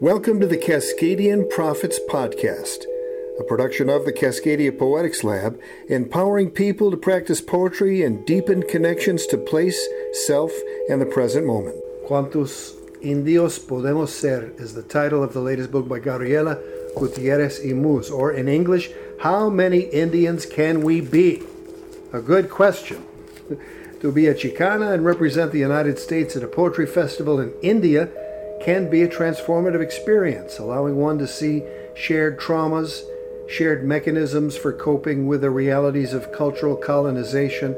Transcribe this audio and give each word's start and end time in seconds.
Welcome 0.00 0.38
to 0.38 0.46
the 0.46 0.56
Cascadian 0.56 1.50
Prophets 1.50 1.98
Podcast, 2.08 2.84
a 3.40 3.42
production 3.42 3.90
of 3.90 4.04
the 4.04 4.12
Cascadia 4.12 4.78
Poetics 4.78 5.24
Lab, 5.24 5.58
empowering 5.88 6.52
people 6.52 6.92
to 6.92 6.96
practice 6.96 7.40
poetry 7.40 8.04
and 8.04 8.24
deepen 8.24 8.62
connections 8.62 9.26
to 9.26 9.36
place, 9.36 9.88
self, 10.12 10.52
and 10.88 11.00
the 11.00 11.06
present 11.06 11.46
moment. 11.46 11.74
Cuantos 12.06 12.76
Indios 13.02 13.58
Podemos 13.58 14.10
Ser 14.10 14.52
is 14.58 14.74
the 14.74 14.84
title 14.84 15.24
of 15.24 15.32
the 15.32 15.40
latest 15.40 15.72
book 15.72 15.88
by 15.88 15.98
Gabriella 15.98 16.60
Gutierrez 16.96 17.58
y 17.64 17.72
Muhs, 17.72 18.08
or 18.08 18.30
in 18.30 18.46
English, 18.46 18.90
How 19.22 19.50
Many 19.50 19.80
Indians 19.80 20.46
Can 20.46 20.82
We 20.82 21.00
Be? 21.00 21.42
A 22.12 22.20
good 22.20 22.50
question. 22.50 23.04
to 24.00 24.12
be 24.12 24.28
a 24.28 24.34
Chicana 24.34 24.94
and 24.94 25.04
represent 25.04 25.50
the 25.50 25.58
United 25.58 25.98
States 25.98 26.36
at 26.36 26.44
a 26.44 26.46
poetry 26.46 26.86
festival 26.86 27.40
in 27.40 27.52
India 27.62 28.08
can 28.68 28.90
be 28.90 29.00
a 29.00 29.08
transformative 29.08 29.80
experience, 29.80 30.58
allowing 30.58 30.94
one 30.94 31.16
to 31.16 31.26
see 31.26 31.62
shared 31.94 32.38
traumas, 32.38 33.00
shared 33.48 33.82
mechanisms 33.82 34.58
for 34.58 34.74
coping 34.74 35.26
with 35.26 35.40
the 35.40 35.48
realities 35.48 36.12
of 36.12 36.30
cultural 36.32 36.76
colonization, 36.76 37.74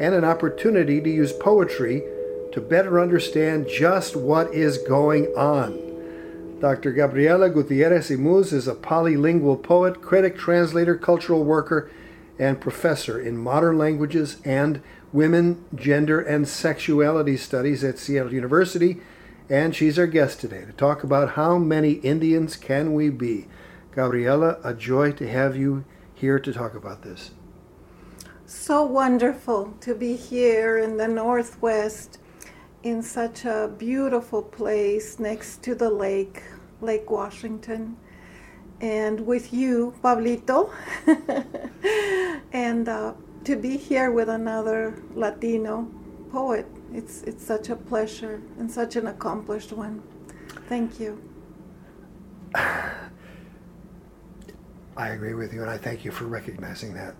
and 0.00 0.16
an 0.16 0.24
opportunity 0.24 1.00
to 1.00 1.08
use 1.08 1.32
poetry 1.32 2.02
to 2.50 2.60
better 2.60 3.00
understand 3.00 3.68
just 3.68 4.16
what 4.16 4.52
is 4.52 4.78
going 4.78 5.26
on. 5.36 6.58
Dr. 6.58 6.90
Gabriella 6.90 7.48
Gutierrez 7.48 8.10
y 8.10 8.16
Muhs 8.16 8.52
is 8.52 8.66
a 8.66 8.74
polylingual 8.74 9.62
poet, 9.62 10.02
critic, 10.02 10.36
translator, 10.36 10.96
cultural 10.96 11.44
worker, 11.44 11.88
and 12.36 12.60
professor 12.60 13.20
in 13.20 13.36
modern 13.38 13.78
languages 13.78 14.38
and 14.44 14.82
women, 15.12 15.64
gender, 15.76 16.20
and 16.20 16.48
sexuality 16.48 17.36
studies 17.36 17.84
at 17.84 17.96
Seattle 17.96 18.34
University 18.34 19.00
and 19.48 19.74
she's 19.74 19.98
our 19.98 20.06
guest 20.06 20.40
today 20.40 20.64
to 20.64 20.72
talk 20.72 21.04
about 21.04 21.30
how 21.30 21.58
many 21.58 21.92
Indians 21.92 22.56
can 22.56 22.94
we 22.94 23.10
be. 23.10 23.48
Gabriella, 23.94 24.58
a 24.64 24.72
joy 24.72 25.12
to 25.12 25.28
have 25.28 25.56
you 25.56 25.84
here 26.14 26.38
to 26.38 26.52
talk 26.52 26.74
about 26.74 27.02
this. 27.02 27.32
So 28.46 28.84
wonderful 28.84 29.74
to 29.80 29.94
be 29.94 30.14
here 30.16 30.78
in 30.78 30.96
the 30.96 31.08
Northwest 31.08 32.18
in 32.82 33.02
such 33.02 33.44
a 33.44 33.72
beautiful 33.78 34.42
place 34.42 35.18
next 35.18 35.62
to 35.62 35.74
the 35.74 35.90
lake, 35.90 36.42
Lake 36.80 37.10
Washington, 37.10 37.96
and 38.80 39.20
with 39.26 39.52
you, 39.52 39.94
Pablito, 40.02 40.72
and 42.52 42.88
uh, 42.88 43.14
to 43.44 43.56
be 43.56 43.76
here 43.76 44.10
with 44.10 44.28
another 44.28 45.00
Latino 45.14 45.88
poet 46.30 46.66
it's, 46.94 47.22
it's 47.22 47.44
such 47.44 47.68
a 47.68 47.76
pleasure 47.76 48.40
and 48.58 48.70
such 48.70 48.96
an 48.96 49.06
accomplished 49.06 49.72
one. 49.72 50.02
Thank 50.68 51.00
you. 51.00 51.22
I 52.54 52.92
agree 55.08 55.34
with 55.34 55.54
you, 55.54 55.62
and 55.62 55.70
I 55.70 55.78
thank 55.78 56.04
you 56.04 56.10
for 56.10 56.26
recognizing 56.26 56.92
that. 56.94 57.14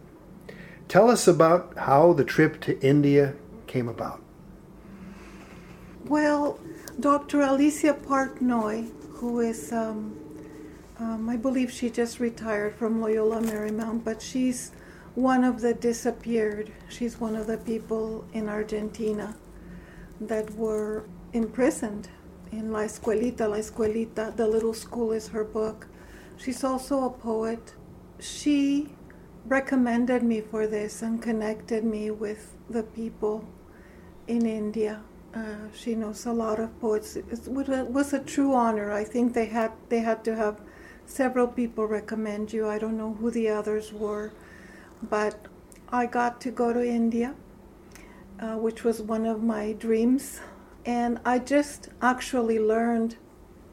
Tell 0.89 1.11
us 1.11 1.27
about 1.27 1.77
how 1.79 2.13
the 2.13 2.25
trip 2.25 2.61
to 2.63 2.79
India 2.81 3.35
came 3.67 3.89
about. 3.89 4.23
Well, 6.05 6.61
Dr. 7.01 7.41
Alicia 7.41 7.95
Partnoy, 7.95 8.91
who 9.15 9.41
is, 9.41 9.73
um, 9.73 10.19
um, 10.99 11.31
I 11.31 11.37
believe 11.37 11.73
she 11.73 11.89
just 11.89 12.21
retired 12.21 12.75
from 12.75 13.01
Loyola 13.01 13.41
Marymount, 13.41 14.05
but 14.05 14.21
she's 14.21 14.73
one 15.15 15.45
of 15.45 15.63
the 15.63 15.73
disappeared. 15.73 16.71
She's 16.91 17.19
one 17.19 17.37
of 17.37 17.47
the 17.47 17.57
people 17.57 18.27
in 18.35 18.49
Argentina 18.49 19.35
that 20.29 20.55
were 20.55 21.05
imprisoned 21.33 22.09
in 22.51 22.73
La 22.73 22.81
Escuelita. 22.81 23.49
La 23.49 23.57
Escuelita, 23.57 24.37
the 24.37 24.47
little 24.47 24.75
school, 24.75 25.13
is 25.13 25.29
her 25.29 25.45
book. 25.45 25.87
She's 26.37 26.65
also 26.65 27.05
a 27.05 27.11
poet. 27.11 27.75
She 28.21 28.89
recommended 29.47 30.23
me 30.23 30.41
for 30.41 30.67
this 30.67 31.03
and 31.03 31.21
connected 31.21 31.85
me 31.85 32.11
with 32.11 32.55
the 32.71 32.83
people 32.83 33.45
in 34.27 34.47
India. 34.47 35.03
Uh, 35.35 35.69
she 35.75 35.95
knows 35.95 36.27
a 36.27 36.33
lot 36.33 36.61
of 36.61 36.79
poets. 36.81 37.17
It 37.17 37.49
was 37.49 38.13
a 38.13 38.21
true 38.21 38.55
honor. 38.55 38.93
I 38.93 39.05
think 39.05 39.33
they 39.33 39.47
had 39.47 39.73
they 39.89 40.01
had 40.01 40.25
to 40.25 40.37
have 40.37 40.61
several 41.07 41.49
people 41.49 41.87
recommend 41.87 42.53
you. 42.53 42.69
I 42.69 42.79
don't 42.79 42.99
know 42.99 43.15
who 43.15 43.31
the 43.31 43.49
others 43.49 43.93
were, 43.93 44.33
but 45.03 45.49
I 45.91 46.07
got 46.07 46.41
to 46.43 46.51
go 46.51 46.73
to 46.73 46.85
India 46.87 47.35
uh, 48.43 48.57
which 48.57 48.83
was 48.83 49.01
one 49.01 49.25
of 49.25 49.43
my 49.43 49.73
dreams. 49.75 50.41
And 50.85 51.21
I 51.25 51.39
just 51.39 51.89
actually 52.03 52.59
learned 52.59 53.17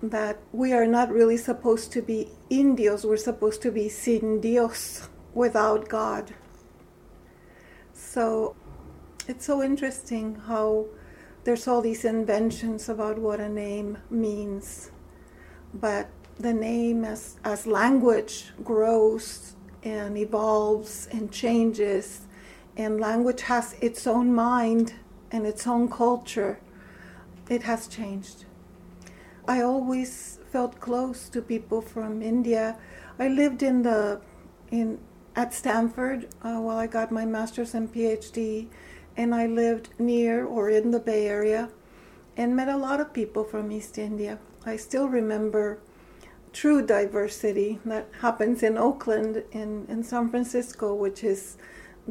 that 0.04 0.38
we 0.54 0.74
are 0.74 0.86
not 0.86 1.12
really 1.12 1.38
supposed 1.38 1.92
to 1.94 2.02
be 2.02 2.30
indios, 2.50 3.04
we're 3.04 3.18
supposed 3.18 3.62
to 3.64 3.72
be 3.72 3.90
sin 3.90 4.40
Dios, 4.40 5.10
without 5.34 5.90
God. 5.90 6.34
So 7.94 8.56
it's 9.28 9.46
so 9.46 9.62
interesting 9.64 10.36
how 10.36 10.86
there's 11.44 11.68
all 11.68 11.82
these 11.82 12.06
inventions 12.06 12.90
about 12.90 13.18
what 13.18 13.40
a 13.40 13.50
name 13.50 13.98
means. 14.10 14.92
But 15.74 16.10
the 16.38 16.54
name, 16.54 17.04
as, 17.04 17.38
as 17.44 17.68
language 17.68 18.52
grows 18.64 19.56
and 19.84 20.18
evolves 20.18 21.08
and 21.12 21.32
changes, 21.32 22.22
and 22.78 23.00
language 23.00 23.42
has 23.42 23.76
its 23.82 24.08
own 24.08 24.34
mind 24.34 24.94
and 25.32 25.46
its 25.46 25.68
own 25.68 25.90
culture, 25.90 26.60
it 27.50 27.64
has 27.64 27.88
changed. 27.88 28.46
I 29.48 29.62
always 29.62 30.40
felt 30.52 30.80
close 30.80 31.30
to 31.30 31.42
people 31.42 31.82
from 31.82 32.22
India. 32.22 32.78
I 33.18 33.28
lived 33.28 33.64
in 33.64 33.82
the 33.84 34.22
in 34.72 35.00
at 35.36 35.54
Stanford 35.54 36.28
uh, 36.44 36.60
while 36.60 36.78
I 36.78 36.88
got 36.88 37.12
my 37.12 37.26
master's 37.26 37.74
and 37.74 37.92
PhD, 37.94 38.68
and 39.16 39.34
I 39.34 39.46
lived 39.46 39.90
near 40.00 40.46
or 40.46 40.70
in 40.70 40.92
the 40.92 41.00
Bay 41.00 41.28
Area, 41.28 41.70
and 42.38 42.56
met 42.56 42.68
a 42.68 42.78
lot 42.78 43.00
of 43.00 43.14
people 43.14 43.44
from 43.44 43.72
East 43.72 43.98
India. 43.98 44.40
I 44.66 44.76
still 44.76 45.08
remember 45.08 45.80
true 46.52 46.86
diversity 46.86 47.80
that 47.86 48.08
happens 48.22 48.64
in 48.64 48.78
Oakland 48.78 49.44
in, 49.52 49.86
in 49.88 50.04
San 50.04 50.30
Francisco, 50.30 50.94
which 50.94 51.24
is 51.24 51.58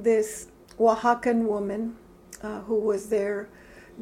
this 0.02 0.48
Oaxacan 0.78 1.42
woman 1.42 1.96
uh, 2.42 2.60
who 2.60 2.76
was 2.76 3.08
there 3.08 3.48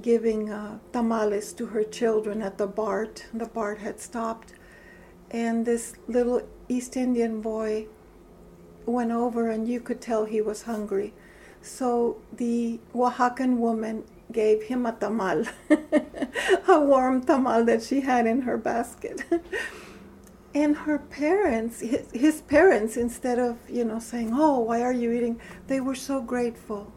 giving 0.02 0.50
uh, 0.50 0.78
tamales 0.92 1.52
to 1.54 1.66
her 1.66 1.82
children 1.82 2.42
at 2.42 2.58
the 2.58 2.66
BART. 2.66 3.26
The 3.32 3.46
BART 3.46 3.78
had 3.78 3.98
stopped. 4.00 4.52
And 5.30 5.64
this 5.64 5.94
little 6.06 6.42
East 6.68 6.96
Indian 6.96 7.40
boy 7.40 7.86
went 8.84 9.10
over, 9.10 9.50
and 9.50 9.66
you 9.66 9.80
could 9.80 10.00
tell 10.00 10.24
he 10.24 10.40
was 10.40 10.62
hungry. 10.62 11.14
So 11.62 12.18
the 12.32 12.78
Oaxacan 12.94 13.56
woman 13.56 14.04
gave 14.30 14.64
him 14.64 14.86
a 14.86 14.92
tamal, 14.92 15.48
a 16.68 16.80
warm 16.80 17.24
tamal 17.24 17.64
that 17.66 17.82
she 17.82 18.02
had 18.02 18.26
in 18.26 18.42
her 18.42 18.56
basket. 18.56 19.24
and 20.56 20.74
her 20.74 20.98
parents 20.98 21.80
his, 21.80 22.40
parents 22.48 22.96
instead 22.96 23.38
of 23.38 23.58
you 23.68 23.84
know 23.84 23.98
saying 23.98 24.30
oh 24.32 24.58
why 24.60 24.80
are 24.80 24.92
you 24.92 25.12
eating? 25.12 25.38
they 25.66 25.80
were 25.80 25.94
so 25.94 26.22
grateful. 26.22 26.90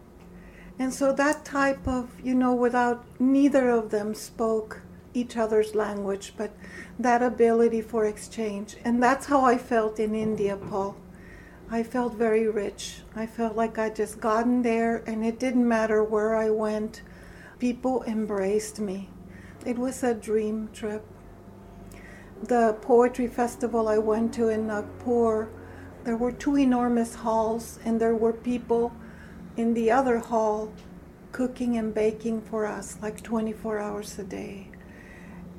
And 0.82 0.94
so 0.94 1.12
that 1.12 1.44
type 1.44 1.86
of 1.86 2.08
you 2.24 2.34
know 2.34 2.56
without 2.56 3.04
neither 3.20 3.70
of 3.70 3.90
them 3.90 4.16
spoke 4.16 4.82
each 5.14 5.36
other's 5.36 5.76
language 5.76 6.34
but 6.38 6.52
that 6.98 7.22
ability 7.22 7.82
for 7.82 8.06
exchange. 8.06 8.78
And 8.86 9.04
that's 9.04 9.26
how 9.26 9.44
i 9.44 9.58
felt 9.58 10.00
in 10.00 10.16
india 10.16 10.56
paul. 10.56 10.96
I 11.70 11.84
felt 11.84 12.14
very 12.14 12.48
rich. 12.48 13.02
I 13.14 13.26
felt 13.26 13.58
like 13.58 13.78
i 13.78 13.90
just 13.90 14.22
gotten 14.22 14.62
there 14.62 15.04
and 15.06 15.26
it 15.26 15.38
didn't 15.38 15.68
matter 15.68 16.02
where 16.02 16.34
i 16.34 16.50
went. 16.50 17.02
People 17.60 18.04
embraced 18.08 18.80
me. 18.80 19.10
It 19.66 19.78
was 19.78 20.02
a 20.02 20.14
dream 20.14 20.70
trip 20.72 21.04
the 22.44 22.78
poetry 22.82 23.28
festival 23.28 23.88
I 23.88 23.98
went 23.98 24.34
to 24.36 24.50
in 24.50 24.68
Nagpur, 24.68 25.50
there 26.04 26.18
were 26.18 26.32
two 26.32 26.58
enormous 26.58 27.16
halls, 27.16 27.80
and 27.84 28.00
there 28.00 28.16
were 28.16 28.34
people 28.34 28.94
in 29.58 29.74
the 29.74 29.92
other 29.92 30.20
hall 30.20 30.72
cooking 31.32 31.78
and 31.78 31.94
baking 31.94 32.42
for 32.42 32.66
us 32.66 32.98
like 33.02 33.22
24 33.22 33.80
hours 33.80 34.18
a 34.18 34.24
day. 34.24 34.70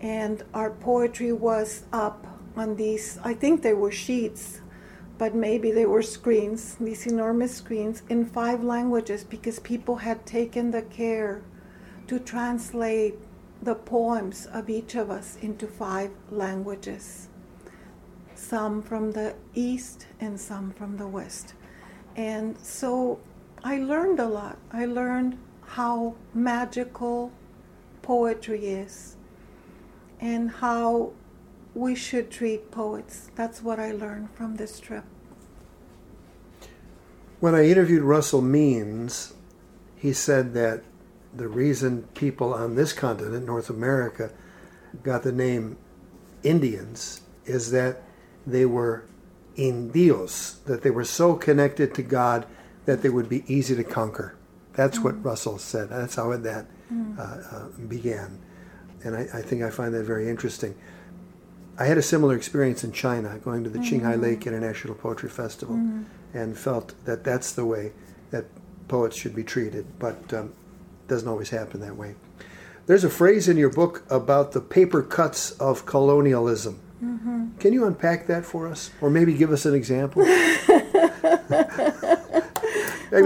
And 0.00 0.43
our 0.55 0.71
poetry 0.71 1.32
was 1.32 1.85
up 1.93 2.27
on 2.56 2.77
these, 2.77 3.19
I 3.23 3.35
think 3.35 3.62
they 3.62 3.75
were 3.75 3.93
sheets, 3.93 4.62
but 5.19 5.35
maybe 5.35 5.71
they 5.71 5.85
were 5.85 6.03
screens, 6.03 6.77
these 6.81 7.06
enormous 7.06 7.55
screens 7.55 8.03
in 8.09 8.25
five 8.25 8.65
languages 8.65 9.23
because 9.23 9.59
people 9.59 9.97
had 9.97 10.25
taken 10.25 10.71
the 10.71 10.82
care 10.82 11.43
to 12.06 12.19
translate 12.19 13.19
the 13.62 13.75
poems 13.75 14.47
of 14.47 14.71
each 14.71 14.95
of 14.95 15.11
us 15.11 15.37
into 15.43 15.67
five 15.67 16.11
languages, 16.31 17.29
some 18.35 18.83
from 18.83 19.12
the 19.12 19.35
East 19.55 20.07
and 20.21 20.41
some 20.41 20.73
from 20.73 20.97
the 20.97 21.07
West. 21.07 21.55
And 22.17 22.57
so 22.59 23.21
I 23.62 23.79
learned 23.79 24.19
a 24.19 24.27
lot. 24.27 24.59
I 24.73 24.87
learned 24.87 25.39
how 25.62 26.17
magical 26.33 27.33
poetry 28.03 28.67
is 28.67 29.17
and 30.21 30.51
how 30.51 31.13
we 31.75 31.95
should 31.95 32.31
treat 32.31 32.71
poets. 32.71 33.31
That's 33.35 33.63
what 33.63 33.79
I 33.79 33.93
learned 33.93 34.31
from 34.35 34.56
this 34.56 34.81
trip. 34.81 35.05
When 37.39 37.55
I 37.55 37.69
interviewed 37.69 38.03
Russell 38.03 38.43
Means, 38.43 39.35
he 39.97 40.13
said 40.13 40.53
that 40.55 40.83
the 41.35 41.49
reason 41.49 42.09
people 42.15 42.53
on 42.53 42.75
this 42.75 42.93
continent, 42.93 43.47
North 43.47 43.71
America, 43.71 44.32
got 45.03 45.23
the 45.23 45.32
name 45.32 45.77
Indians 46.43 47.23
is 47.44 47.71
that 47.71 48.03
they 48.47 48.67
were 48.67 49.05
indios, 49.56 50.61
that 50.67 50.82
they 50.82 50.91
were 50.91 51.05
so 51.05 51.35
connected 51.35 51.94
to 51.94 52.03
God 52.03 52.47
that 52.87 53.03
they 53.03 53.09
would 53.09 53.29
be 53.29 53.44
easy 53.53 53.77
to 53.77 53.85
conquer. 53.85 54.35
That's 54.73 54.99
mm. 54.99 55.05
what 55.05 55.25
Russell 55.25 55.59
said. 55.59 55.91
That's 55.91 56.15
how 56.15 56.35
that 56.37 56.67
mm. 56.93 57.19
uh, 57.19 57.23
uh, 57.56 57.69
began. 57.88 58.41
And 59.05 59.17
I, 59.17 59.29
I, 59.35 59.43
think 59.43 59.62
I 59.62 59.71
find 59.71 59.94
that 59.94 60.05
very 60.05 60.29
interesting. 60.29 60.75
I 61.79 61.85
had 61.85 61.99
a 61.99 62.03
similar 62.03 62.37
experience 62.37 62.85
in 62.85 62.93
China, 62.93 63.38
going 63.38 63.65
to 63.65 63.71
the 63.71 63.79
mm-hmm. 63.79 64.06
Qinghai 64.06 64.21
Lake 64.21 64.47
International 64.47 64.94
Poetry 64.94 65.31
Festival, 65.31 65.77
mm-hmm. 65.77 66.03
and 66.37 66.56
felt 66.56 66.94
that 67.05 67.25
that's 67.25 67.53
the 67.53 67.65
way 67.65 67.93
that 68.31 68.44
poets 68.88 69.17
should 69.17 69.35
be 69.35 69.44
treated, 69.44 69.87
but 69.99 70.32
um, 70.35 70.53
doesn't 71.11 71.29
always 71.29 71.51
happen 71.51 71.81
that 71.81 71.97
way. 71.97 72.15
There's 72.87 73.05
a 73.05 73.11
phrase 73.11 73.49
in 73.49 73.57
your 73.59 73.71
book 73.71 74.03
about 74.09 74.53
the 74.53 74.61
paper 74.61 75.03
cuts 75.03 75.51
of 75.53 75.85
colonialism. 75.85 76.81
Mm-hmm. 77.05 77.59
Can 77.59 77.73
you 77.73 77.85
unpack 77.85 78.27
that 78.29 78.45
for 78.47 78.67
us, 78.67 78.91
or 79.01 79.11
maybe 79.11 79.35
give 79.35 79.53
us 79.53 79.67
an 79.67 79.75
example? 79.75 80.23
maybe 80.25 80.57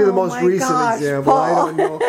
oh 0.02 0.06
the 0.06 0.12
most 0.12 0.40
recent 0.42 0.70
gosh, 0.70 0.96
example. 0.96 1.32
Paul. 1.32 1.44
I 1.44 1.54
don't 1.54 1.76
know. 1.76 2.00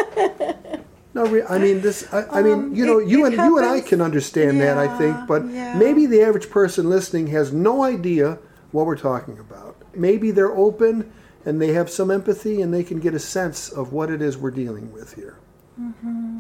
No, 1.14 1.46
I 1.48 1.58
mean 1.58 1.82
this. 1.82 2.12
I, 2.14 2.40
I 2.40 2.42
mean, 2.42 2.54
Um, 2.54 2.76
you 2.76 2.86
know, 2.86 3.00
it- 3.00 3.08
you 3.08 3.26
it 3.26 3.34
and 3.34 3.42
you 3.44 3.58
and 3.58 3.66
I 3.66 3.80
can 3.80 4.02
understand 4.02 4.60
that. 4.60 4.78
I 4.78 4.98
think, 4.98 5.16
but 5.28 5.46
yeah. 5.48 5.78
maybe 5.78 6.06
the 6.06 6.22
average 6.22 6.50
person 6.50 6.90
listening 6.90 7.28
has 7.28 7.54
no 7.54 7.84
idea 7.84 8.38
what 8.72 8.86
we're 8.86 8.98
talking 8.98 9.40
about. 9.40 9.76
Maybe 9.96 10.32
they're 10.32 10.52
open 10.52 11.12
and 11.46 11.62
they 11.62 11.72
have 11.74 11.90
some 11.90 12.12
empathy 12.12 12.62
and 12.62 12.74
they 12.74 12.84
can 12.84 13.00
get 13.00 13.14
a 13.14 13.20
sense 13.20 13.70
of 13.70 13.94
what 13.94 14.10
it 14.12 14.22
is 14.22 14.38
we're 14.38 14.52
dealing 14.52 14.92
with 14.92 15.14
here. 15.14 15.38
Mm-hmm. 15.80 16.40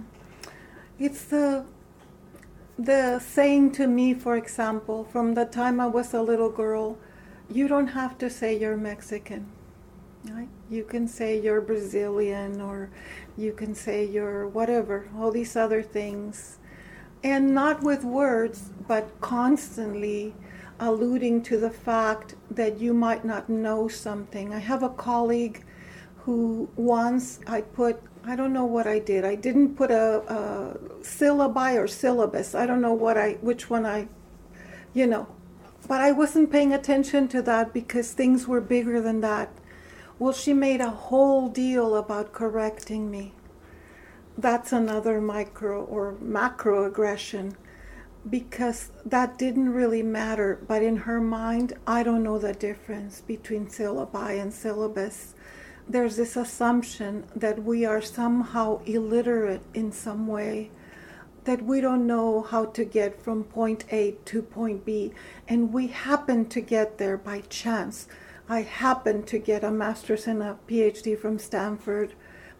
It's 0.99 1.25
the 1.25 1.65
the 2.77 3.19
saying 3.19 3.71
to 3.71 3.87
me, 3.87 4.13
for 4.13 4.35
example, 4.35 5.05
from 5.05 5.33
the 5.33 5.45
time 5.45 5.79
I 5.79 5.87
was 5.87 6.13
a 6.13 6.21
little 6.21 6.49
girl, 6.49 6.97
you 7.49 7.67
don't 7.67 7.87
have 7.87 8.17
to 8.17 8.29
say 8.29 8.57
you're 8.57 8.77
Mexican. 8.77 9.47
Right? 10.25 10.49
You 10.69 10.83
can 10.83 11.07
say 11.07 11.39
you're 11.39 11.61
Brazilian 11.61 12.59
or 12.59 12.89
you 13.37 13.53
can 13.53 13.75
say 13.75 14.05
you're 14.05 14.47
whatever, 14.47 15.07
all 15.17 15.31
these 15.31 15.55
other 15.55 15.81
things. 15.81 16.57
And 17.23 17.53
not 17.53 17.81
with 17.81 18.03
words, 18.03 18.71
but 18.87 19.21
constantly 19.21 20.33
alluding 20.79 21.41
to 21.43 21.57
the 21.57 21.69
fact 21.69 22.35
that 22.51 22.79
you 22.79 22.93
might 22.93 23.23
not 23.23 23.49
know 23.49 23.87
something. 23.87 24.53
I 24.53 24.59
have 24.59 24.83
a 24.83 24.89
colleague 24.89 25.63
who 26.17 26.69
once 26.75 27.39
I 27.47 27.61
put, 27.61 28.01
I 28.27 28.35
don't 28.35 28.53
know 28.53 28.65
what 28.65 28.87
I 28.87 28.97
did. 28.97 29.23
I 29.23 29.35
didn't 29.35 29.75
put 29.75 29.91
a, 29.91 30.21
a 30.21 30.77
syllabi 31.01 31.75
or 31.75 31.87
syllabus. 31.87 32.55
I 32.55 32.65
don't 32.65 32.81
know 32.81 32.93
what 32.93 33.17
I, 33.17 33.33
which 33.41 33.69
one 33.69 33.85
I, 33.85 34.07
you 34.93 35.05
know, 35.05 35.27
but 35.87 36.01
I 36.01 36.11
wasn't 36.11 36.51
paying 36.51 36.73
attention 36.73 37.27
to 37.29 37.41
that 37.43 37.71
because 37.71 38.11
things 38.11 38.47
were 38.47 38.61
bigger 38.61 38.99
than 38.99 39.21
that. 39.21 39.49
Well, 40.17 40.33
she 40.33 40.53
made 40.53 40.81
a 40.81 40.89
whole 40.89 41.49
deal 41.49 41.95
about 41.95 42.33
correcting 42.33 43.11
me. 43.11 43.33
That's 44.37 44.73
another 44.73 45.21
micro 45.21 45.83
or 45.83 46.15
macro 46.19 46.85
aggression 46.85 47.55
because 48.27 48.91
that 49.05 49.37
didn't 49.37 49.71
really 49.71 50.01
matter. 50.01 50.59
But 50.67 50.81
in 50.81 50.97
her 50.97 51.21
mind, 51.21 51.73
I 51.85 52.01
don't 52.01 52.23
know 52.23 52.39
the 52.39 52.53
difference 52.53 53.21
between 53.21 53.67
syllabi 53.67 54.41
and 54.41 54.51
syllabus. 54.51 55.34
There's 55.87 56.15
this 56.15 56.35
assumption 56.35 57.25
that 57.35 57.63
we 57.63 57.85
are 57.85 58.01
somehow 58.01 58.81
illiterate 58.85 59.61
in 59.73 59.91
some 59.91 60.25
way, 60.25 60.71
that 61.43 61.61
we 61.61 61.79
don't 61.79 62.07
know 62.07 62.41
how 62.41 62.65
to 62.65 62.83
get 62.83 63.21
from 63.21 63.43
point 63.43 63.85
A 63.91 64.15
to 64.25 64.41
point 64.41 64.83
B, 64.83 65.13
and 65.47 65.71
we 65.71 65.87
happen 65.87 66.45
to 66.49 66.59
get 66.59 66.97
there 66.97 67.17
by 67.17 67.41
chance. 67.41 68.07
I 68.49 68.63
happened 68.63 69.27
to 69.27 69.37
get 69.37 69.63
a 69.63 69.71
master's 69.71 70.25
and 70.25 70.41
a 70.41 70.57
PhD 70.67 71.17
from 71.17 71.37
Stanford 71.37 72.13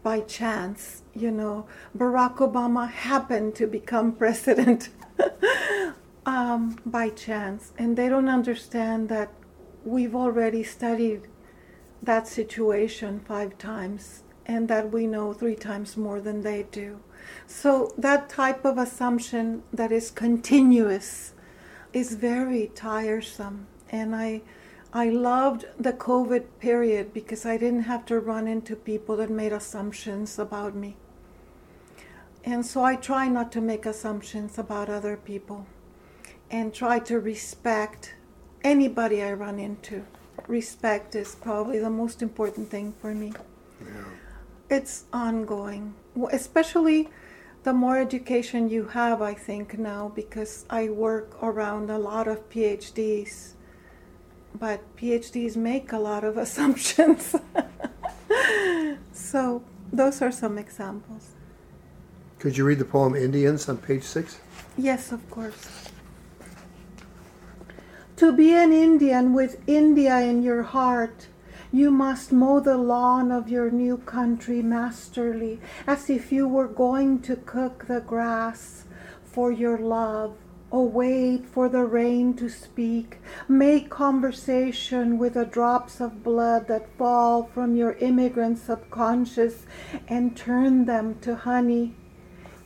by 0.04 0.20
chance. 0.22 1.02
You 1.16 1.32
know, 1.32 1.66
Barack 1.98 2.38
Obama 2.38 2.90
happened 2.90 3.56
to 3.56 3.66
become 3.66 4.12
president 4.24 4.90
um, 6.28 6.78
by 6.86 7.10
chance, 7.10 7.74
and 7.78 7.98
they 7.98 8.08
don't 8.08 8.30
understand 8.30 9.10
that 9.10 9.32
we've 9.84 10.16
already 10.16 10.64
studied 10.64 11.24
that 12.06 12.28
situation 12.28 13.20
five 13.20 13.58
times 13.58 14.24
and 14.46 14.68
that 14.68 14.92
we 14.92 15.08
know 15.08 15.34
three 15.34 15.56
times 15.56 15.98
more 15.98 16.22
than 16.22 16.42
they 16.42 16.64
do. 16.72 17.00
So, 17.48 17.94
that 17.98 18.30
type 18.30 18.64
of 18.64 18.78
assumption 18.78 19.64
that 19.74 19.92
is 19.92 20.12
continuous 20.12 21.34
is 21.94 22.14
very 22.16 22.72
tiresome. 22.76 23.68
And 23.90 24.16
I, 24.16 24.42
I 24.94 25.10
loved 25.10 25.66
the 25.80 25.94
COVID 25.94 26.46
period 26.60 27.14
because 27.14 27.46
I 27.46 27.58
didn't 27.58 27.84
have 27.84 28.06
to 28.08 28.20
run 28.20 28.48
into 28.48 28.76
people 28.76 29.18
that 29.18 29.30
made 29.30 29.54
assumptions 29.54 30.38
about 30.38 30.76
me. 30.76 30.98
And 32.44 32.64
so 32.64 32.84
I 32.84 32.96
try 32.96 33.28
not 33.28 33.52
to 33.54 33.62
make 33.62 33.88
assumptions 33.88 34.60
about 34.60 34.88
other 34.88 35.18
people 35.18 35.66
and 36.52 36.74
try 36.74 37.00
to 37.00 37.20
respect 37.20 38.14
anybody 38.64 39.24
I 39.24 39.34
run 39.34 39.58
into. 39.58 40.06
Respect 40.48 41.16
is 41.16 41.36
probably 41.36 41.80
the 41.80 41.90
most 41.90 42.22
important 42.22 42.70
thing 42.70 42.94
for 43.02 43.14
me. 43.14 43.34
It's 44.70 45.06
ongoing, 45.14 45.94
especially 46.32 47.10
the 47.64 47.74
more 47.74 47.98
education 47.98 48.70
you 48.70 48.86
have, 48.86 49.22
I 49.22 49.34
think, 49.34 49.78
now, 49.78 50.12
because 50.16 50.66
I 50.70 50.90
work 50.90 51.38
around 51.42 51.90
a 51.90 51.98
lot 51.98 52.28
of 52.28 52.50
PhDs. 52.50 53.54
But 54.58 54.82
PhDs 54.96 55.56
make 55.56 55.92
a 55.92 56.00
lot 56.00 56.24
of 56.24 56.38
assumptions. 56.46 57.36
so, 59.14 59.64
those 59.92 60.22
are 60.22 60.32
some 60.32 60.58
examples. 60.58 61.32
Could 62.40 62.58
you 62.58 62.66
read 62.66 62.80
the 62.80 62.86
poem 62.86 63.16
Indians 63.16 63.68
on 63.70 63.78
page 63.78 64.04
six? 64.04 64.40
Yes, 64.78 65.12
of 65.12 65.28
course. 65.32 65.90
To 68.18 68.32
be 68.32 68.54
an 68.54 68.72
Indian 68.72 69.34
with 69.34 69.62
India 69.68 70.20
in 70.22 70.42
your 70.42 70.64
heart, 70.64 71.28
you 71.70 71.92
must 71.92 72.32
mow 72.32 72.62
the 72.62 72.78
lawn 72.78 73.30
of 73.30 73.50
your 73.50 73.70
new 73.70 73.98
country 73.98 74.62
masterly, 74.62 75.60
as 75.86 76.10
if 76.10 76.32
you 76.32 76.48
were 76.48 76.70
going 76.70 77.20
to 77.24 77.36
cook 77.36 77.88
the 77.90 78.00
grass 78.00 78.86
for 79.26 79.52
your 79.52 79.78
love. 79.78 80.38
Oh, 80.72 80.86
wait 80.86 81.46
for 81.46 81.68
the 81.68 81.84
rain 81.84 82.34
to 82.36 82.48
speak. 82.48 83.18
Make 83.50 83.90
conversation 83.90 85.18
with 85.18 85.34
the 85.34 85.46
drops 85.46 86.00
of 86.00 86.24
blood 86.24 86.70
that 86.70 86.98
fall 86.98 87.44
from 87.44 87.76
your 87.76 87.94
immigrant 88.00 88.60
subconscious 88.60 89.66
and 90.08 90.38
turn 90.38 90.86
them 90.86 91.20
to 91.20 91.36
honey. 91.36 91.96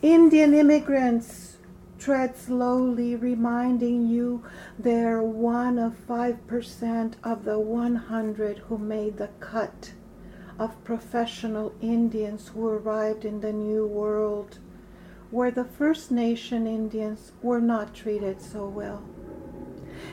Indian 0.04 0.54
immigrants 0.54 1.49
tread 2.00 2.36
slowly, 2.38 3.16
reminding 3.16 4.08
you 4.08 4.44
they're 4.78 5.22
one 5.22 5.78
of 5.78 6.08
5% 6.08 7.14
of 7.24 7.44
the 7.44 7.60
100 7.60 8.58
who 8.60 8.78
made 8.78 9.18
the 9.18 9.30
cut 9.40 9.94
of 10.58 10.84
professional 10.84 11.74
Indians 11.82 12.50
who 12.50 12.68
arrived 12.68 13.26
in 13.26 13.42
the 13.42 13.54
New 13.54 13.86
World, 13.86 14.60
where 15.32 15.52
the 15.52 15.66
First 15.66 16.12
Nation 16.12 16.68
Indians 16.68 17.32
were 17.42 17.62
not 17.62 17.94
treated 17.94 18.42
so 18.42 18.68
well. 18.68 19.04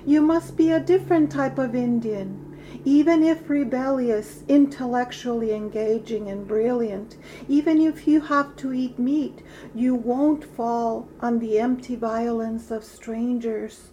You 0.04 0.20
must 0.20 0.56
be 0.56 0.70
a 0.70 0.80
different 0.80 1.30
type 1.30 1.58
of 1.58 1.74
Indian. 1.74 2.45
Even 2.84 3.22
if 3.22 3.48
rebellious, 3.48 4.42
intellectually 4.48 5.52
engaging, 5.52 6.28
and 6.28 6.46
brilliant, 6.46 7.16
even 7.48 7.80
if 7.80 8.06
you 8.06 8.20
have 8.20 8.54
to 8.56 8.72
eat 8.72 8.98
meat, 8.98 9.42
you 9.74 9.94
won't 9.94 10.44
fall 10.44 11.08
on 11.20 11.38
the 11.38 11.58
empty 11.58 11.96
violence 11.96 12.70
of 12.70 12.84
strangers, 12.84 13.90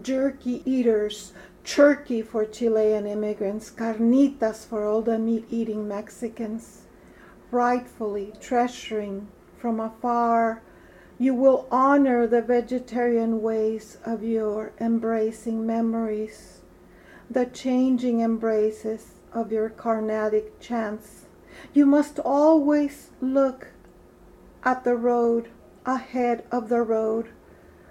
jerky 0.00 0.62
eaters, 0.64 1.32
turkey 1.64 2.22
for 2.22 2.44
Chilean 2.44 3.06
immigrants, 3.06 3.70
carnitas 3.70 4.64
for 4.66 4.84
all 4.84 5.02
the 5.02 5.18
meat 5.18 5.46
eating 5.50 5.86
Mexicans. 5.86 6.82
Rightfully 7.50 8.32
treasuring 8.40 9.28
from 9.56 9.80
afar, 9.80 10.62
you 11.18 11.34
will 11.34 11.66
honor 11.70 12.26
the 12.26 12.42
vegetarian 12.42 13.40
ways 13.40 13.98
of 14.04 14.22
your 14.22 14.72
embracing 14.80 15.64
memories 15.64 16.62
the 17.30 17.46
changing 17.46 18.20
embraces 18.20 19.14
of 19.32 19.50
your 19.50 19.68
Carnatic 19.68 20.60
chants. 20.60 21.26
You 21.72 21.86
must 21.86 22.18
always 22.18 23.10
look 23.20 23.68
at 24.62 24.84
the 24.84 24.96
road 24.96 25.48
ahead 25.86 26.44
of 26.50 26.68
the 26.68 26.82
road, 26.82 27.28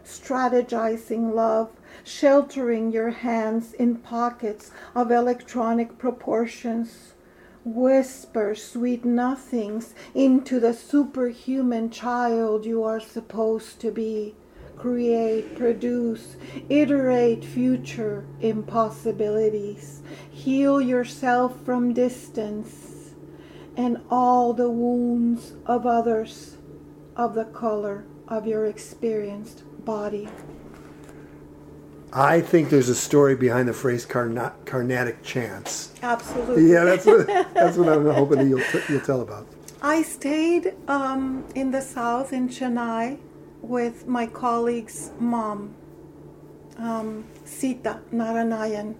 strategizing 0.05 1.33
love, 1.33 1.69
sheltering 2.03 2.91
your 2.91 3.09
hands 3.09 3.73
in 3.73 3.97
pockets 3.97 4.71
of 4.95 5.11
electronic 5.11 5.97
proportions. 5.97 7.13
Whisper 7.65 8.55
sweet 8.55 9.05
nothings 9.05 9.93
into 10.13 10.59
the 10.59 10.73
superhuman 10.73 11.89
child 11.89 12.65
you 12.65 12.83
are 12.83 12.99
supposed 12.99 13.79
to 13.79 13.91
be. 13.91 14.35
Create, 14.77 15.55
produce, 15.55 16.35
iterate 16.69 17.45
future 17.45 18.25
impossibilities. 18.41 20.01
Heal 20.29 20.81
yourself 20.81 21.63
from 21.63 21.93
distance 21.93 23.13
and 23.75 24.01
all 24.09 24.53
the 24.53 24.69
wounds 24.69 25.53
of 25.65 25.85
others 25.85 26.57
of 27.15 27.33
the 27.33 27.45
color 27.45 28.05
of 28.27 28.47
your 28.47 28.65
experienced 28.65 29.63
body. 29.85 30.27
I 32.11 32.41
think 32.41 32.69
there's 32.69 32.89
a 32.89 32.95
story 32.95 33.35
behind 33.35 33.67
the 33.67 33.73
phrase 33.73 34.05
carna- 34.05 34.53
carnatic 34.65 35.23
chants. 35.23 35.93
Absolutely. 36.03 36.71
Yeah, 36.71 36.83
that's 36.83 37.05
what, 37.05 37.25
that's 37.55 37.77
what 37.77 37.89
I'm 37.89 38.05
hoping 38.05 38.37
that 38.37 38.45
you'll, 38.47 38.61
t- 38.61 38.81
you'll 38.87 39.01
tell 39.01 39.21
about. 39.21 39.47
I 39.81 40.03
stayed 40.03 40.75
um, 40.87 41.43
in 41.55 41.71
the 41.71 41.81
south 41.81 42.31
in 42.31 42.49
Chennai 42.49 43.17
with 43.63 44.05
my 44.07 44.27
colleague's 44.27 45.11
mom, 45.19 45.73
um, 46.77 47.25
Sita 47.45 48.01
Narayanan. 48.13 48.95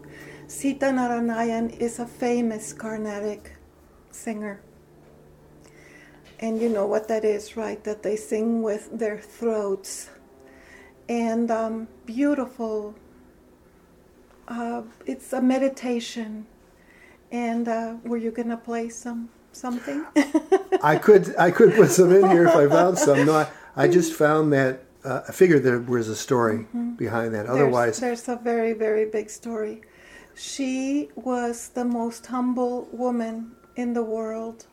Sita 0.47 0.85
Narayanan 0.85 1.77
is 1.79 1.99
a 1.99 2.05
famous 2.05 2.73
Carnatic 2.73 3.51
singer. 4.11 4.61
And 6.39 6.61
you 6.61 6.69
know 6.69 6.87
what 6.87 7.07
that 7.09 7.25
is, 7.25 7.55
right? 7.55 7.83
That 7.83 8.03
they 8.03 8.15
sing 8.15 8.63
with 8.63 8.89
their 8.97 9.17
throats. 9.17 10.09
And 11.09 11.51
um, 11.51 11.87
beautiful. 12.05 12.95
Uh, 14.47 14.83
it's 15.05 15.33
a 15.33 15.41
meditation. 15.41 16.45
And 17.31 17.67
uh, 17.67 17.95
were 18.03 18.17
you 18.17 18.31
going 18.31 18.49
to 18.49 18.57
play 18.57 18.89
some 18.89 19.29
something? 19.51 20.05
I 20.81 20.97
could 20.97 21.35
I 21.37 21.51
could 21.51 21.73
put 21.75 21.89
some 21.89 22.11
in 22.11 22.29
here 22.29 22.47
if 22.47 22.55
I 22.55 22.67
found 22.67 22.97
some. 22.97 23.25
No, 23.25 23.35
I, 23.35 23.47
I 23.75 23.87
just 23.87 24.13
found 24.13 24.53
that 24.53 24.83
uh, 25.03 25.21
I 25.27 25.31
figured 25.31 25.63
there 25.63 25.79
was 25.79 26.07
a 26.07 26.15
story 26.15 26.59
mm-hmm. 26.59 26.91
behind 26.91 27.33
that. 27.33 27.47
Otherwise, 27.47 27.99
there's, 27.99 28.23
there's 28.23 28.39
a 28.39 28.43
very 28.43 28.73
very 28.73 29.05
big 29.05 29.29
story. 29.29 29.81
She 30.35 31.09
was 31.15 31.69
the 31.69 31.85
most 31.85 32.25
humble 32.25 32.87
woman 32.91 33.51
in 33.75 33.93
the 33.93 34.03
world, 34.03 34.65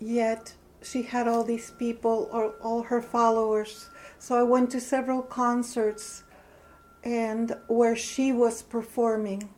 yet 0.00 0.54
she 0.82 1.02
had 1.02 1.26
all 1.26 1.44
these 1.44 1.70
people 1.70 2.28
or 2.32 2.54
all 2.62 2.82
her 2.82 3.00
followers. 3.00 3.88
So 4.18 4.38
I 4.38 4.42
went 4.42 4.70
to 4.70 4.80
several 4.80 5.22
concerts 5.22 6.24
and 7.02 7.56
where 7.68 7.96
she 7.96 8.32
was 8.32 8.62
performing. 8.62 9.48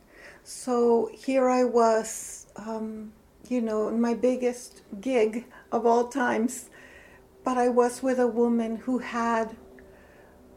So 0.44 1.10
here 1.12 1.48
I 1.48 1.64
was, 1.64 2.46
um, 2.56 3.12
you 3.48 3.60
know, 3.60 3.90
my 3.90 4.14
biggest 4.14 4.82
gig 5.00 5.46
of 5.72 5.86
all 5.86 6.08
times, 6.08 6.70
but 7.46 7.56
I 7.56 7.68
was 7.68 8.02
with 8.02 8.18
a 8.18 8.26
woman 8.26 8.74
who 8.74 8.98
had 8.98 9.56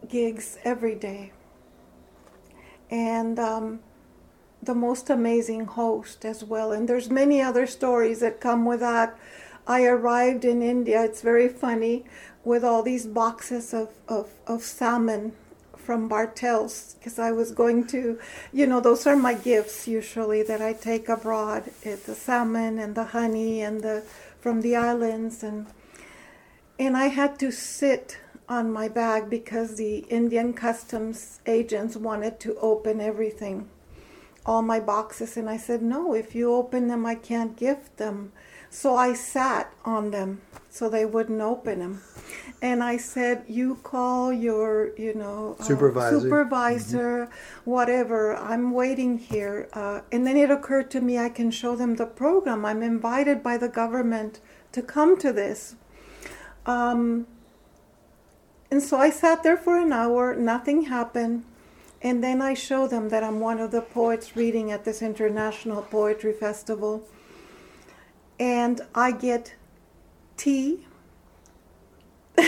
gigs 0.08 0.58
every 0.64 0.96
day. 0.96 1.32
And 2.90 3.38
um, 3.38 3.82
the 4.64 4.74
most 4.74 5.12
amazing 5.12 5.66
host 5.66 6.26
as 6.26 6.44
well. 6.44 6.72
And 6.72 6.90
there's 6.90 7.12
many 7.12 7.44
other 7.44 7.68
stories 7.68 8.22
that 8.22 8.42
come 8.42 8.66
with 8.66 8.80
that. 8.80 9.16
I 9.68 9.86
arrived 9.86 10.44
in 10.44 10.64
India, 10.64 11.04
it's 11.04 11.22
very 11.22 11.48
funny, 11.48 12.06
with 12.44 12.64
all 12.64 12.82
these 12.82 13.06
boxes 13.06 13.72
of, 13.72 13.90
of, 14.08 14.32
of 14.48 14.64
salmon 14.64 15.34
from 15.78 16.08
Bartels 16.08 16.96
because 16.98 17.20
I 17.20 17.32
was 17.32 17.52
going 17.52 17.86
to, 17.88 18.18
you 18.52 18.66
know, 18.66 18.80
those 18.80 19.06
are 19.06 19.16
my 19.16 19.36
gifts 19.36 19.88
usually 19.88 20.42
that 20.42 20.60
I 20.60 20.74
take 20.74 21.08
abroad. 21.08 21.66
It's 21.84 22.08
the 22.08 22.16
salmon 22.16 22.80
and 22.80 22.96
the 22.96 23.06
honey 23.06 23.62
and 23.62 23.82
the 23.82 24.02
from 24.40 24.62
the 24.62 24.76
islands 24.76 25.44
and 25.44 25.68
and 26.80 26.98
I 26.98 27.08
had 27.08 27.38
to 27.40 27.52
sit 27.52 28.18
on 28.48 28.72
my 28.72 28.88
bag 28.88 29.30
because 29.30 29.76
the 29.76 29.98
Indian 30.10 30.54
customs 30.54 31.40
agents 31.46 31.96
wanted 31.96 32.40
to 32.40 32.56
open 32.56 33.00
everything, 33.00 33.70
all 34.46 34.64
my 34.64 34.80
boxes, 34.80 35.38
and 35.38 35.50
I 35.50 35.58
said 35.58 35.84
no. 35.84 36.16
If 36.16 36.34
you 36.34 36.52
open 36.54 36.88
them, 36.88 37.06
I 37.06 37.14
can't 37.16 37.56
gift 37.56 37.98
them. 37.98 38.32
So 38.72 38.96
I 38.96 39.14
sat 39.14 39.74
on 39.84 40.12
them 40.12 40.42
so 40.70 40.90
they 40.90 41.06
wouldn't 41.06 41.42
open 41.42 41.80
them 41.80 42.02
and 42.62 42.84
I 42.84 42.98
said, 42.98 43.46
"You 43.48 43.76
call 43.84 44.34
your, 44.34 44.92
you 44.98 45.14
know, 45.14 45.56
uh, 45.60 45.64
supervisor, 45.64 46.20
supervisor, 46.20 47.26
mm-hmm. 47.26 47.70
whatever. 47.70 48.36
I'm 48.36 48.72
waiting 48.72 49.18
here." 49.18 49.70
Uh, 49.74 50.02
and 50.12 50.26
then 50.28 50.38
it 50.38 50.52
occurred 50.52 50.92
to 50.92 51.02
me, 51.02 51.18
I 51.18 51.30
can 51.30 51.52
show 51.52 51.76
them 51.76 51.96
the 51.96 52.06
program. 52.06 52.66
I'm 52.66 52.84
invited 52.84 53.42
by 53.42 53.58
the 53.58 53.70
government 53.70 54.40
to 54.74 54.82
come 54.82 55.18
to 55.20 55.32
this. 55.32 55.76
Um, 56.70 57.26
and 58.70 58.82
so 58.84 58.98
I 58.98 59.10
sat 59.10 59.42
there 59.42 59.58
for 59.58 59.80
an 59.80 59.92
hour. 59.92 60.36
Nothing 60.36 60.84
happened. 60.84 61.44
And 62.02 62.24
then 62.24 62.44
I 62.44 62.54
show 62.54 62.88
them 62.88 63.10
that 63.10 63.24
I'm 63.24 63.40
one 63.40 63.60
of 63.60 63.72
the 63.72 63.82
poets 63.82 64.36
reading 64.36 64.72
at 64.72 64.86
this 64.86 65.02
international 65.02 65.82
poetry 65.82 66.32
festival. 66.32 67.08
And 68.40 68.82
I 68.94 69.12
get 69.12 69.56
tea 70.38 70.86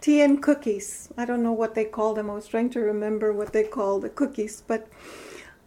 tea 0.00 0.22
and 0.22 0.42
cookies. 0.42 1.10
I 1.18 1.26
don't 1.26 1.42
know 1.42 1.52
what 1.52 1.74
they 1.74 1.84
call 1.84 2.14
them. 2.14 2.30
I 2.30 2.34
was 2.34 2.48
trying 2.48 2.70
to 2.70 2.80
remember 2.80 3.30
what 3.32 3.52
they 3.52 3.64
call 3.64 4.00
the 4.00 4.08
cookies, 4.08 4.62
but 4.66 4.88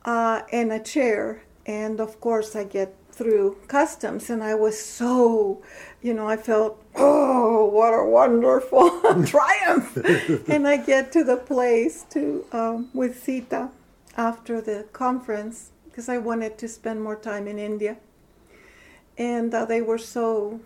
uh, 0.04 0.42
and 0.52 0.74
a 0.74 0.80
chair. 0.80 1.44
And 1.66 2.02
of 2.02 2.20
course, 2.20 2.56
I 2.56 2.64
get 2.64 2.96
through 3.18 3.58
customs, 3.68 4.30
and 4.30 4.44
I 4.44 4.54
was 4.54 4.80
so, 4.80 5.64
you 6.02 6.14
know, 6.14 6.28
I 6.28 6.38
felt, 6.38 6.84
oh, 6.96 7.66
what 7.66 7.94
a 7.94 8.06
wonderful 8.06 8.90
triumph. 9.26 9.98
and 10.48 10.68
I 10.68 10.78
get 10.78 11.12
to 11.14 11.24
the 11.24 11.38
place 11.38 12.06
to 12.12 12.46
um, 12.52 12.90
with 12.94 13.24
Sita 13.24 13.70
after 14.16 14.62
the 14.62 14.86
conference 14.94 15.72
because 15.86 16.10
I 16.10 16.20
wanted 16.20 16.58
to 16.60 16.68
spend 16.68 17.02
more 17.02 17.16
time 17.16 17.48
in 17.48 17.58
India. 17.58 17.98
And 19.18 19.52
uh, 19.54 19.66
they 19.66 19.82
were 19.82 19.98
so 19.98 20.60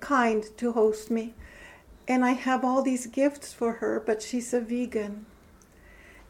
kind 0.00 0.44
to 0.58 0.72
host 0.72 1.10
me. 1.10 1.34
And 2.06 2.24
I 2.24 2.32
have 2.32 2.64
all 2.64 2.82
these 2.82 3.06
gifts 3.06 3.52
for 3.52 3.74
her, 3.74 4.02
but 4.04 4.22
she's 4.22 4.52
a 4.52 4.60
vegan. 4.60 5.26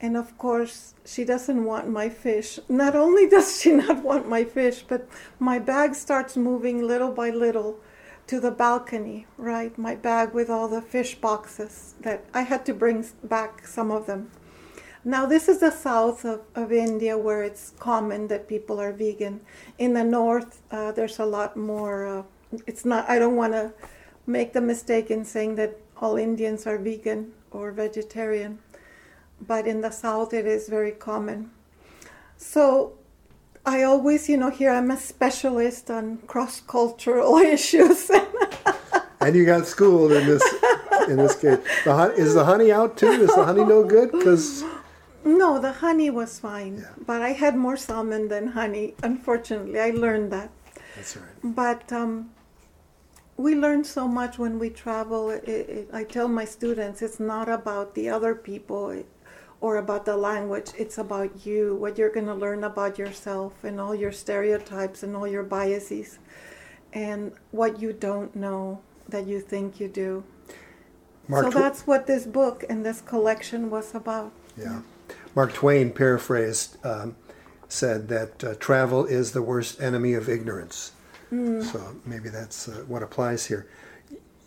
And 0.01 0.17
of 0.17 0.37
course, 0.39 0.95
she 1.05 1.25
doesn't 1.25 1.65
want 1.65 1.89
my 1.89 2.09
fish. 2.09 2.61
Not 2.69 2.95
only 2.95 3.29
does 3.35 3.61
she 3.61 3.73
not 3.73 4.03
want 4.03 4.29
my 4.29 4.45
fish, 4.45 4.85
but 4.87 5.09
my 5.39 5.59
bag 5.59 5.95
starts 5.95 6.37
moving 6.37 6.87
little 6.87 7.13
by 7.13 7.31
little 7.31 7.81
to 8.29 8.41
the 8.41 8.51
balcony, 8.51 9.27
right? 9.37 9.77
My 9.79 9.95
bag 9.95 10.35
with 10.35 10.51
all 10.51 10.69
the 10.69 10.83
fish 10.83 11.15
boxes 11.15 11.95
that 12.01 12.25
I 12.35 12.43
had 12.43 12.67
to 12.67 12.75
bring 12.75 13.07
back 13.25 13.67
some 13.67 13.91
of 13.91 14.07
them. 14.07 14.31
Now, 15.05 15.25
this 15.25 15.49
is 15.49 15.61
the 15.61 15.71
south 15.71 16.25
of, 16.25 16.43
of 16.55 16.71
India 16.71 17.17
where 17.17 17.43
it's 17.43 17.73
common 17.79 18.29
that 18.29 18.49
people 18.49 18.79
are 18.81 18.93
vegan. 18.93 19.41
In 19.79 19.95
the 19.95 20.05
north, 20.05 20.61
uh, 20.71 20.93
there's 20.93 21.19
a 21.19 21.25
lot 21.25 21.57
more 21.57 22.07
uh, 22.07 22.23
it's 22.67 22.85
not 22.85 23.09
i 23.09 23.19
don't 23.19 23.37
want 23.37 23.53
to 23.53 23.73
make 24.27 24.53
the 24.53 24.61
mistake 24.61 25.11
in 25.11 25.25
saying 25.25 25.55
that 25.57 25.77
all 26.01 26.17
indians 26.17 26.67
are 26.67 26.79
vegan 26.79 27.33
or 27.51 27.73
vegetarian 27.73 28.59
but 29.41 29.67
in 29.67 29.81
the 29.81 29.91
south 29.91 30.33
it 30.33 30.47
is 30.47 30.69
very 30.69 30.93
common. 30.93 31.51
So 32.37 32.95
i 33.67 33.83
always 33.83 34.29
you 34.29 34.37
know 34.37 34.51
here 34.51 34.71
i'm 34.71 34.91
a 34.91 34.97
specialist 34.97 35.91
on 35.91 36.19
cross-cultural 36.27 37.37
issues. 37.57 38.11
And 39.21 39.35
you 39.35 39.45
got 39.45 39.67
schooled 39.67 40.13
in 40.13 40.27
this 40.27 40.43
in 41.09 41.17
this 41.17 41.35
case. 41.35 41.59
The, 41.85 42.15
is 42.17 42.35
the 42.35 42.45
honey 42.45 42.71
out 42.71 42.97
too? 42.97 43.09
Is 43.09 43.35
the 43.35 43.45
honey 43.45 43.65
no 43.65 43.83
good? 43.83 44.13
Because 44.13 44.65
no 45.25 45.59
the 45.59 45.73
honey 45.73 46.09
was 46.09 46.39
fine 46.39 46.79
yeah. 46.79 46.87
but 47.05 47.21
i 47.21 47.33
had 47.33 47.55
more 47.57 47.77
salmon 47.77 48.29
than 48.29 48.49
honey 48.49 48.95
unfortunately. 49.03 49.79
I 49.81 49.91
learned 49.91 50.33
that. 50.33 50.51
That's 50.95 51.17
right. 51.17 51.27
But 51.43 51.93
um, 51.93 52.31
we 53.37 53.55
learn 53.55 53.85
so 53.85 54.09
much 54.09 54.39
when 54.39 54.59
we 54.59 54.71
travel. 54.71 55.31
It, 55.31 55.49
it, 55.49 55.91
I 55.93 56.05
tell 56.05 56.29
my 56.29 56.45
students 56.45 57.03
it's 57.03 57.21
not 57.21 57.49
about 57.49 57.95
the 57.95 58.09
other 58.09 58.35
people 58.35 59.03
or 59.61 59.77
about 59.77 60.05
the 60.05 60.17
language, 60.17 60.71
it's 60.79 60.99
about 60.99 61.45
you, 61.45 61.75
what 61.77 61.99
you're 61.99 62.13
going 62.13 62.27
to 62.27 62.35
learn 62.35 62.65
about 62.65 62.99
yourself 62.99 63.65
and 63.65 63.81
all 63.81 63.95
your 63.95 64.13
stereotypes 64.13 65.03
and 65.03 65.17
all 65.17 65.27
your 65.27 65.43
biases 65.43 66.19
and 66.93 67.33
what 67.51 67.81
you 67.81 67.93
don't 67.93 68.35
know 68.37 68.81
that 69.09 69.27
you 69.27 69.41
think 69.41 69.81
you 69.81 69.89
do. 69.89 70.23
Mark 71.27 71.47
so 71.47 71.51
Tw- 71.51 71.55
that's 71.55 71.87
what 71.87 72.07
this 72.07 72.25
book 72.25 72.65
and 72.69 72.87
this 72.87 73.01
collection 73.01 73.69
was 73.69 73.95
about. 73.95 74.33
Yeah. 74.57 74.81
Mark 75.35 75.53
Twain 75.53 75.93
paraphrased, 75.93 76.85
um, 76.85 77.17
said 77.69 78.09
that 78.09 78.43
uh, 78.43 78.55
travel 78.55 79.05
is 79.05 79.33
the 79.33 79.43
worst 79.43 79.81
enemy 79.81 80.15
of 80.15 80.29
ignorance. 80.29 80.93
Mm. 81.33 81.63
So 81.63 81.97
maybe 82.07 82.31
that's 82.31 82.69
uh, 82.69 82.85
what 82.89 83.03
applies 83.03 83.47
here. 83.47 83.69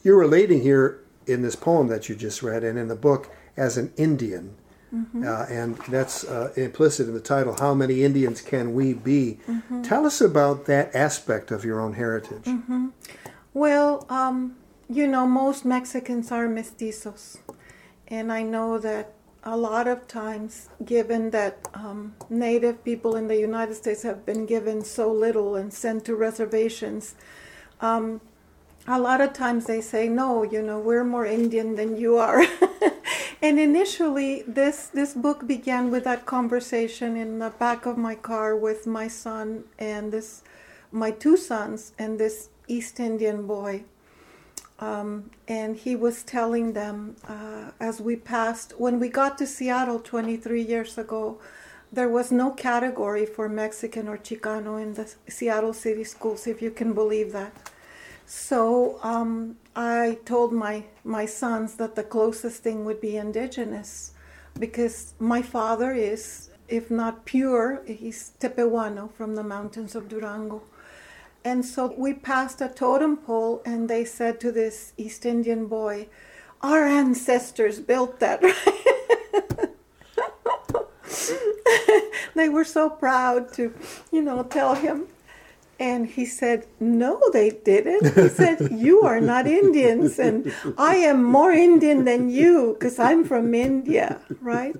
you're 0.03 0.17
relating 0.17 0.61
here 0.61 1.03
in 1.27 1.43
this 1.43 1.55
poem 1.55 1.87
that 1.87 2.09
you 2.09 2.15
just 2.15 2.41
read 2.41 2.63
and 2.63 2.79
in 2.79 2.87
the 2.87 2.95
book 2.95 3.29
as 3.55 3.77
an 3.77 3.93
Indian. 3.97 4.55
Mm-hmm. 4.93 5.23
Uh, 5.25 5.45
and 5.49 5.77
that's 5.87 6.25
uh, 6.25 6.51
implicit 6.55 7.07
in 7.07 7.13
the 7.13 7.21
title, 7.21 7.55
How 7.59 7.73
Many 7.73 8.03
Indians 8.03 8.41
Can 8.41 8.73
We 8.73 8.93
Be? 8.93 9.39
Mm-hmm. 9.47 9.83
Tell 9.83 10.05
us 10.05 10.19
about 10.19 10.65
that 10.65 10.93
aspect 10.93 11.51
of 11.51 11.63
your 11.63 11.79
own 11.79 11.93
heritage. 11.93 12.43
Mm-hmm. 12.43 12.87
Well, 13.53 14.05
um, 14.09 14.57
you 14.89 15.07
know, 15.07 15.25
most 15.25 15.63
Mexicans 15.63 16.31
are 16.31 16.47
mestizos. 16.47 17.37
And 18.07 18.31
I 18.31 18.43
know 18.43 18.77
that 18.79 19.13
a 19.43 19.55
lot 19.55 19.87
of 19.87 20.07
times, 20.07 20.69
given 20.83 21.31
that 21.31 21.67
um, 21.73 22.13
Native 22.29 22.83
people 22.83 23.15
in 23.15 23.27
the 23.27 23.37
United 23.37 23.75
States 23.75 24.03
have 24.03 24.25
been 24.25 24.45
given 24.45 24.83
so 24.83 25.11
little 25.11 25.55
and 25.55 25.73
sent 25.73 26.05
to 26.05 26.15
reservations, 26.15 27.15
um, 27.79 28.21
a 28.87 28.99
lot 28.99 29.21
of 29.21 29.33
times 29.33 29.65
they 29.65 29.81
say, 29.81 30.09
"No, 30.09 30.43
you 30.43 30.61
know, 30.61 30.79
we're 30.79 31.03
more 31.03 31.25
Indian 31.25 31.75
than 31.75 31.97
you 31.97 32.17
are." 32.17 32.43
and 33.41 33.59
initially, 33.59 34.43
this 34.47 34.87
this 34.87 35.13
book 35.13 35.47
began 35.47 35.91
with 35.91 36.03
that 36.03 36.25
conversation 36.25 37.15
in 37.15 37.39
the 37.39 37.51
back 37.51 37.85
of 37.85 37.97
my 37.97 38.15
car 38.15 38.55
with 38.55 38.87
my 38.87 39.07
son 39.07 39.65
and 39.77 40.11
this, 40.11 40.43
my 40.91 41.11
two 41.11 41.37
sons 41.37 41.93
and 41.99 42.19
this 42.19 42.49
East 42.67 42.99
Indian 42.99 43.45
boy. 43.45 43.83
Um, 44.79 45.29
and 45.47 45.77
he 45.77 45.95
was 45.95 46.23
telling 46.23 46.73
them 46.73 47.15
uh, 47.27 47.69
as 47.79 48.01
we 48.01 48.15
passed, 48.15 48.73
when 48.79 48.99
we 48.99 49.09
got 49.09 49.37
to 49.37 49.45
Seattle 49.45 49.99
23 49.99 50.59
years 50.59 50.97
ago, 50.97 51.39
there 51.93 52.09
was 52.09 52.31
no 52.31 52.49
category 52.49 53.27
for 53.27 53.47
Mexican 53.47 54.07
or 54.07 54.17
Chicano 54.17 54.81
in 54.81 54.95
the 54.95 55.13
Seattle 55.27 55.73
city 55.73 56.03
schools, 56.03 56.47
if 56.47 56.63
you 56.63 56.71
can 56.71 56.93
believe 56.93 57.31
that. 57.31 57.53
So 58.33 58.97
um, 59.03 59.57
I 59.75 60.17
told 60.23 60.53
my, 60.53 60.85
my 61.03 61.25
sons 61.25 61.75
that 61.75 61.95
the 61.95 62.03
closest 62.03 62.63
thing 62.63 62.85
would 62.85 63.01
be 63.01 63.17
indigenous 63.17 64.13
because 64.57 65.13
my 65.19 65.41
father 65.41 65.91
is, 65.91 66.49
if 66.69 66.89
not 66.89 67.25
pure, 67.25 67.83
he's 67.85 68.31
Tepehuano 68.39 69.11
from 69.11 69.35
the 69.35 69.43
mountains 69.43 69.95
of 69.95 70.07
Durango. 70.07 70.61
And 71.43 71.65
so 71.65 71.93
we 71.97 72.13
passed 72.13 72.61
a 72.61 72.69
totem 72.69 73.17
pole, 73.17 73.61
and 73.65 73.89
they 73.89 74.05
said 74.05 74.39
to 74.39 74.51
this 74.53 74.93
East 74.95 75.25
Indian 75.25 75.65
boy, 75.67 76.07
Our 76.61 76.85
ancestors 76.85 77.81
built 77.81 78.21
that, 78.21 78.41
they 82.35 82.47
were 82.47 82.63
so 82.63 82.89
proud 82.89 83.51
to, 83.55 83.73
you 84.09 84.21
know, 84.21 84.41
tell 84.43 84.75
him 84.75 85.07
and 85.81 86.05
he 86.05 86.25
said, 86.25 86.67
No, 86.79 87.19
they 87.33 87.49
didn't. 87.49 88.13
He 88.13 88.29
said, 88.29 88.69
You 88.71 89.01
are 89.01 89.19
not 89.19 89.47
Indians, 89.47 90.19
and 90.19 90.53
I 90.77 90.97
am 90.97 91.23
more 91.23 91.51
Indian 91.51 92.05
than 92.05 92.29
you 92.29 92.77
because 92.77 92.99
I'm 92.99 93.25
from 93.25 93.55
India, 93.55 94.21
right? 94.41 94.75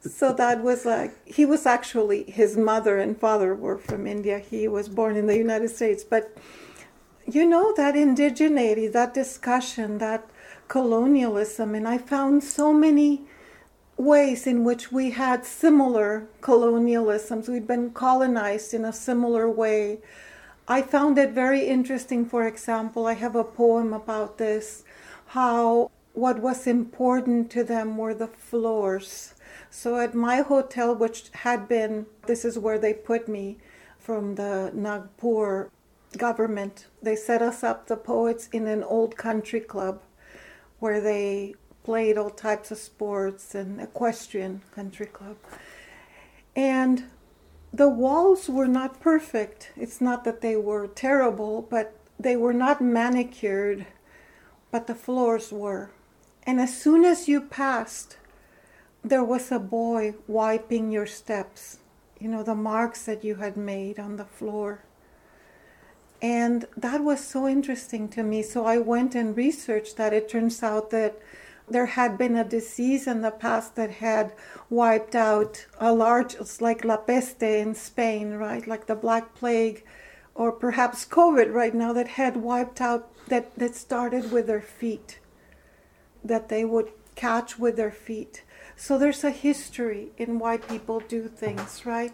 So 0.00 0.34
that 0.34 0.62
was 0.62 0.84
like, 0.84 1.12
he 1.26 1.46
was 1.46 1.64
actually, 1.64 2.24
his 2.24 2.58
mother 2.58 2.98
and 2.98 3.18
father 3.18 3.54
were 3.54 3.78
from 3.78 4.06
India. 4.06 4.38
He 4.38 4.68
was 4.68 4.90
born 4.90 5.16
in 5.16 5.26
the 5.26 5.38
United 5.38 5.70
States. 5.70 6.04
But, 6.04 6.36
you 7.26 7.46
know, 7.46 7.72
that 7.78 7.94
indigeneity, 7.94 8.92
that 8.92 9.14
discussion, 9.14 9.96
that 9.98 10.28
colonialism, 10.68 11.74
and 11.74 11.88
I 11.88 11.96
found 11.96 12.44
so 12.44 12.70
many 12.74 13.22
ways 13.96 14.46
in 14.46 14.62
which 14.62 14.92
we 14.92 15.12
had 15.12 15.46
similar 15.46 16.26
colonialisms. 16.42 17.48
We'd 17.48 17.66
been 17.66 17.92
colonized 17.92 18.74
in 18.74 18.84
a 18.84 18.92
similar 18.92 19.48
way 19.48 20.00
I 20.66 20.80
found 20.80 21.18
it 21.18 21.30
very 21.30 21.66
interesting. 21.66 22.24
For 22.24 22.46
example, 22.46 23.06
I 23.06 23.14
have 23.14 23.36
a 23.36 23.44
poem 23.44 23.92
about 23.92 24.38
this 24.38 24.84
how 25.26 25.90
what 26.14 26.38
was 26.38 26.66
important 26.66 27.50
to 27.50 27.64
them 27.64 27.96
were 27.96 28.14
the 28.14 28.28
floors. 28.28 29.34
So 29.68 29.98
at 29.98 30.14
my 30.14 30.36
hotel, 30.42 30.94
which 30.94 31.30
had 31.32 31.68
been, 31.68 32.06
this 32.26 32.44
is 32.44 32.58
where 32.58 32.78
they 32.78 32.94
put 32.94 33.28
me 33.28 33.58
from 33.98 34.36
the 34.36 34.70
Nagpur 34.72 35.70
government, 36.16 36.86
they 37.02 37.16
set 37.16 37.42
us 37.42 37.64
up, 37.64 37.88
the 37.88 37.96
poets, 37.96 38.48
in 38.52 38.68
an 38.68 38.84
old 38.84 39.16
country 39.16 39.60
club 39.60 40.02
where 40.78 41.00
they 41.00 41.54
played 41.82 42.16
all 42.16 42.30
types 42.30 42.70
of 42.70 42.78
sports 42.78 43.54
and 43.54 43.80
equestrian 43.80 44.62
country 44.74 45.06
club. 45.06 45.36
And 46.54 47.04
the 47.74 47.88
walls 47.88 48.48
were 48.48 48.68
not 48.68 49.00
perfect. 49.00 49.72
It's 49.76 50.00
not 50.00 50.22
that 50.22 50.40
they 50.40 50.54
were 50.54 50.86
terrible, 50.86 51.62
but 51.62 51.92
they 52.20 52.36
were 52.36 52.52
not 52.52 52.80
manicured, 52.80 53.86
but 54.70 54.86
the 54.86 54.94
floors 54.94 55.50
were. 55.50 55.90
And 56.44 56.60
as 56.60 56.80
soon 56.80 57.04
as 57.04 57.26
you 57.26 57.40
passed, 57.40 58.16
there 59.02 59.24
was 59.24 59.50
a 59.50 59.58
boy 59.58 60.14
wiping 60.28 60.92
your 60.92 61.06
steps, 61.06 61.78
you 62.20 62.28
know, 62.28 62.44
the 62.44 62.54
marks 62.54 63.06
that 63.06 63.24
you 63.24 63.36
had 63.36 63.56
made 63.56 63.98
on 63.98 64.16
the 64.16 64.24
floor. 64.24 64.84
And 66.22 66.66
that 66.76 67.02
was 67.02 67.18
so 67.18 67.48
interesting 67.48 68.08
to 68.10 68.22
me. 68.22 68.42
So 68.42 68.66
I 68.66 68.78
went 68.78 69.16
and 69.16 69.36
researched 69.36 69.96
that. 69.96 70.12
It 70.12 70.28
turns 70.28 70.62
out 70.62 70.90
that 70.90 71.18
there 71.68 71.86
had 71.86 72.18
been 72.18 72.36
a 72.36 72.44
disease 72.44 73.06
in 73.06 73.22
the 73.22 73.30
past 73.30 73.74
that 73.76 73.90
had 73.90 74.32
wiped 74.68 75.14
out 75.14 75.66
a 75.80 75.92
large, 75.92 76.34
it's 76.34 76.60
like 76.60 76.84
La 76.84 76.96
Peste 76.96 77.42
in 77.42 77.74
Spain, 77.74 78.34
right? 78.34 78.66
Like 78.66 78.86
the 78.86 78.94
Black 78.94 79.34
Plague, 79.34 79.84
or 80.34 80.52
perhaps 80.52 81.06
COVID 81.06 81.52
right 81.52 81.74
now, 81.74 81.92
that 81.92 82.08
had 82.08 82.36
wiped 82.36 82.80
out, 82.80 83.10
that, 83.28 83.56
that 83.56 83.74
started 83.74 84.30
with 84.30 84.46
their 84.46 84.60
feet, 84.60 85.20
that 86.22 86.48
they 86.48 86.64
would 86.64 86.90
catch 87.14 87.58
with 87.58 87.76
their 87.76 87.92
feet. 87.92 88.42
So 88.76 88.98
there's 88.98 89.24
a 89.24 89.30
history 89.30 90.08
in 90.18 90.38
why 90.38 90.58
people 90.58 91.00
do 91.00 91.28
things, 91.28 91.86
right? 91.86 92.12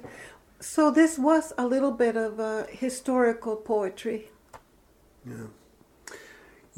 So 0.61 0.91
this 0.91 1.19
was 1.19 1.53
a 1.57 1.67
little 1.67 1.93
bit 1.93 2.17
of 2.17 2.39
a 2.39 2.67
historical 2.71 3.57
poetry. 3.57 4.31
Yeah. 5.27 5.47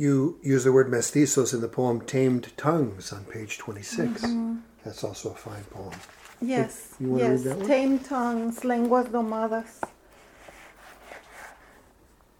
You 0.02 0.40
use 0.42 0.64
the 0.64 0.72
word 0.72 0.90
mestizos 0.90 1.54
in 1.54 1.60
the 1.60 1.68
poem 1.68 2.00
Tamed 2.00 2.56
Tongues 2.56 3.12
on 3.12 3.22
page 3.22 3.58
26. 3.58 4.22
Mm-hmm. 4.22 4.56
That's 4.84 5.04
also 5.04 5.30
a 5.30 5.36
fine 5.36 5.62
poem. 5.70 5.94
Yes, 6.40 6.96
yes. 6.98 7.44
Tamed 7.68 8.04
Tongues, 8.04 8.64
Lenguas 8.64 9.06
Domadas. 9.06 9.80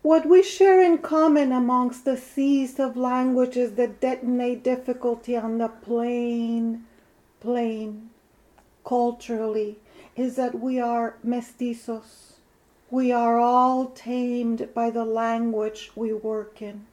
What 0.02 0.26
we 0.28 0.42
share 0.42 0.82
in 0.82 0.98
common 0.98 1.52
amongst 1.52 2.04
the 2.04 2.16
seas 2.16 2.80
of 2.80 2.96
languages 2.96 3.74
that 3.74 4.00
detonate 4.00 4.64
difficulty 4.64 5.36
on 5.36 5.58
the 5.58 5.68
plain, 5.68 6.82
plain, 7.38 8.10
culturally, 8.84 9.78
is 10.16 10.34
that 10.34 10.58
we 10.58 10.80
are 10.80 11.14
mestizos. 11.24 12.40
We 12.90 13.12
are 13.12 13.38
all 13.38 13.86
tamed 13.90 14.70
by 14.74 14.90
the 14.90 15.04
language 15.04 15.92
we 15.94 16.12
work 16.12 16.60
in. 16.60 16.86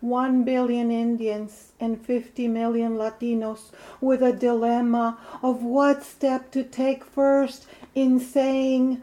1 0.00 0.44
billion 0.44 0.90
Indians 0.90 1.72
and 1.80 2.00
50 2.00 2.46
million 2.48 2.96
Latinos 2.96 3.72
with 4.00 4.22
a 4.22 4.32
dilemma 4.32 5.18
of 5.42 5.62
what 5.62 6.04
step 6.04 6.50
to 6.52 6.62
take 6.62 7.04
first 7.04 7.66
in 7.94 8.20
saying, 8.20 9.02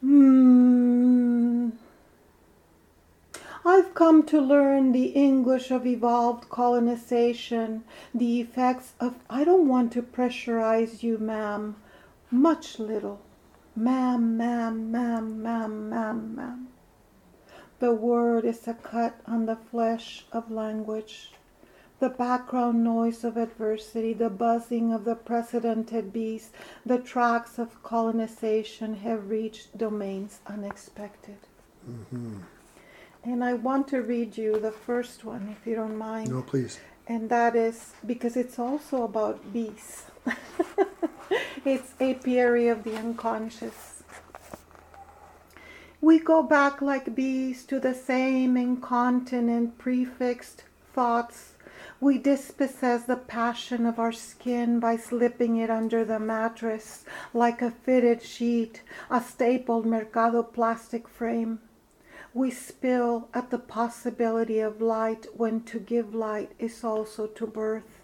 hmm. 0.00 1.70
I've 3.64 3.94
come 3.94 4.22
to 4.26 4.40
learn 4.40 4.92
the 4.92 5.06
English 5.06 5.72
of 5.72 5.84
evolved 5.84 6.48
colonization, 6.48 7.82
the 8.14 8.40
effects 8.40 8.92
of, 9.00 9.16
I 9.28 9.42
don't 9.42 9.66
want 9.66 9.92
to 9.94 10.02
pressurize 10.02 11.02
you, 11.02 11.18
ma'am, 11.18 11.74
much 12.30 12.78
little. 12.78 13.20
Ma'am, 13.74 14.36
ma'am, 14.36 14.92
ma'am, 14.92 15.42
ma'am, 15.42 15.90
ma'am, 15.90 16.36
ma'am. 16.36 16.68
The 17.78 17.92
word 17.92 18.44
is 18.44 18.66
a 18.66 18.74
cut 18.74 19.20
on 19.26 19.46
the 19.46 19.56
flesh 19.56 20.24
of 20.32 20.50
language. 20.50 21.32
The 21.98 22.08
background 22.08 22.84
noise 22.84 23.24
of 23.24 23.36
adversity, 23.36 24.12
the 24.12 24.30
buzzing 24.30 24.92
of 24.92 25.04
the 25.04 25.14
precedented 25.14 26.12
bees, 26.12 26.50
the 26.84 26.98
tracks 26.98 27.58
of 27.58 27.82
colonization 27.82 28.96
have 28.96 29.30
reached 29.30 29.76
domains 29.76 30.40
unexpected. 30.46 31.38
Mm-hmm. 31.88 32.38
And 33.24 33.42
I 33.42 33.54
want 33.54 33.88
to 33.88 34.02
read 34.02 34.36
you 34.36 34.58
the 34.58 34.70
first 34.70 35.24
one, 35.24 35.54
if 35.58 35.66
you 35.66 35.74
don't 35.74 35.96
mind. 35.96 36.30
No, 36.30 36.42
please. 36.42 36.78
And 37.08 37.28
that 37.30 37.56
is 37.56 37.92
because 38.06 38.36
it's 38.36 38.58
also 38.58 39.02
about 39.04 39.52
bees. 39.52 40.04
it's 41.64 41.92
apiary 42.00 42.68
of 42.68 42.84
the 42.84 42.96
unconscious. 42.96 43.95
We 46.02 46.18
go 46.18 46.42
back 46.42 46.82
like 46.82 47.14
bees 47.14 47.64
to 47.64 47.80
the 47.80 47.94
same 47.94 48.54
incontinent 48.54 49.78
prefixed 49.78 50.64
thoughts. 50.92 51.54
We 52.00 52.18
dispossess 52.18 53.04
the 53.04 53.16
passion 53.16 53.86
of 53.86 53.98
our 53.98 54.12
skin 54.12 54.78
by 54.78 54.98
slipping 54.98 55.56
it 55.56 55.70
under 55.70 56.04
the 56.04 56.20
mattress 56.20 57.06
like 57.32 57.62
a 57.62 57.70
fitted 57.70 58.22
sheet, 58.22 58.82
a 59.08 59.22
stapled 59.22 59.86
Mercado 59.86 60.42
plastic 60.42 61.08
frame. 61.08 61.60
We 62.34 62.50
spill 62.50 63.28
at 63.32 63.48
the 63.48 63.58
possibility 63.58 64.60
of 64.60 64.82
light 64.82 65.26
when 65.34 65.62
to 65.62 65.78
give 65.78 66.14
light 66.14 66.52
is 66.58 66.84
also 66.84 67.26
to 67.26 67.46
birth. 67.46 68.02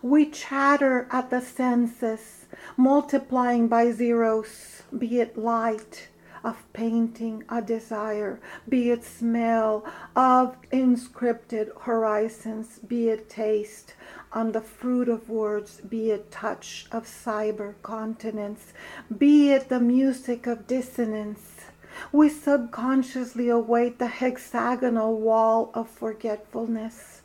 We 0.00 0.30
chatter 0.30 1.06
at 1.10 1.28
the 1.28 1.42
senses, 1.42 2.46
multiplying 2.78 3.68
by 3.68 3.92
zeros, 3.92 4.84
be 4.96 5.20
it 5.20 5.36
light 5.36 6.08
of 6.42 6.64
painting 6.72 7.44
a 7.48 7.60
desire, 7.60 8.40
be 8.68 8.90
it 8.90 9.04
smell 9.04 9.84
of 10.16 10.56
inscripted 10.70 11.70
horizons, 11.82 12.78
be 12.78 13.08
it 13.08 13.28
taste 13.28 13.94
on 14.32 14.52
the 14.52 14.60
fruit 14.60 15.08
of 15.08 15.28
words, 15.28 15.80
be 15.80 16.10
it 16.10 16.30
touch 16.30 16.86
of 16.92 17.04
cyber 17.04 17.74
continents, 17.82 18.72
be 19.18 19.50
it 19.52 19.68
the 19.68 19.80
music 19.80 20.46
of 20.46 20.66
dissonance, 20.66 21.66
we 22.12 22.28
subconsciously 22.28 23.48
await 23.48 23.98
the 23.98 24.06
hexagonal 24.06 25.18
wall 25.18 25.70
of 25.74 25.88
forgetfulness. 25.88 27.22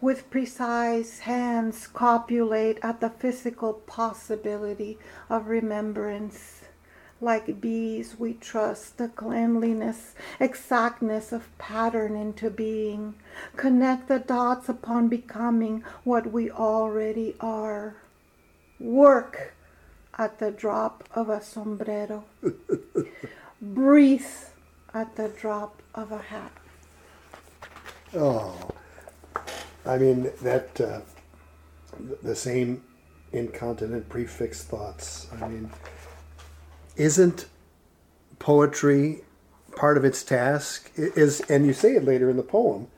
With 0.00 0.28
precise 0.28 1.20
hands, 1.20 1.86
copulate 1.86 2.78
at 2.82 3.00
the 3.00 3.08
physical 3.08 3.72
possibility 3.72 4.98
of 5.30 5.46
remembrance. 5.46 6.63
Like 7.20 7.60
bees, 7.60 8.16
we 8.18 8.34
trust 8.34 8.98
the 8.98 9.08
cleanliness, 9.08 10.14
exactness 10.38 11.32
of 11.32 11.56
pattern 11.58 12.16
into 12.16 12.50
being. 12.50 13.14
Connect 13.56 14.08
the 14.08 14.18
dots 14.18 14.68
upon 14.68 15.08
becoming 15.08 15.84
what 16.02 16.32
we 16.32 16.50
already 16.50 17.34
are. 17.40 17.96
Work 18.78 19.54
at 20.18 20.38
the 20.38 20.50
drop 20.50 21.04
of 21.14 21.28
a 21.28 21.42
sombrero. 21.42 22.24
breathe 23.60 24.26
at 24.92 25.16
the 25.16 25.28
drop 25.28 25.82
of 25.94 26.12
a 26.12 26.18
hat. 26.18 26.52
Oh, 28.14 28.70
I 29.86 29.98
mean 29.98 30.30
that 30.42 30.80
uh, 30.80 31.00
the 32.22 32.36
same 32.36 32.82
incontinent 33.32 34.08
prefix 34.08 34.62
thoughts. 34.62 35.26
I 35.40 35.48
mean, 35.48 35.70
isn't 36.96 37.46
poetry 38.38 39.22
part 39.76 39.96
of 39.96 40.04
its 40.04 40.22
task? 40.22 40.90
Is 40.96 41.40
and 41.42 41.66
you 41.66 41.72
say 41.72 41.94
it 41.96 42.04
later 42.04 42.30
in 42.30 42.36
the 42.36 42.42
poem, 42.42 42.88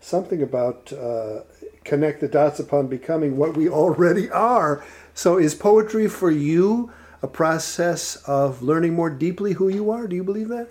something 0.00 0.42
about 0.42 0.92
uh, 0.92 1.40
connect 1.84 2.20
the 2.20 2.28
dots 2.28 2.60
upon 2.60 2.86
becoming 2.86 3.36
what 3.36 3.56
we 3.56 3.68
already 3.68 4.30
are. 4.30 4.84
So, 5.14 5.38
is 5.38 5.54
poetry 5.54 6.08
for 6.08 6.30
you? 6.30 6.92
a 7.22 7.28
process 7.28 8.16
of 8.26 8.62
learning 8.62 8.94
more 8.94 9.10
deeply 9.10 9.52
who 9.52 9.68
you 9.68 9.90
are? 9.90 10.06
Do 10.06 10.16
you 10.16 10.24
believe 10.24 10.48
that? 10.48 10.68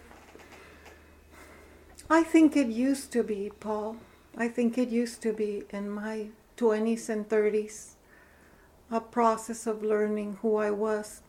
I 2.10 2.24
think 2.24 2.58
it 2.58 2.68
used 2.68 3.12
to 3.12 3.24
be, 3.24 3.52
Paul. 3.60 3.98
I 4.36 4.48
think 4.48 4.78
it 4.78 4.90
used 4.90 5.22
to 5.24 5.34
be 5.34 5.64
in 5.70 5.90
my 5.90 6.28
20s 6.58 7.10
and 7.10 7.28
30s 7.30 7.92
a 8.92 9.00
process 9.00 9.68
of 9.68 9.84
learning 9.84 10.40
who 10.42 10.56
I 10.56 10.72
was. 10.72 11.22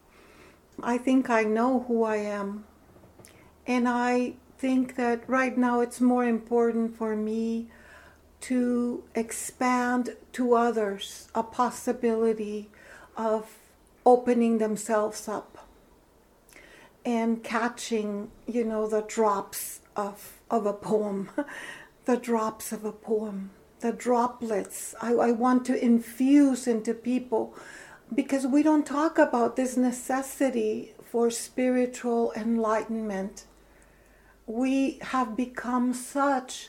I 0.85 0.99
think 0.99 1.31
I 1.31 1.43
know 1.43 1.85
who 1.87 2.05
I 2.05 2.17
am. 2.17 2.65
And 3.67 3.89
I 3.89 4.35
think 4.59 4.97
that 4.97 5.29
right 5.29 5.57
now 5.57 5.81
it's 5.81 6.01
more 6.01 6.25
important 6.25 6.97
for 6.97 7.17
me 7.17 7.69
to 8.43 9.05
expand 9.15 10.17
to 10.33 10.55
others 10.55 11.29
a 11.35 11.43
possibility 11.43 12.71
of 13.17 13.57
opening 14.05 14.59
themselves 14.59 15.29
up 15.29 15.69
and 17.05 17.43
catching, 17.43 18.31
you 18.47 18.65
know, 18.65 18.87
the 18.87 19.03
drops 19.03 19.81
of, 19.97 20.41
of 20.51 20.67
a 20.67 20.73
poem, 20.73 21.31
the 22.05 22.17
drops 22.17 22.73
of 22.73 22.85
a 22.85 22.93
poem, 22.93 23.51
the 23.81 23.93
droplets. 23.93 24.95
I, 25.01 25.13
I 25.13 25.33
want 25.33 25.65
to 25.67 25.85
infuse 25.85 26.67
into 26.67 26.95
people 26.95 27.55
because 28.15 28.47
we 28.47 28.63
don't 28.63 28.87
talk 28.87 29.19
about 29.19 29.57
this 29.57 29.77
necessity 29.77 30.95
for 31.05 31.31
spiritual 31.31 32.33
enlightenment. 32.37 33.45
We 34.47 34.99
have 35.03 35.37
become 35.37 35.93
such 35.95 36.69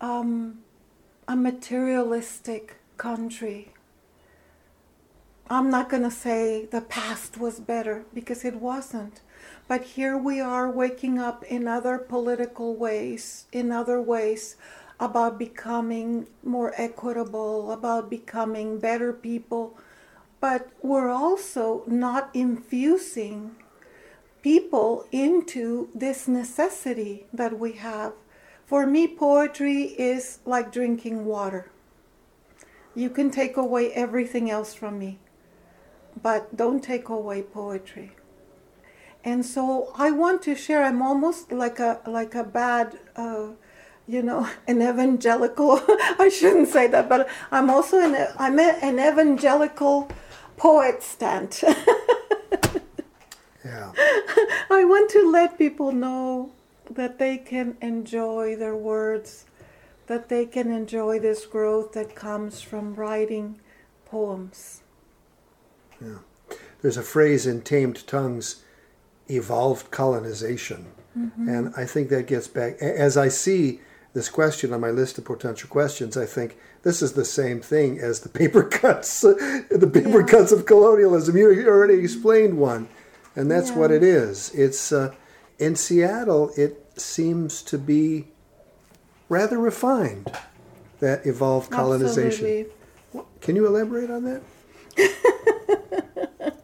um, 0.00 0.58
a 1.28 1.36
materialistic 1.36 2.76
country 2.96 3.72
I'm 5.52 5.68
not 5.68 5.90
going 5.90 6.02
to 6.04 6.10
say 6.10 6.64
the 6.64 6.80
past 6.80 7.36
was 7.36 7.60
better 7.60 8.06
because 8.14 8.42
it 8.42 8.56
wasn't. 8.56 9.20
But 9.68 9.82
here 9.82 10.16
we 10.16 10.40
are 10.40 10.70
waking 10.70 11.18
up 11.18 11.44
in 11.44 11.68
other 11.68 11.98
political 11.98 12.74
ways, 12.74 13.44
in 13.52 13.70
other 13.70 14.00
ways, 14.00 14.56
about 14.98 15.38
becoming 15.38 16.26
more 16.42 16.72
equitable, 16.78 17.70
about 17.70 18.08
becoming 18.08 18.78
better 18.78 19.12
people. 19.12 19.76
But 20.42 20.68
we're 20.82 21.08
also 21.10 21.84
not 21.86 22.28
infusing 22.34 23.56
people 24.42 25.06
into 25.10 25.88
this 25.94 26.28
necessity 26.28 27.24
that 27.32 27.58
we 27.58 27.72
have. 27.74 28.12
For 28.66 28.86
me, 28.86 29.08
poetry 29.08 29.94
is 29.96 30.40
like 30.44 30.70
drinking 30.70 31.24
water. 31.24 31.70
You 32.94 33.08
can 33.08 33.30
take 33.30 33.56
away 33.56 33.92
everything 33.92 34.50
else 34.50 34.74
from 34.74 34.98
me 34.98 35.18
but 36.20 36.56
don't 36.56 36.82
take 36.82 37.08
away 37.08 37.42
poetry. 37.42 38.12
And 39.24 39.46
so 39.46 39.92
I 39.96 40.10
want 40.10 40.42
to 40.42 40.54
share. 40.54 40.84
I'm 40.84 41.00
almost 41.00 41.52
like 41.52 41.78
a 41.78 42.00
like 42.06 42.34
a 42.34 42.42
bad, 42.44 42.98
uh, 43.14 43.48
you 44.06 44.22
know, 44.22 44.48
an 44.68 44.82
evangelical. 44.82 45.80
I 46.18 46.28
shouldn't 46.28 46.68
say 46.68 46.88
that, 46.88 47.08
but 47.08 47.28
I'm 47.50 47.70
also 47.70 48.00
an 48.00 48.28
I'm 48.38 48.58
a, 48.58 48.78
an 48.82 48.98
evangelical 48.98 50.08
poet 50.56 51.02
stand. 51.02 51.60
yeah. 53.64 53.92
I 54.70 54.84
want 54.84 55.10
to 55.10 55.30
let 55.30 55.58
people 55.58 55.92
know 55.92 56.52
that 56.90 57.18
they 57.18 57.38
can 57.38 57.76
enjoy 57.80 58.56
their 58.56 58.76
words, 58.76 59.46
that 60.06 60.28
they 60.28 60.46
can 60.46 60.70
enjoy 60.70 61.18
this 61.18 61.46
growth 61.46 61.92
that 61.92 62.14
comes 62.14 62.60
from 62.60 62.94
writing 62.94 63.60
poems. 64.06 64.82
Yeah. 66.00 66.18
There's 66.80 66.96
a 66.96 67.02
phrase 67.02 67.46
in 67.46 67.62
Tamed 67.62 68.06
Tongues, 68.06 68.62
evolved 69.28 69.90
colonization. 69.90 70.86
Mm-hmm. 71.16 71.48
And 71.48 71.74
I 71.76 71.84
think 71.84 72.08
that 72.08 72.26
gets 72.26 72.48
back, 72.48 72.76
as 72.80 73.16
I 73.16 73.28
see 73.28 73.80
this 74.14 74.28
question 74.28 74.72
on 74.72 74.80
my 74.80 74.90
list 74.90 75.18
of 75.18 75.24
potential 75.24 75.68
questions, 75.68 76.16
I 76.16 76.26
think 76.26 76.56
this 76.82 77.00
is 77.00 77.12
the 77.12 77.24
same 77.24 77.60
thing 77.60 77.98
as 77.98 78.20
the 78.20 78.28
paper 78.28 78.62
cuts, 78.80 79.20
the 79.22 79.90
paper 79.92 80.20
yeah. 80.20 80.26
cuts 80.26 80.52
of 80.52 80.66
colonialism. 80.66 81.36
You 81.36 81.66
already 81.66 81.94
explained 81.94 82.58
one, 82.58 82.88
and 83.34 83.50
that's 83.50 83.70
yeah. 83.70 83.78
what 83.78 83.90
it 83.90 84.02
is. 84.02 84.50
It's 84.54 84.92
uh, 84.92 85.14
in 85.58 85.76
Seattle. 85.76 86.52
It 86.56 86.92
seems 87.00 87.62
to 87.62 87.78
be 87.78 88.26
rather 89.28 89.58
refined. 89.58 90.30
That 91.00 91.26
evolved 91.26 91.68
colonization. 91.72 92.46
Absolutely. 92.46 92.72
Can 93.40 93.56
you 93.56 93.66
elaborate 93.66 94.08
on 94.08 94.22
that? 94.22 94.42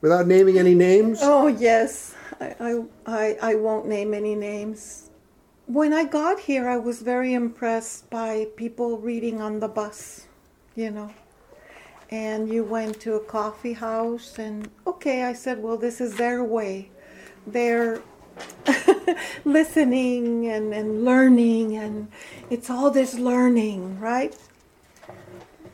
Without 0.00 0.26
naming 0.26 0.58
any 0.58 0.74
names? 0.74 1.18
Oh, 1.20 1.46
yes. 1.46 2.14
I, 2.40 2.82
I, 3.06 3.36
I 3.42 3.54
won't 3.56 3.86
name 3.86 4.14
any 4.14 4.34
names. 4.34 5.10
When 5.66 5.92
I 5.92 6.04
got 6.04 6.40
here, 6.40 6.68
I 6.68 6.76
was 6.76 7.02
very 7.02 7.34
impressed 7.34 8.10
by 8.10 8.48
people 8.56 8.98
reading 8.98 9.40
on 9.40 9.60
the 9.60 9.68
bus, 9.68 10.26
you 10.74 10.90
know. 10.90 11.14
And 12.10 12.52
you 12.52 12.64
went 12.64 13.00
to 13.02 13.14
a 13.14 13.20
coffee 13.20 13.72
house, 13.72 14.38
and 14.38 14.68
okay, 14.86 15.22
I 15.22 15.32
said, 15.32 15.62
well, 15.62 15.76
this 15.76 16.00
is 16.00 16.16
their 16.16 16.42
way. 16.42 16.90
They're 17.46 18.02
listening 19.44 20.48
and, 20.48 20.74
and 20.74 21.04
learning, 21.04 21.76
and 21.76 22.08
it's 22.50 22.68
all 22.68 22.90
this 22.90 23.14
learning, 23.14 24.00
right? 24.00 24.36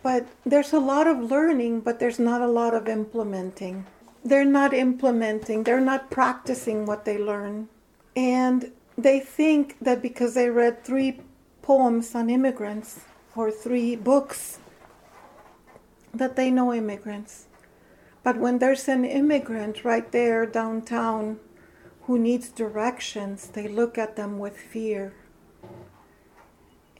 But 0.02 0.26
there's 0.44 0.74
a 0.74 0.78
lot 0.78 1.06
of 1.06 1.18
learning, 1.18 1.80
but 1.80 1.98
there's 1.98 2.18
not 2.18 2.42
a 2.42 2.46
lot 2.46 2.74
of 2.74 2.88
implementing. 2.88 3.86
They're 4.22 4.44
not 4.44 4.74
implementing, 4.74 5.62
they're 5.62 5.80
not 5.80 6.10
practicing 6.10 6.84
what 6.84 7.06
they 7.06 7.16
learn. 7.16 7.68
And 8.14 8.72
they 8.98 9.20
think 9.20 9.76
that 9.80 10.02
because 10.02 10.34
they 10.34 10.50
read 10.50 10.84
three 10.84 11.20
poems 11.62 12.14
on 12.14 12.28
immigrants 12.28 13.00
or 13.36 13.52
three 13.52 13.94
books, 13.94 14.58
that 16.12 16.34
they 16.34 16.50
know 16.50 16.74
immigrants. 16.74 17.46
But 18.24 18.38
when 18.38 18.58
there's 18.58 18.88
an 18.88 19.04
immigrant 19.04 19.84
right 19.84 20.10
there 20.10 20.44
downtown 20.44 21.38
who 22.02 22.18
needs 22.18 22.48
directions, 22.48 23.48
they 23.48 23.68
look 23.68 23.96
at 23.96 24.16
them 24.16 24.38
with 24.38 24.58
fear 24.58 25.14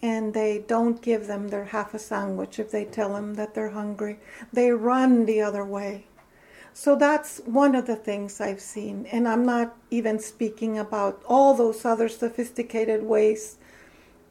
and 0.00 0.32
they 0.32 0.64
don't 0.68 1.02
give 1.02 1.26
them 1.26 1.48
their 1.48 1.64
half 1.64 1.92
a 1.92 1.98
sandwich 1.98 2.61
if 2.61 2.70
they 2.70 2.84
tell 2.84 3.14
them 3.14 3.34
that 3.34 3.54
they're 3.54 3.70
hungry. 3.70 4.20
They 4.52 4.70
run 4.70 5.26
the 5.26 5.40
other 5.40 5.64
way. 5.64 6.06
So 6.81 6.95
that's 6.95 7.41
one 7.45 7.75
of 7.75 7.88
the 7.88 7.97
things 7.97 8.41
I've 8.41 8.61
seen. 8.61 9.07
And 9.11 9.27
I'm 9.27 9.45
not 9.45 9.77
even 9.91 10.21
speaking 10.21 10.79
about 10.79 11.21
all 11.27 11.53
those 11.53 11.85
other 11.85 12.09
sophisticated 12.09 13.03
ways 13.03 13.59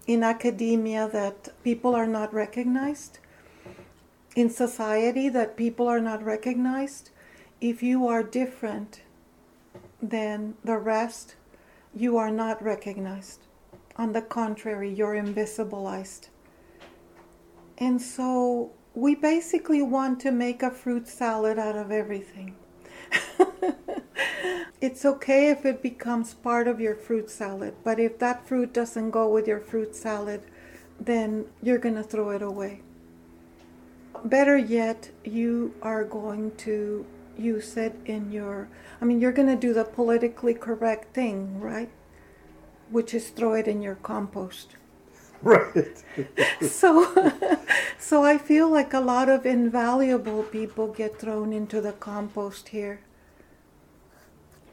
in 0.08 0.24
academia 0.24 1.10
that 1.12 1.50
people 1.66 1.94
are 1.94 2.08
not 2.08 2.34
recognized, 2.34 3.20
in 4.34 4.50
society 4.50 5.28
that 5.28 5.58
people 5.58 5.90
are 5.90 6.00
not 6.00 6.24
recognized. 6.24 7.10
If 7.60 7.84
you 7.84 8.08
are 8.08 8.24
different 8.24 9.02
than 10.02 10.56
the 10.64 10.78
rest, 10.78 11.36
you 11.94 12.16
are 12.16 12.32
not 12.32 12.64
recognized. 12.64 13.42
On 13.98 14.14
the 14.14 14.22
contrary, 14.22 14.90
you're 14.90 15.22
invisibilized. 15.22 16.30
And 17.78 18.02
so 18.02 18.72
we 18.98 19.14
basically 19.14 19.84
want 19.84 20.20
to 20.20 20.32
make 20.32 20.64
a 20.64 20.72
fruit 20.72 21.08
salad 21.08 21.60
out 21.60 21.76
of 21.76 21.92
everything. 21.92 22.56
it's 24.82 25.06
okay 25.06 25.52
if 25.52 25.68
it 25.68 25.84
becomes 25.84 26.34
part 26.34 26.68
of 26.68 26.82
your 26.82 26.96
fruit 26.96 27.30
salad, 27.30 27.76
but 27.84 28.00
if 28.00 28.18
that 28.18 28.48
fruit 28.48 28.74
doesn't 28.74 29.12
go 29.12 29.30
with 29.30 29.48
your 29.48 29.60
fruit 29.60 29.96
salad, 29.96 30.42
then 31.00 31.46
you're 31.62 31.78
going 31.78 31.94
to 31.94 32.02
throw 32.02 32.32
it 32.32 32.42
away. 32.42 32.82
Better 34.26 34.58
yet, 34.58 35.12
you 35.24 35.76
are 35.84 36.04
going 36.04 36.56
to 36.66 37.06
use 37.38 37.78
it 37.78 37.96
in 38.08 38.32
your, 38.32 38.68
I 39.00 39.06
mean, 39.06 39.22
you're 39.22 39.32
going 39.32 39.48
to 39.48 39.68
do 39.68 39.76
the 39.76 39.84
politically 39.84 40.56
correct 40.56 41.14
thing, 41.14 41.62
right? 41.62 41.92
Which 42.90 43.14
is 43.14 43.30
throw 43.30 43.54
it 43.54 43.68
in 43.68 43.84
your 43.84 43.96
compost. 44.02 44.76
Right. 45.44 46.04
so 46.62 47.32
so 48.00 48.24
I 48.24 48.40
feel 48.40 48.70
like 48.70 48.94
a 48.94 49.00
lot 49.00 49.30
of 49.30 49.46
invaluable 49.46 50.42
people 50.44 50.88
get 50.88 51.20
thrown 51.20 51.54
into 51.54 51.80
the 51.80 51.94
compost 51.94 52.70
here. 52.70 53.02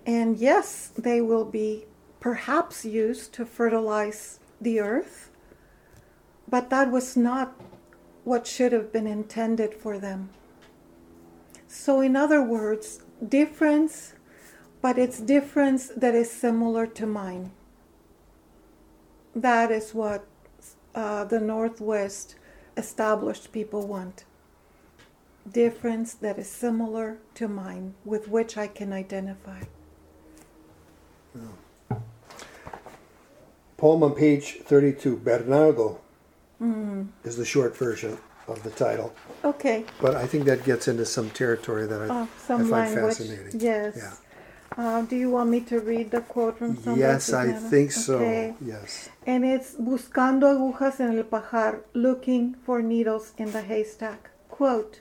And 0.06 0.38
yes, 0.38 0.90
they 0.96 1.20
will 1.20 1.44
be 1.44 1.84
perhaps 2.18 2.84
used 2.84 3.34
to 3.34 3.44
fertilize 3.44 4.40
the 4.58 4.80
earth, 4.80 5.30
but 6.48 6.70
that 6.70 6.90
was 6.90 7.16
not 7.16 7.60
what 8.24 8.46
should 8.46 8.72
have 8.72 8.90
been 8.90 9.06
intended 9.06 9.74
for 9.74 9.98
them. 9.98 10.30
So, 11.68 12.00
in 12.00 12.16
other 12.16 12.42
words, 12.42 13.02
difference, 13.26 14.14
but 14.80 14.98
it's 14.98 15.20
difference 15.20 15.88
that 15.88 16.14
is 16.14 16.30
similar 16.30 16.86
to 16.86 17.06
mine. 17.06 17.50
That 19.34 19.70
is 19.70 19.92
what 19.92 20.26
uh, 20.94 21.24
the 21.24 21.40
Northwest 21.40 22.36
established 22.76 23.52
people 23.52 23.86
want. 23.86 24.24
Difference 25.50 26.14
that 26.14 26.38
is 26.38 26.48
similar 26.48 27.18
to 27.34 27.48
mine, 27.48 27.94
with 28.04 28.28
which 28.28 28.56
I 28.56 28.66
can 28.66 28.92
identify. 28.92 29.62
Oh. 31.36 32.00
Poem 33.76 34.02
on 34.02 34.14
page 34.14 34.58
32, 34.62 35.16
Bernardo, 35.18 36.00
mm. 36.62 37.08
is 37.24 37.36
the 37.36 37.44
short 37.44 37.76
version 37.76 38.16
of 38.48 38.62
the 38.62 38.70
title. 38.70 39.14
Okay. 39.44 39.84
But 40.00 40.14
I 40.14 40.26
think 40.26 40.44
that 40.44 40.64
gets 40.64 40.88
into 40.88 41.04
some 41.04 41.30
territory 41.30 41.86
that 41.86 42.02
I, 42.02 42.06
oh, 42.08 42.22
I 42.22 42.26
find 42.26 42.70
language. 42.70 43.16
fascinating. 43.16 43.60
Yes. 43.60 43.96
Yeah. 43.96 44.14
Uh, 44.76 45.02
do 45.02 45.14
you 45.14 45.30
want 45.30 45.50
me 45.50 45.60
to 45.60 45.78
read 45.78 46.10
the 46.10 46.20
quote 46.20 46.58
from 46.58 46.74
somebody? 46.76 47.00
Yes, 47.00 47.32
I 47.32 47.52
think 47.52 47.92
so. 47.92 48.16
Okay. 48.16 48.54
Yes. 48.60 49.08
And 49.24 49.44
it's 49.44 49.74
Buscando 49.76 50.48
agujas 50.48 50.98
en 50.98 51.16
el 51.16 51.24
pajar, 51.24 51.82
looking 51.94 52.54
for 52.66 52.82
needles 52.82 53.32
in 53.38 53.52
the 53.52 53.62
haystack. 53.62 54.30
Quote, 54.48 55.00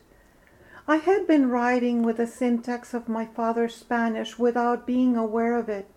I 0.87 0.97
had 0.97 1.25
been 1.25 1.49
writing 1.49 2.03
with 2.03 2.17
the 2.17 2.27
syntax 2.27 2.93
of 2.93 3.07
my 3.07 3.25
father's 3.25 3.75
Spanish 3.75 4.37
without 4.37 4.85
being 4.85 5.15
aware 5.15 5.57
of 5.57 5.69
it. 5.69 5.87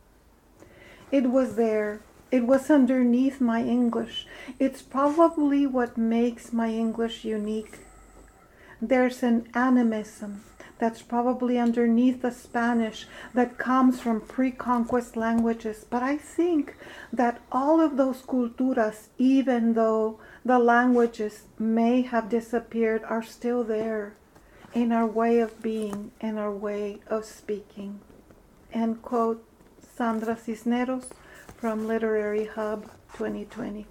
It 1.10 1.30
was 1.30 1.56
there. 1.56 2.00
It 2.30 2.46
was 2.46 2.70
underneath 2.70 3.40
my 3.40 3.62
English. 3.62 4.26
It's 4.58 4.82
probably 4.82 5.66
what 5.66 5.98
makes 5.98 6.52
my 6.52 6.70
English 6.70 7.24
unique. 7.24 7.78
There's 8.80 9.22
an 9.22 9.48
animism, 9.54 10.44
that's 10.78 11.02
probably 11.02 11.58
underneath 11.58 12.22
the 12.22 12.30
Spanish 12.30 13.06
that 13.32 13.58
comes 13.58 14.00
from 14.00 14.20
pre 14.20 14.50
conquest 14.50 15.16
languages. 15.16 15.86
But 15.88 16.02
I 16.02 16.16
think 16.16 16.76
that 17.12 17.40
all 17.50 17.80
of 17.80 17.96
those 17.96 18.22
culturas, 18.22 19.08
even 19.18 19.74
though 19.74 20.18
the 20.44 20.58
languages 20.58 21.44
may 21.58 22.02
have 22.02 22.28
disappeared, 22.28 23.02
are 23.04 23.22
still 23.22 23.64
there 23.64 24.14
in 24.74 24.92
our 24.92 25.06
way 25.06 25.38
of 25.38 25.62
being 25.62 26.10
and 26.20 26.38
our 26.38 26.52
way 26.52 26.98
of 27.06 27.24
speaking. 27.24 28.00
End 28.72 29.00
quote 29.00 29.42
Sandra 29.96 30.36
Cisneros 30.36 31.08
from 31.56 31.86
Literary 31.86 32.44
Hub 32.44 32.84
2020. 33.14 33.86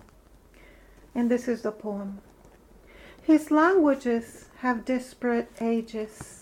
And 1.15 1.31
this 1.31 1.47
is 1.47 1.63
the 1.63 1.71
poem. 1.71 2.19
His 3.23 3.49
languages 3.49 4.49
have 4.59 4.85
disparate 4.85 5.49
ages 5.59 6.34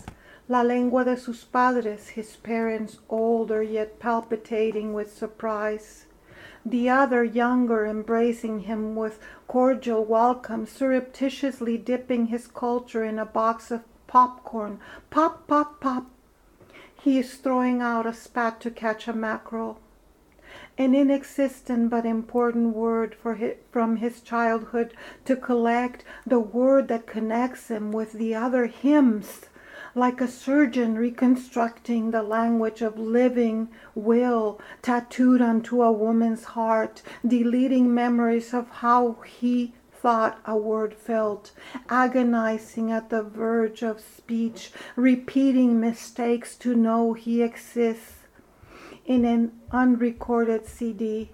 La 0.53 0.61
lengua 0.61 1.03
de 1.03 1.17
sus 1.17 1.43
padres, 1.45 2.09
his 2.09 2.35
parents 2.35 2.99
older 3.09 3.63
yet 3.63 3.97
palpitating 3.97 4.93
with 4.93 5.11
surprise. 5.11 6.05
The 6.63 6.87
other 6.89 7.23
younger 7.23 7.87
embracing 7.87 8.59
him 8.69 8.95
with 8.95 9.19
cordial 9.47 10.05
welcome, 10.05 10.67
surreptitiously 10.67 11.79
dipping 11.79 12.27
his 12.27 12.45
culture 12.45 13.03
in 13.03 13.17
a 13.17 13.25
box 13.25 13.71
of 13.71 13.81
popcorn. 14.05 14.79
Pop, 15.09 15.47
pop, 15.47 15.81
pop. 15.81 16.05
He 17.01 17.17
is 17.17 17.33
throwing 17.33 17.81
out 17.81 18.05
a 18.05 18.13
spat 18.13 18.61
to 18.61 18.69
catch 18.69 19.07
a 19.07 19.13
mackerel. 19.13 19.79
An 20.77 20.93
inexistent 20.93 21.89
but 21.89 22.05
important 22.05 22.75
word 22.75 23.15
for 23.15 23.33
his, 23.33 23.55
from 23.71 23.95
his 23.95 24.21
childhood 24.21 24.93
to 25.25 25.35
collect 25.35 26.03
the 26.27 26.39
word 26.39 26.89
that 26.89 27.07
connects 27.07 27.69
him 27.69 27.91
with 27.91 28.13
the 28.13 28.35
other 28.35 28.67
hymns 28.67 29.47
like 29.95 30.19
a 30.19 30.27
surgeon 30.27 30.95
reconstructing 30.95 32.11
the 32.11 32.23
language 32.23 32.81
of 32.81 32.97
living 32.97 33.67
will 33.93 34.59
tattooed 34.81 35.41
onto 35.41 35.83
a 35.83 35.91
woman's 35.91 36.43
heart, 36.43 37.03
deleting 37.25 37.93
memories 37.93 38.53
of 38.53 38.67
how 38.69 39.17
he 39.25 39.73
thought 39.91 40.39
a 40.45 40.57
word 40.57 40.93
felt, 40.93 41.51
agonizing 41.89 42.91
at 42.91 43.09
the 43.09 43.21
verge 43.23 43.83
of 43.83 44.01
speech, 44.01 44.71
repeating 44.95 45.79
mistakes 45.79 46.55
to 46.55 46.75
know 46.75 47.13
he 47.13 47.41
exists. 47.41 48.15
In 49.05 49.25
an 49.25 49.51
unrecorded 49.71 50.65
CD, 50.65 51.31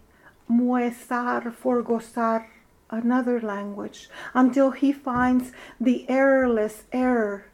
muesar 0.49 1.53
for 1.53 1.81
gozar, 1.81 2.47
another 2.89 3.39
language, 3.39 4.09
until 4.33 4.71
he 4.71 4.91
finds 4.91 5.51
the 5.79 6.05
errorless 6.09 6.83
error 6.91 7.45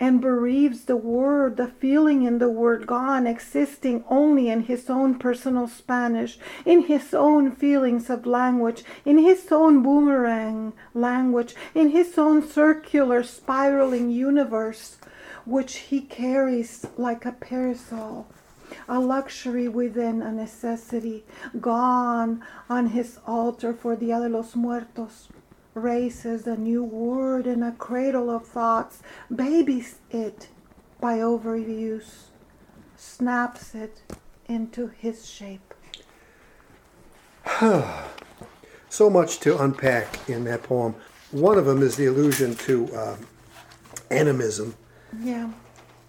and 0.00 0.20
bereaves 0.20 0.84
the 0.84 0.96
word, 0.96 1.56
the 1.56 1.68
feeling 1.68 2.22
in 2.22 2.38
the 2.38 2.48
word 2.48 2.86
gone, 2.86 3.26
existing 3.26 4.04
only 4.08 4.48
in 4.48 4.62
his 4.62 4.90
own 4.90 5.18
personal 5.18 5.68
Spanish, 5.68 6.38
in 6.64 6.82
his 6.82 7.14
own 7.14 7.52
feelings 7.52 8.10
of 8.10 8.26
language, 8.26 8.84
in 9.04 9.18
his 9.18 9.50
own 9.52 9.82
boomerang 9.82 10.72
language, 10.94 11.54
in 11.74 11.90
his 11.90 12.18
own 12.18 12.46
circular 12.46 13.22
spiraling 13.22 14.10
universe, 14.10 14.98
which 15.44 15.76
he 15.76 16.00
carries 16.00 16.86
like 16.96 17.24
a 17.24 17.32
parasol. 17.32 18.26
A 18.88 18.98
luxury 18.98 19.68
within 19.68 20.22
a 20.22 20.32
necessity, 20.32 21.24
gone 21.60 22.42
on 22.68 22.88
his 22.88 23.18
altar 23.26 23.72
for 23.72 23.94
Dia 23.94 24.18
de 24.20 24.28
los 24.28 24.56
Muertos 24.56 25.28
raises 25.74 26.46
a 26.46 26.56
new 26.56 26.82
word 26.82 27.46
in 27.46 27.62
a 27.62 27.72
cradle 27.72 28.30
of 28.30 28.46
thoughts, 28.46 29.02
babies 29.34 29.96
it 30.10 30.48
by 31.00 31.18
overuse, 31.18 32.28
snaps 32.96 33.74
it 33.74 34.02
into 34.46 34.86
his 34.86 35.28
shape. 35.28 35.74
so 38.88 39.10
much 39.10 39.40
to 39.40 39.60
unpack 39.62 40.28
in 40.28 40.44
that 40.44 40.62
poem. 40.62 40.94
One 41.30 41.58
of 41.58 41.66
them 41.66 41.82
is 41.82 41.96
the 41.96 42.06
allusion 42.06 42.54
to 42.56 42.94
uh, 42.94 43.16
animism. 44.10 44.76
Yeah. 45.20 45.50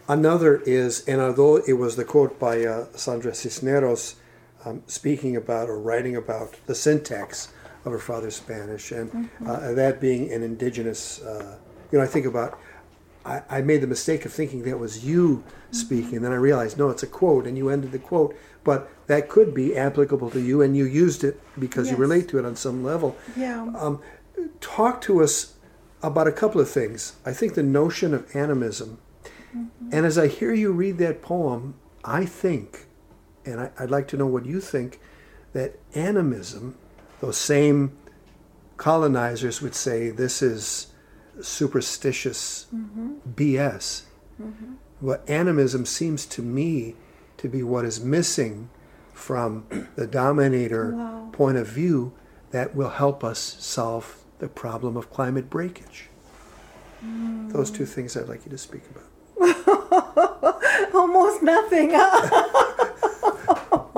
Another 0.08 0.58
is, 0.66 1.04
and 1.08 1.20
although 1.20 1.58
it 1.58 1.74
was 1.74 1.96
the 1.96 2.06
quote 2.06 2.40
by 2.40 2.64
uh, 2.64 2.86
Sandra 2.96 3.34
Cisneros 3.34 4.16
um, 4.64 4.84
speaking 4.88 5.36
about 5.36 5.70
or 5.70 5.80
writing 5.80 6.16
about 6.16 6.56
the 6.68 6.76
syntax 6.76 7.50
of 7.86 7.92
her 7.92 8.00
father's 8.00 8.36
Spanish, 8.36 8.92
and 8.92 9.12
mm-hmm. 9.12 9.50
uh, 9.50 9.74
that 9.74 10.02
being 10.02 10.32
an 10.32 10.44
indigenous, 10.44 11.22
uh, 11.22 11.58
you 11.92 11.98
know, 11.98 12.04
I 12.04 12.08
think 12.08 12.26
about. 12.26 12.60
I, 13.24 13.42
I, 13.50 13.62
made 13.62 13.82
the 13.82 13.88
mistake 13.88 14.24
of 14.26 14.32
thinking 14.32 14.62
that 14.64 14.78
was 14.78 15.04
you 15.04 15.38
mm-hmm. 15.38 15.74
speaking. 15.74 16.22
Then 16.22 16.32
I 16.32 16.36
realized, 16.36 16.78
no, 16.78 16.92
it's 16.92 17.02
a 17.02 17.08
quote, 17.08 17.48
and 17.48 17.58
you 17.58 17.70
ended 17.70 17.92
the 17.92 17.98
quote. 17.98 18.36
But 18.64 18.88
that 19.08 19.30
could 19.30 19.54
be 19.54 19.76
applicable 19.76 20.30
to 20.32 20.40
you, 20.40 20.62
and 20.62 20.78
you 20.78 20.86
used 20.86 21.24
it 21.24 21.42
because 21.58 21.88
yes. 21.88 21.94
you 21.94 22.02
relate 22.02 22.30
to 22.30 22.40
it 22.40 22.46
on 22.46 22.56
some 22.56 22.84
level. 22.84 23.18
Yeah. 23.36 23.68
Um, 23.76 24.00
talk 24.62 25.02
to 25.02 25.24
us 25.24 25.56
about 26.04 26.28
a 26.28 26.32
couple 26.32 26.62
of 26.62 26.70
things. 26.70 27.16
I 27.26 27.34
think 27.34 27.56
the 27.56 27.64
notion 27.64 28.14
of 28.14 28.36
animism 28.36 29.00
And 29.92 30.06
as 30.06 30.18
I 30.18 30.28
hear 30.28 30.54
you 30.54 30.72
read 30.72 30.98
that 30.98 31.22
poem, 31.22 31.76
I 32.04 32.26
think, 32.26 32.88
and 33.46 33.60
I, 33.60 33.72
would 33.80 33.92
like 33.92 34.08
to 34.10 34.18
know 34.18 34.28
what 34.28 34.46
you 34.46 34.60
think, 34.60 35.00
that 35.54 35.80
animism, 35.94 36.78
those 37.26 37.38
same 37.38 37.98
colonizers 38.78 39.60
would 39.60 39.74
say 39.74 40.12
this 40.12 40.44
is 40.44 40.88
superstitious 41.42 42.68
mm-hmm. 42.74 43.14
BS. 43.34 44.04
Mm-hmm. 44.40 44.74
What 45.00 45.28
animism 45.28 45.88
seems 45.88 46.28
to 46.28 46.44
me 46.44 46.96
to 47.38 47.50
be 47.50 47.64
what 47.64 47.84
is 47.84 48.00
missing 48.00 48.70
from 49.14 49.66
the 49.96 50.06
dominator 50.06 50.92
Wow. 50.92 51.30
point 51.32 51.58
of 51.58 51.68
view 51.68 52.14
that 52.52 52.76
will 52.76 52.92
help 52.92 53.24
us 53.24 53.58
solve 53.60 54.24
the 54.38 54.48
problem 54.48 54.96
of 54.96 55.10
climate 55.10 55.50
breakage. 55.50 56.10
Mm. 57.04 57.52
Those 57.52 57.72
two 57.72 57.86
things 57.86 58.16
I'd 58.16 58.30
like 58.30 58.46
you 58.46 58.52
to 58.52 58.58
speak 58.58 58.84
about. 58.92 60.64
Almost 60.94 61.42
nothing. 61.42 61.92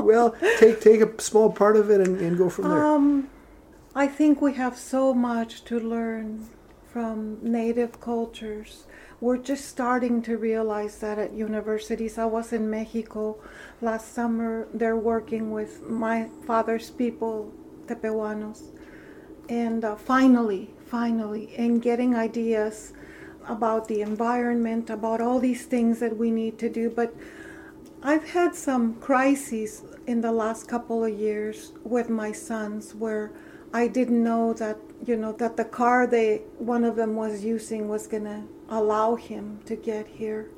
Well, 0.08 0.38
take 0.58 0.80
take 0.80 1.02
a 1.02 1.22
small 1.22 1.52
part 1.52 1.76
of 1.76 1.90
it 1.90 2.00
and, 2.00 2.22
and 2.22 2.38
go 2.38 2.48
from 2.50 2.70
there. 2.70 2.86
um, 2.86 3.30
I 3.94 4.08
think 4.08 4.42
we 4.42 4.54
have 4.54 4.78
so 4.78 5.14
much 5.14 5.66
to 5.66 5.82
learn 5.82 6.48
from 6.94 7.40
native 7.42 8.00
cultures. 8.00 8.86
We're 9.20 9.44
just 9.52 9.66
starting 9.66 10.22
to 10.22 10.38
realize 10.38 11.00
that 11.00 11.20
at 11.20 11.34
universities. 11.34 12.18
I 12.18 12.24
was 12.24 12.54
in 12.54 12.70
Mexico 12.70 13.36
last 13.82 14.14
summer. 14.14 14.70
They're 14.74 14.96
working 15.14 15.52
with 15.52 15.82
my 15.82 16.30
father's 16.46 16.90
people, 16.90 17.52
Tepehuanos, 17.88 18.62
and 19.50 19.84
uh, 19.84 19.98
finally, 19.98 20.70
finally, 20.86 21.54
and 21.58 21.82
getting 21.82 22.16
ideas 22.16 22.94
about 23.50 23.90
the 23.90 24.00
environment, 24.02 24.90
about 24.90 25.20
all 25.20 25.40
these 25.40 25.66
things 25.66 26.00
that 26.00 26.16
we 26.16 26.32
need 26.32 26.58
to 26.60 26.70
do. 26.70 26.90
But 26.90 27.14
I've 28.04 28.30
had 28.30 28.54
some 28.56 28.96
crises 28.96 29.84
in 30.06 30.22
the 30.22 30.32
last 30.32 30.68
couple 30.68 31.04
of 31.04 31.18
years 31.18 31.74
with 31.84 32.10
my 32.10 32.32
sons 32.32 32.94
where 32.94 33.32
I 33.74 33.88
didn't 33.88 34.24
know 34.24 34.54
that 34.54 34.78
you 35.06 35.16
know 35.16 35.32
that 35.34 35.58
the 35.58 35.66
car 35.66 36.06
they 36.06 36.44
one 36.58 36.84
of 36.84 36.96
them 36.96 37.16
was 37.16 37.44
using 37.44 37.88
was 37.88 38.08
going 38.08 38.24
to 38.26 38.44
allow 38.70 39.16
him 39.16 39.60
to 39.66 39.76
get 39.76 40.08
here. 40.08 40.50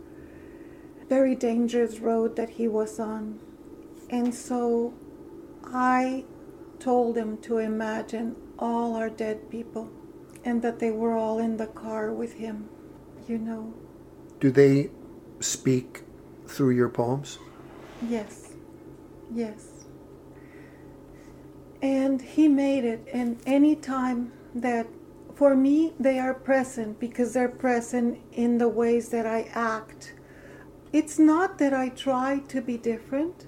Very 1.08 1.34
dangerous 1.34 2.00
road 2.00 2.36
that 2.36 2.52
he 2.52 2.68
was 2.68 3.00
on. 3.00 3.40
And 4.10 4.36
so 4.36 4.94
I 5.64 6.26
told 6.80 7.18
him 7.18 7.38
to 7.40 7.58
imagine 7.58 8.36
all 8.58 8.96
our 8.96 9.10
dead 9.10 9.50
people 9.50 9.90
and 10.44 10.62
that 10.62 10.80
they 10.80 10.92
were 10.92 11.16
all 11.16 11.40
in 11.40 11.58
the 11.58 11.68
car 11.68 12.12
with 12.12 12.34
him, 12.34 12.70
you 13.28 13.38
know. 13.38 13.74
Do 14.40 14.52
they 14.52 14.92
speak 15.40 16.04
through 16.50 16.72
your 16.72 16.90
poems? 16.90 17.40
Yes. 18.08 18.54
Yes. 19.34 19.68
And 21.82 22.22
he 22.22 22.48
made 22.48 22.84
it. 22.84 23.08
And 23.14 23.40
any 23.46 23.76
time 23.76 24.34
that, 24.56 24.88
for 25.36 25.56
me, 25.56 25.94
they 26.00 26.20
are 26.20 26.34
present 26.34 27.00
because 27.00 27.34
they're 27.34 27.48
present 27.48 28.20
in 28.34 28.58
the 28.58 28.68
ways 28.68 29.10
that 29.10 29.26
I 29.26 29.50
act. 29.54 30.14
It's 30.92 31.20
not 31.20 31.60
that 31.60 31.74
I 31.74 31.90
try 31.90 32.40
to 32.48 32.62
be 32.62 32.78
different, 32.78 33.46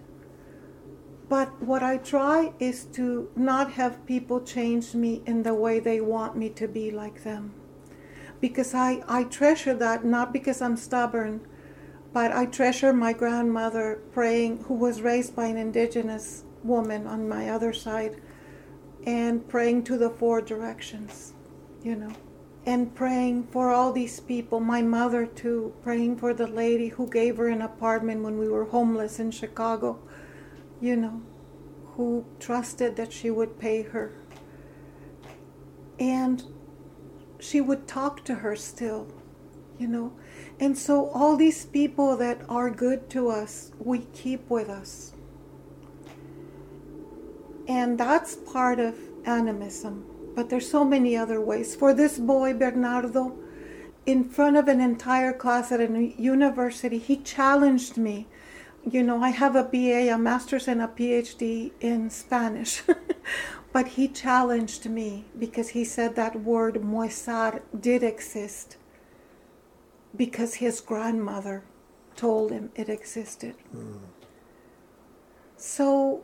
but 1.28 1.62
what 1.62 1.82
I 1.82 1.98
try 1.98 2.54
is 2.60 2.86
to 2.94 3.30
not 3.36 3.72
have 3.74 4.06
people 4.06 4.42
change 4.42 4.94
me 4.94 5.24
in 5.26 5.44
the 5.44 5.54
way 5.54 5.80
they 5.80 6.00
want 6.02 6.38
me 6.38 6.50
to 6.50 6.68
be 6.68 6.92
like 6.92 7.24
them. 7.24 7.54
Because 8.40 8.74
I, 8.74 9.04
I 9.08 9.24
treasure 9.24 9.74
that, 9.74 10.06
not 10.06 10.32
because 10.32 10.62
I'm 10.62 10.78
stubborn, 10.78 11.42
but 12.14 12.32
I 12.32 12.46
treasure 12.46 12.94
my 12.94 13.14
grandmother 13.14 14.02
praying, 14.12 14.64
who 14.66 14.74
was 14.74 15.02
raised 15.02 15.36
by 15.36 15.46
an 15.46 15.58
indigenous 15.58 16.44
woman 16.64 17.08
on 17.08 17.30
my 17.30 17.50
other 17.50 17.74
side, 17.74 18.22
and 19.06 19.48
praying 19.48 19.84
to 19.86 19.98
the 19.98 20.10
four 20.10 20.42
directions, 20.42 21.34
you 21.84 21.96
know, 21.96 22.12
and 22.66 22.94
praying 22.94 23.48
for 23.48 23.72
all 23.72 23.92
these 23.92 24.20
people. 24.20 24.60
My 24.60 24.82
mother, 24.82 25.26
too, 25.26 25.74
praying 25.82 26.18
for 26.18 26.34
the 26.34 26.48
lady 26.48 26.90
who 26.90 27.10
gave 27.10 27.38
her 27.38 27.48
an 27.48 27.62
apartment 27.62 28.24
when 28.24 28.38
we 28.38 28.48
were 28.48 28.66
homeless 28.66 29.20
in 29.20 29.32
Chicago, 29.32 30.00
you 30.80 30.96
know, 30.96 31.22
who 31.96 32.26
trusted 32.40 32.96
that 32.98 33.12
she 33.12 33.32
would 33.32 33.60
pay 33.60 33.84
her. 33.84 34.14
And 36.00 36.44
she 37.40 37.62
would 37.62 37.88
talk 37.88 38.24
to 38.26 38.36
her 38.36 38.56
still, 38.56 39.08
you 39.80 39.88
know. 39.88 40.14
And 40.62 40.78
so 40.78 41.10
all 41.10 41.38
these 41.38 41.66
people 41.66 42.16
that 42.18 42.42
are 42.48 42.70
good 42.70 43.10
to 43.10 43.30
us, 43.30 43.72
we 43.80 44.02
keep 44.14 44.48
with 44.48 44.70
us. 44.70 45.14
And 47.68 47.98
that's 47.98 48.36
part 48.36 48.80
of 48.80 48.96
animism. 49.26 50.06
But 50.36 50.52
there's 50.52 50.70
so 50.70 50.86
many 50.86 51.18
other 51.18 51.42
ways. 51.42 51.76
For 51.76 51.96
this 51.96 52.20
boy, 52.20 52.54
Bernardo, 52.54 53.36
in 54.06 54.24
front 54.24 54.56
of 54.56 54.68
an 54.68 54.80
entire 54.80 55.34
class 55.34 55.72
at 55.72 55.82
a 55.82 56.14
university, 56.22 57.00
he 57.00 57.18
challenged 57.18 57.98
me. 57.98 58.28
You 58.88 59.02
know, 59.02 59.24
I 59.24 59.30
have 59.30 59.56
a 59.56 59.64
BA, 59.64 60.14
a 60.14 60.18
master's, 60.18 60.68
and 60.68 60.80
a 60.80 60.88
PhD 60.88 61.72
in 61.80 62.12
Spanish. 62.12 62.84
but 63.74 63.88
he 63.88 64.08
challenged 64.08 64.88
me 64.88 65.26
because 65.40 65.70
he 65.70 65.84
said 65.84 66.16
that 66.16 66.42
word 66.42 66.76
moesar 66.76 67.62
did 67.80 68.04
exist 68.04 68.78
because 70.16 70.56
his 70.56 70.82
grandmother 70.82 71.64
told 72.16 72.52
him 72.52 72.72
it 72.76 72.90
existed. 72.90 73.56
Hmm. 73.72 73.98
So 75.58 76.24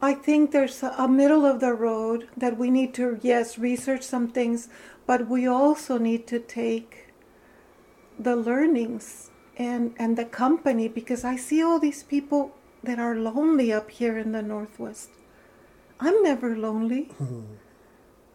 I 0.00 0.14
think 0.14 0.50
there's 0.50 0.82
a, 0.82 1.08
middle 1.08 1.44
of 1.46 1.60
the 1.60 1.74
road 1.74 2.28
that 2.36 2.56
we 2.56 2.70
need 2.70 2.94
to, 2.94 3.18
yes, 3.22 3.58
research 3.58 4.02
some 4.02 4.28
things, 4.28 4.68
but 5.06 5.28
we 5.28 5.46
also 5.46 5.98
need 5.98 6.26
to 6.28 6.38
take 6.38 7.12
the 8.18 8.36
learnings 8.36 9.30
and, 9.56 9.94
and 9.98 10.16
the 10.16 10.24
company 10.24 10.88
because 10.88 11.24
I 11.24 11.36
see 11.36 11.62
all 11.62 11.78
these 11.78 12.02
people 12.02 12.56
that 12.82 12.98
are 12.98 13.14
lonely 13.14 13.72
up 13.72 13.90
here 13.90 14.18
in 14.18 14.32
the 14.32 14.42
Northwest. 14.42 15.10
I'm 16.00 16.22
never 16.22 16.56
lonely. 16.56 17.04
Hmm. 17.18 17.42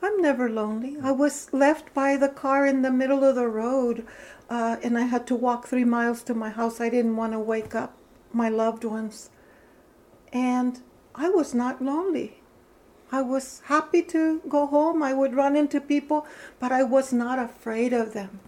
I'm 0.02 0.22
never 0.22 0.50
lonely. 0.50 0.98
I 1.02 1.12
was 1.12 1.52
left 1.54 1.94
by 1.94 2.18
the 2.18 2.30
car 2.30 2.66
in 2.66 2.82
the 2.82 2.92
middle 2.92 3.24
of 3.24 3.36
the 3.36 3.48
road, 3.48 4.06
uh, 4.50 4.78
and 4.84 4.98
I 4.98 5.04
had 5.04 5.26
to 5.28 5.36
walk 5.36 5.68
three 5.68 5.86
miles 5.86 6.22
to 6.24 6.34
my 6.34 6.50
house. 6.50 6.80
I 6.80 6.90
didn't 6.90 7.16
want 7.16 7.34
to 7.34 7.40
wake 7.40 7.74
up 7.74 7.98
my 8.32 8.50
loved 8.50 8.84
ones. 8.84 9.30
And 10.32 10.82
I 11.16 11.30
was 11.30 11.54
not 11.54 11.82
lonely. 11.82 12.42
I 13.12 13.22
was 13.22 13.62
happy 13.66 14.02
to 14.04 14.42
go 14.48 14.68
home. 14.68 15.02
I 15.02 15.14
would 15.14 15.34
run 15.34 15.56
into 15.56 15.80
people, 15.80 16.28
but 16.60 16.72
I 16.72 16.84
was 16.84 17.14
not 17.14 17.40
afraid 17.40 17.94
of 17.94 18.14
them 18.14 18.40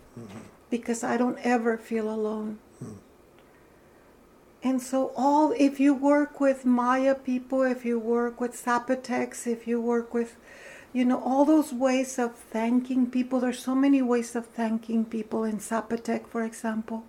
because 0.70 1.04
I 1.04 1.18
don't 1.18 1.40
ever 1.40 1.78
feel 1.78 2.10
alone. 2.10 2.60
And 4.62 4.82
so, 4.82 5.14
all 5.16 5.54
if 5.58 5.80
you 5.80 5.94
work 5.94 6.42
with 6.42 6.66
Maya 6.66 7.16
people, 7.16 7.62
if 7.62 7.86
you 7.86 7.98
work 7.98 8.42
with 8.42 8.54
Zapotecs, 8.54 9.48
if 9.48 9.66
you 9.68 9.80
work 9.80 10.14
with, 10.14 10.36
you 10.92 11.06
know, 11.06 11.22
all 11.24 11.46
those 11.46 11.72
ways 11.72 12.18
of 12.18 12.36
thanking 12.36 13.10
people, 13.10 13.40
there's 13.40 13.60
so 13.60 13.76
many 13.76 14.02
ways 14.02 14.36
of 14.36 14.48
thanking 14.48 15.06
people 15.06 15.44
in 15.44 15.58
Zapotec, 15.58 16.28
for 16.28 16.44
example. 16.44 17.06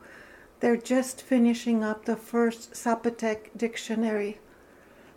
They're 0.60 0.76
just 0.76 1.22
finishing 1.22 1.82
up 1.82 2.04
the 2.04 2.16
first 2.16 2.72
Zapotec 2.72 3.56
dictionary 3.56 4.38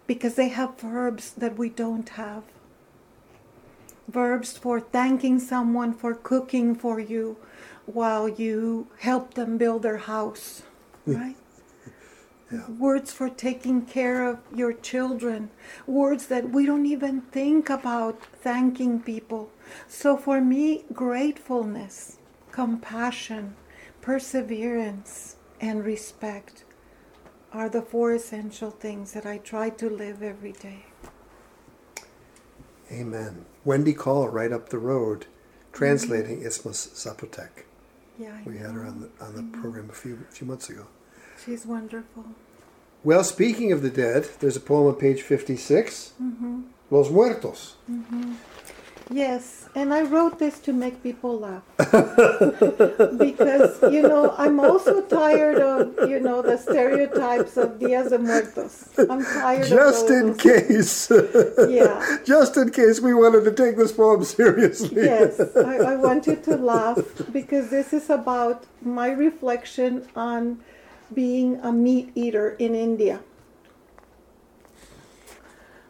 because 0.07 0.35
they 0.35 0.49
have 0.49 0.79
verbs 0.79 1.31
that 1.33 1.57
we 1.57 1.69
don't 1.69 2.07
have. 2.09 2.43
Verbs 4.07 4.57
for 4.57 4.79
thanking 4.79 5.39
someone 5.39 5.93
for 5.93 6.13
cooking 6.13 6.75
for 6.75 6.99
you 6.99 7.37
while 7.85 8.29
you 8.29 8.87
help 8.99 9.33
them 9.33 9.57
build 9.57 9.83
their 9.83 9.97
house, 9.97 10.63
mm. 11.07 11.17
right? 11.17 11.35
Words 12.77 13.11
for 13.11 13.29
taking 13.29 13.85
care 13.85 14.27
of 14.27 14.39
your 14.53 14.73
children. 14.73 15.49
Words 15.87 16.27
that 16.27 16.49
we 16.49 16.65
don't 16.65 16.85
even 16.85 17.21
think 17.21 17.69
about 17.69 18.21
thanking 18.21 19.01
people. 19.01 19.49
So 19.87 20.17
for 20.17 20.41
me, 20.41 20.85
gratefulness, 20.93 22.17
compassion, 22.51 23.55
perseverance, 24.01 25.37
and 25.61 25.85
respect 25.85 26.65
are 27.51 27.69
the 27.69 27.81
four 27.81 28.13
essential 28.13 28.71
things 28.71 29.13
that 29.13 29.25
I 29.25 29.37
try 29.37 29.69
to 29.69 29.89
live 29.89 30.21
every 30.23 30.51
day. 30.51 30.85
Amen. 32.91 33.45
Wendy 33.63 33.93
Call, 33.93 34.27
right 34.27 34.51
up 34.51 34.69
the 34.69 34.79
road, 34.79 35.27
translating 35.71 36.37
mm-hmm. 36.37 36.47
Isthmus 36.47 36.87
Zapotec. 36.87 37.49
Yeah, 38.19 38.35
I 38.35 38.47
We 38.47 38.57
had 38.57 38.71
her 38.71 38.85
on 38.85 39.01
the 39.01 39.25
on 39.25 39.35
the 39.35 39.57
program 39.57 39.89
a 39.89 39.93
few 39.93 40.19
few 40.29 40.45
months 40.45 40.69
ago. 40.69 40.85
She's 41.43 41.65
wonderful. 41.65 42.25
Well, 43.03 43.23
speaking 43.23 43.71
of 43.71 43.81
the 43.81 43.89
dead, 43.89 44.29
there's 44.39 44.55
a 44.55 44.61
poem 44.61 44.87
on 44.87 44.95
page 44.95 45.21
56, 45.21 46.13
Mm-hmm. 46.21 46.61
Los 46.89 47.09
Muertos. 47.09 47.75
Yes, 49.09 49.67
and 49.75 49.93
I 49.93 50.03
wrote 50.03 50.39
this 50.39 50.59
to 50.59 50.73
make 50.73 51.03
people 51.03 51.39
laugh. 51.39 51.63
because, 53.17 53.81
you 53.91 54.01
know, 54.01 54.33
I'm 54.37 54.59
also 54.59 55.01
tired 55.01 55.57
of, 55.57 56.09
you 56.09 56.19
know, 56.19 56.41
the 56.41 56.57
stereotypes 56.57 57.57
of 57.57 57.79
Dias 57.79 58.09
de 58.09 58.19
Muertos. 58.19 58.89
I'm 59.09 59.23
tired 59.23 59.67
Just 59.67 60.09
in 60.09 60.35
case. 60.35 61.11
Yeah. 61.67 62.17
Just 62.25 62.57
in 62.57 62.69
case 62.71 62.99
we 63.01 63.13
wanted 63.13 63.43
to 63.45 63.51
take 63.51 63.75
this 63.77 63.91
poem 63.91 64.23
seriously. 64.23 65.03
Yes, 65.03 65.39
I, 65.57 65.75
I 65.77 65.95
want 65.95 66.27
you 66.27 66.35
to 66.35 66.55
laugh 66.55 66.99
because 67.31 67.69
this 67.69 67.91
is 67.93 68.09
about 68.09 68.65
my 68.81 69.09
reflection 69.09 70.07
on 70.15 70.63
being 71.13 71.59
a 71.61 71.71
meat 71.71 72.11
eater 72.15 72.51
in 72.59 72.75
India. 72.75 73.21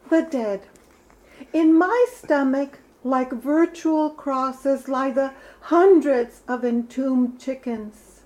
The 0.10 0.22
dead. 0.22 0.62
In 1.52 1.78
my 1.78 2.06
stomach, 2.12 2.80
like 3.04 3.32
virtual 3.32 4.10
crosses, 4.10 4.88
lie 4.88 5.12
the 5.12 5.34
hundreds 5.62 6.42
of 6.48 6.64
entombed 6.64 7.40
chickens, 7.40 8.22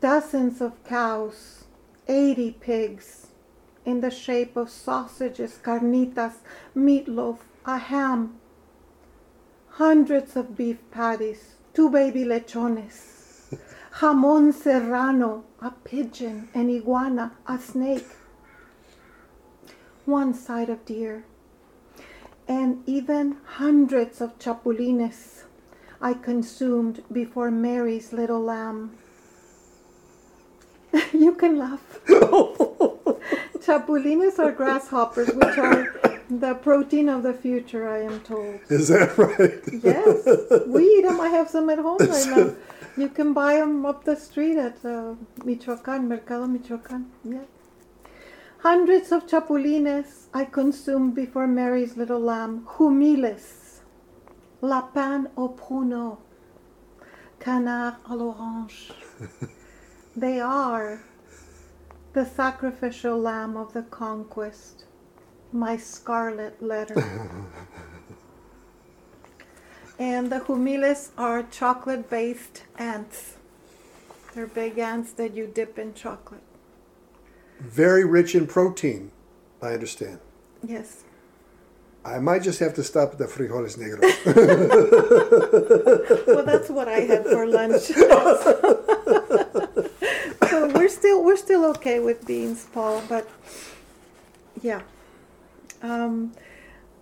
dozens 0.00 0.60
of 0.60 0.82
cows, 0.84 1.64
80 2.06 2.52
pigs, 2.60 3.28
in 3.84 4.00
the 4.00 4.10
shape 4.10 4.56
of 4.56 4.70
sausages, 4.70 5.58
carnitas, 5.62 6.34
meatloaf, 6.76 7.38
a 7.64 7.78
ham, 7.78 8.38
hundreds 9.70 10.36
of 10.36 10.56
beef 10.56 10.78
patties, 10.90 11.56
two 11.74 11.90
baby 11.90 12.24
lechones, 12.24 13.54
jamón 13.94 14.52
serrano, 14.52 15.44
a 15.60 15.70
pigeon, 15.70 16.48
an 16.54 16.70
iguana, 16.70 17.32
a 17.46 17.58
snake, 17.58 18.06
one 20.04 20.32
side 20.32 20.70
of 20.70 20.84
deer, 20.84 21.24
and 22.46 22.82
even 22.86 23.36
hundreds 23.44 24.20
of 24.20 24.38
chapulines 24.38 25.42
I 26.00 26.14
consumed 26.14 27.02
before 27.10 27.50
Mary's 27.50 28.12
little 28.12 28.40
lamb. 28.40 28.92
you 31.12 31.34
can 31.34 31.58
laugh. 31.58 32.00
Chapulines 33.58 34.38
are 34.38 34.52
grasshoppers, 34.52 35.28
which 35.28 35.58
are 35.58 36.18
the 36.30 36.54
protein 36.54 37.08
of 37.08 37.22
the 37.22 37.34
future, 37.34 37.88
I 37.88 38.02
am 38.02 38.20
told. 38.20 38.60
Is 38.68 38.88
that 38.88 39.18
right? 39.18 39.60
Yes, 39.82 40.64
we 40.66 40.84
eat 40.84 41.02
them. 41.02 41.20
I 41.20 41.28
have 41.28 41.50
some 41.50 41.68
at 41.68 41.78
home 41.78 41.98
right 41.98 42.26
now. 42.26 42.54
You 42.98 43.08
can 43.08 43.32
buy 43.32 43.54
them 43.54 43.86
up 43.86 44.02
the 44.02 44.16
street 44.16 44.58
at 44.58 44.84
uh, 44.84 45.14
Michoacan, 45.44 46.08
Mercado 46.08 46.48
Michoacan. 46.48 47.06
Yeah. 47.22 47.44
Hundreds 48.58 49.12
of 49.12 49.28
chapulines 49.28 50.26
I 50.34 50.44
consumed 50.44 51.14
before 51.14 51.46
Mary's 51.46 51.96
little 51.96 52.18
lamb. 52.18 52.66
Jumiles, 52.76 53.82
lapin 54.60 55.28
au 55.36 55.50
pruneau, 55.50 56.18
canard 57.38 57.98
à 58.04 58.16
l'orange. 58.16 58.90
They 60.16 60.40
are 60.40 61.00
the 62.14 62.26
sacrificial 62.26 63.16
lamb 63.16 63.56
of 63.56 63.74
the 63.74 63.82
conquest, 63.82 64.86
my 65.52 65.76
scarlet 65.76 66.60
letter. 66.60 66.96
and 69.98 70.30
the 70.30 70.40
jumiles 70.40 71.10
are 71.18 71.42
chocolate 71.42 72.08
based 72.08 72.64
ants. 72.78 73.34
They're 74.34 74.46
big 74.46 74.78
ants 74.78 75.12
that 75.12 75.34
you 75.34 75.46
dip 75.46 75.78
in 75.78 75.94
chocolate. 75.94 76.42
Very 77.60 78.04
rich 78.04 78.34
in 78.34 78.46
protein, 78.46 79.10
I 79.60 79.72
understand. 79.72 80.20
Yes. 80.62 81.04
I 82.04 82.20
might 82.20 82.42
just 82.42 82.60
have 82.60 82.74
to 82.74 82.84
stop 82.84 83.12
at 83.12 83.18
the 83.18 83.26
frijoles 83.26 83.76
negros. 83.76 84.04
Well, 86.26 86.44
that's 86.44 86.70
what 86.70 86.88
I 86.88 87.00
had 87.00 87.24
for 87.24 87.46
lunch. 87.46 87.82
so 90.48 90.68
we're 90.74 90.88
still 90.88 91.24
we're 91.24 91.36
still 91.36 91.64
okay 91.72 91.98
with 92.00 92.26
beans, 92.26 92.66
Paul. 92.72 93.02
But 93.08 93.28
yeah, 94.62 94.82
um, 95.82 96.32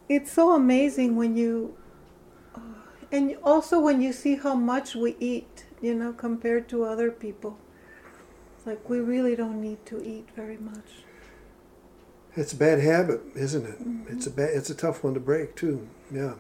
it's 0.09 0.33
so 0.33 0.53
amazing 0.55 1.17
when 1.17 1.37
you, 1.37 1.77
and 3.13 3.37
also 3.43 3.81
when 3.81 4.01
you 4.03 4.13
see 4.13 4.37
how 4.37 4.55
much 4.55 4.95
we 4.95 5.17
eat. 5.21 5.65
You 5.83 5.95
know, 5.95 6.13
compared 6.13 6.69
to 6.71 6.85
other 6.85 7.11
people. 7.11 7.59
Like 8.65 8.89
we 8.89 8.99
really 8.99 9.37
don't 9.37 9.61
need 9.61 9.85
to 9.87 10.03
eat 10.03 10.29
very 10.35 10.57
much. 10.57 11.05
It's 12.35 12.53
a 12.53 12.57
bad 12.57 12.81
habit, 12.81 13.21
isn't 13.35 13.65
it? 13.65 13.79
Mm-hmm. 13.79 14.17
It's 14.17 14.27
a 14.27 14.31
bad, 14.31 14.51
it's 14.55 14.71
a 14.71 14.75
tough 14.75 15.05
one 15.05 15.15
to 15.15 15.21
break 15.21 15.55
too. 15.55 15.87
Yeah, 16.11 16.35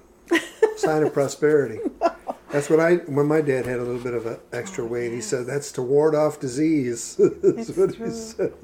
sign 0.76 1.02
of 1.02 1.12
prosperity. 1.12 1.80
That's 2.50 2.70
what 2.70 2.80
I. 2.80 2.96
When 2.96 3.26
my 3.26 3.40
dad 3.40 3.66
had 3.66 3.78
a 3.78 3.82
little 3.84 4.00
bit 4.02 4.14
of 4.14 4.26
a 4.26 4.40
extra 4.52 4.84
oh, 4.84 4.88
weight, 4.88 5.12
he 5.12 5.20
said 5.20 5.46
that's 5.46 5.72
to 5.72 5.82
ward 5.82 6.14
off 6.14 6.40
disease. 6.40 7.16
That's 7.42 7.68
It's 7.68 7.76
what 7.76 7.90
he 7.90 7.96
true. 7.96 8.10
said. 8.10 8.54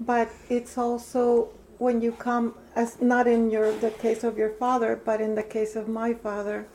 but 0.00 0.30
it's 0.48 0.78
also 0.78 1.48
when 1.78 2.00
you 2.00 2.12
come 2.12 2.54
as 2.74 3.00
not 3.00 3.26
in 3.26 3.50
your 3.50 3.72
the 3.72 3.90
case 3.90 4.24
of 4.24 4.38
your 4.38 4.50
father 4.50 5.00
but 5.04 5.20
in 5.20 5.34
the 5.34 5.42
case 5.42 5.76
of 5.76 5.86
my 5.88 6.14
father 6.14 6.66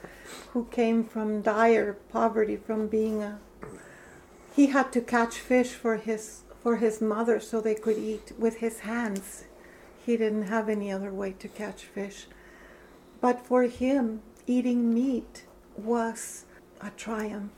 who 0.54 0.66
came 0.72 1.04
from 1.04 1.42
dire 1.42 1.94
poverty 2.12 2.56
from 2.56 2.88
being 2.88 3.22
a 3.22 3.40
he 4.56 4.68
had 4.68 4.92
to 4.92 5.02
catch 5.02 5.36
fish 5.36 5.70
for 5.70 5.98
his 5.98 6.42
for 6.62 6.78
his 6.78 7.02
mother 7.02 7.40
so 7.40 7.60
they 7.60 7.76
could 7.76 7.98
eat 7.98 8.32
with 8.38 8.58
his 8.58 8.80
hands 8.80 9.46
he 10.06 10.18
didn't 10.18 10.44
have 10.44 10.70
any 10.70 10.92
other 10.92 11.12
way 11.12 11.32
to 11.32 11.48
catch 11.48 11.84
fish 11.84 12.28
but 13.20 13.46
for 13.46 13.64
him 13.64 14.22
eating 14.48 14.94
meat 14.94 15.46
was 15.78 16.46
a 16.82 16.90
triumph 16.92 17.52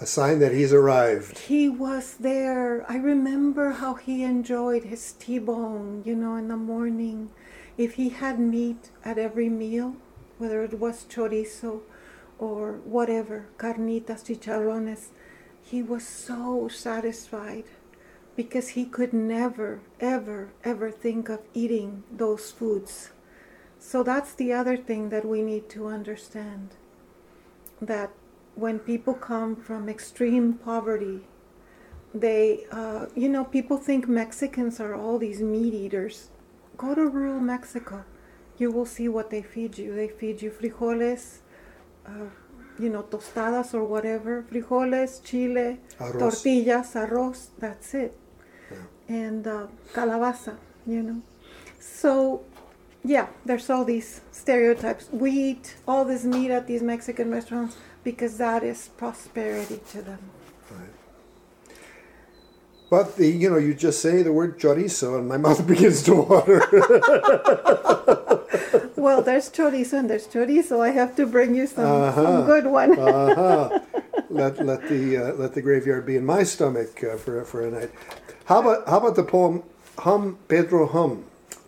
A 0.00 0.06
sign 0.06 0.38
that 0.40 0.52
he's 0.52 0.74
arrived. 0.74 1.38
he 1.48 1.68
was 1.70 2.14
there. 2.20 2.84
I 2.86 2.96
remember 2.98 3.70
how 3.80 3.94
he 3.94 4.22
enjoyed 4.24 4.84
his 4.84 5.12
T-bone, 5.12 6.02
you 6.04 6.14
know, 6.14 6.36
in 6.36 6.48
the 6.48 6.56
morning. 6.56 7.30
If 7.78 7.94
he 7.94 8.10
had 8.10 8.38
meat 8.38 8.90
at 9.04 9.16
every 9.16 9.48
meal, 9.48 9.96
whether 10.38 10.62
it 10.64 10.78
was 10.78 11.06
chorizo 11.08 11.80
or 12.38 12.80
whatever, 12.84 13.46
carnitas, 13.58 14.22
chicharrones, 14.24 15.08
he 15.62 15.82
was 15.82 16.06
so 16.06 16.68
satisfied 16.68 17.64
because 18.36 18.68
he 18.70 18.84
could 18.84 19.12
never, 19.12 19.80
ever, 19.98 20.50
ever 20.62 20.90
think 20.90 21.28
of 21.28 21.40
eating 21.54 22.04
those 22.12 22.50
foods. 22.50 23.10
So 23.78 24.02
that's 24.02 24.34
the 24.34 24.52
other 24.52 24.76
thing 24.76 25.08
that 25.08 25.24
we 25.24 25.42
need 25.42 25.68
to 25.70 25.86
understand 25.86 26.70
that 27.80 28.10
when 28.54 28.78
people 28.78 29.14
come 29.14 29.56
from 29.56 29.88
extreme 29.88 30.54
poverty, 30.54 31.20
they, 32.14 32.66
uh, 32.70 33.06
you 33.14 33.28
know, 33.28 33.44
people 33.44 33.76
think 33.76 34.08
Mexicans 34.08 34.80
are 34.80 34.94
all 34.94 35.18
these 35.18 35.40
meat 35.40 35.74
eaters. 35.74 36.30
Go 36.76 36.94
to 36.94 37.06
rural 37.06 37.40
Mexico. 37.40 38.04
You 38.58 38.70
will 38.70 38.86
see 38.86 39.08
what 39.08 39.30
they 39.30 39.42
feed 39.42 39.76
you. 39.76 39.94
They 39.94 40.08
feed 40.08 40.40
you 40.40 40.50
frijoles, 40.50 41.40
uh, 42.06 42.26
you 42.78 42.88
know, 42.90 43.02
tostadas 43.02 43.74
or 43.74 43.84
whatever, 43.84 44.44
frijoles, 44.50 45.22
chile, 45.24 45.78
Arroz. 45.98 46.18
tortillas, 46.18 46.94
arroz, 46.94 47.48
that's 47.58 47.94
it. 47.94 48.16
And 49.08 49.46
uh, 49.46 49.68
calabaza, 49.94 50.56
you 50.86 51.02
know. 51.02 51.22
So, 51.78 52.42
yeah, 53.04 53.28
there's 53.44 53.70
all 53.70 53.84
these 53.84 54.20
stereotypes. 54.32 55.08
We 55.12 55.30
eat 55.30 55.76
all 55.86 56.04
this 56.04 56.24
meat 56.24 56.50
at 56.50 56.66
these 56.66 56.82
Mexican 56.82 57.30
restaurants 57.30 57.76
because 58.02 58.36
that 58.38 58.62
is 58.64 58.88
prosperity 58.96 59.80
to 59.92 60.02
them. 60.02 60.18
Right. 60.70 60.88
But 62.90 63.16
the 63.16 63.28
you 63.28 63.50
know 63.50 63.58
you 63.58 63.74
just 63.74 64.00
say 64.00 64.22
the 64.22 64.32
word 64.32 64.58
chorizo 64.58 65.18
and 65.18 65.28
my 65.28 65.36
mouth 65.36 65.66
begins 65.72 66.02
to 66.04 66.14
water. 66.14 66.62
Well, 69.06 69.22
there's 69.22 69.48
chorizo 69.48 70.00
and 70.00 70.10
there's 70.10 70.26
chorizo. 70.26 70.80
I 70.80 70.90
have 70.90 71.14
to 71.14 71.26
bring 71.26 71.54
you 71.54 71.68
some, 71.68 71.86
Uh-huh. 71.86 72.24
some 72.24 72.44
good 72.44 72.66
one. 72.66 72.98
uh-huh. 72.98 73.78
Let 74.28 74.58
let 74.66 74.88
the 74.88 75.02
uh, 75.16 75.32
let 75.42 75.54
the 75.54 75.62
graveyard 75.62 76.04
be 76.04 76.16
in 76.16 76.26
my 76.26 76.42
stomach 76.42 77.04
uh, 77.04 77.14
for 77.14 77.44
for 77.44 77.60
a 77.68 77.70
night. 77.70 77.90
How 78.46 78.58
about 78.62 78.88
how 78.90 78.98
about 78.98 79.14
the 79.14 79.22
poem 79.22 79.62
Hum 80.06 80.38
Pedro 80.48 80.88
Hum? 80.88 81.12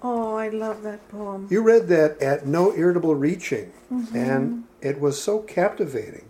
Oh, 0.03 0.35
I 0.35 0.49
love 0.49 0.83
that 0.83 1.01
poem. 1.15 1.47
You 1.49 1.63
read 1.63 1.87
that 1.95 2.21
at 2.21 2.45
no 2.45 2.75
irritable 2.75 3.15
reaching, 3.15 3.71
and 4.13 4.65
it 4.81 4.99
was 5.01 5.23
so 5.23 5.39
captivating. 5.39 6.27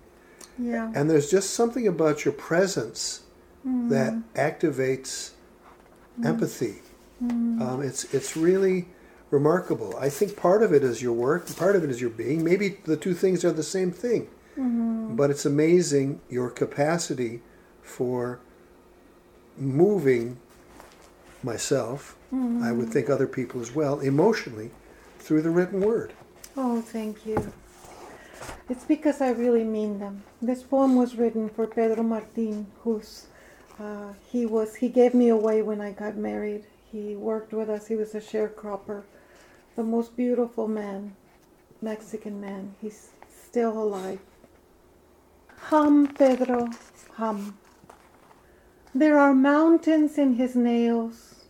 Yeah. 0.59 0.93
And 0.95 1.09
there's 1.09 1.31
just 1.31 1.49
something 1.61 1.87
about 1.89 2.27
your 2.27 2.35
presence 2.37 3.23
that 3.65 4.13
activates 4.35 5.33
empathy. 6.23 6.77
Um, 7.65 7.81
it's 7.83 8.03
it's 8.13 8.37
really 8.37 8.89
remarkable. 9.31 9.97
I 9.99 10.09
think 10.09 10.37
part 10.37 10.63
of 10.63 10.73
it 10.73 10.83
is 10.83 11.03
your 11.03 11.13
work, 11.13 11.55
part 11.57 11.77
of 11.77 11.85
it 11.85 11.91
is 11.91 12.01
your 12.01 12.11
being. 12.11 12.43
Maybe 12.45 12.79
the 12.85 12.97
two 12.97 13.15
things 13.15 13.45
are 13.45 13.53
the 13.53 13.63
same 13.63 13.91
thing, 13.91 14.29
but 15.17 15.31
it's 15.31 15.45
amazing 15.47 16.21
your 16.29 16.51
capacity 16.51 17.43
for 17.83 18.41
moving 19.57 20.39
myself. 21.43 22.17
I 22.63 22.73
would 22.73 22.91
think 22.91 23.09
other 23.09 23.27
people 23.27 23.61
as 23.61 23.75
well 23.75 24.01
emotionally 24.01 24.71
through 25.19 25.43
the 25.43 25.51
written 25.51 25.81
word. 25.81 26.13
Oh, 26.57 26.81
thank 26.83 27.25
you. 27.25 27.53
It's 28.69 28.85
because 28.85 29.21
I 29.23 29.31
really 29.31 29.65
mean 29.65 29.99
them. 29.99 30.23
This 30.43 30.63
poem 30.63 30.95
was 30.97 31.17
written 31.17 31.49
for 31.49 31.67
Pedro 31.67 32.03
Martin, 32.03 32.67
who's 32.83 33.27
uh, 33.81 34.13
he 34.31 34.45
was 34.45 34.75
he 34.77 34.89
gave 34.89 35.15
me 35.15 35.29
away 35.29 35.63
when 35.63 35.81
I 35.81 35.93
got 35.93 36.17
married. 36.17 36.65
He 36.93 37.17
worked 37.17 37.53
with 37.53 37.71
us. 37.71 37.87
He 37.87 37.95
was 37.97 38.15
a 38.15 38.21
sharecropper, 38.21 39.05
the 39.79 39.85
most 39.85 40.17
beautiful 40.17 40.67
man, 40.67 41.15
Mexican 41.81 42.41
man. 42.41 42.75
He's 42.81 43.11
still 43.31 43.81
alive. 43.81 44.19
Hum, 45.71 46.09
Pedro, 46.09 46.71
hum. 47.13 47.57
There 48.93 49.17
are 49.17 49.33
mountains 49.33 50.19
in 50.19 50.35
his 50.35 50.57
nails. 50.57 51.45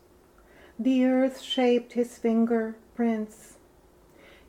The 0.79 1.07
earth 1.07 1.41
shaped 1.41 1.95
his 1.95 2.19
fingerprints. 2.19 3.55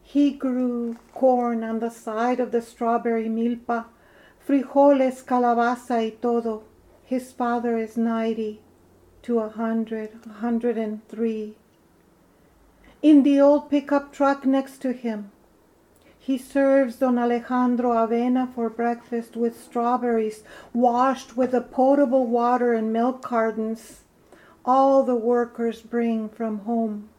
He 0.03 0.31
grew 0.31 0.97
corn 1.13 1.63
on 1.63 1.79
the 1.79 1.89
side 1.89 2.41
of 2.41 2.51
the 2.51 2.61
strawberry 2.61 3.29
milpa, 3.29 3.85
frijoles, 4.45 5.23
calabaza 5.23 6.03
y 6.03 6.17
todo. 6.21 6.63
His 7.05 7.31
father 7.31 7.77
is 7.77 7.95
90 7.95 8.59
to 9.21 9.39
a 9.39 9.47
100, 9.47 10.19
a 10.25 10.29
103. 10.43 11.55
In 13.01 13.23
the 13.23 13.39
old 13.39 13.69
pickup 13.69 14.11
truck 14.11 14.45
next 14.45 14.79
to 14.79 14.91
him, 14.91 15.31
he 16.19 16.37
serves 16.37 16.97
Don 16.97 17.17
Alejandro 17.17 17.91
avena 17.91 18.53
for 18.53 18.69
breakfast 18.69 19.37
with 19.37 19.57
strawberries 19.57 20.43
washed 20.73 21.37
with 21.37 21.51
the 21.51 21.61
potable 21.61 22.27
water 22.27 22.73
and 22.73 22.91
milk 22.91 23.21
cartons 23.21 24.01
all 24.65 25.03
the 25.03 25.15
workers 25.15 25.81
bring 25.81 26.27
from 26.27 26.59
home. 26.59 27.09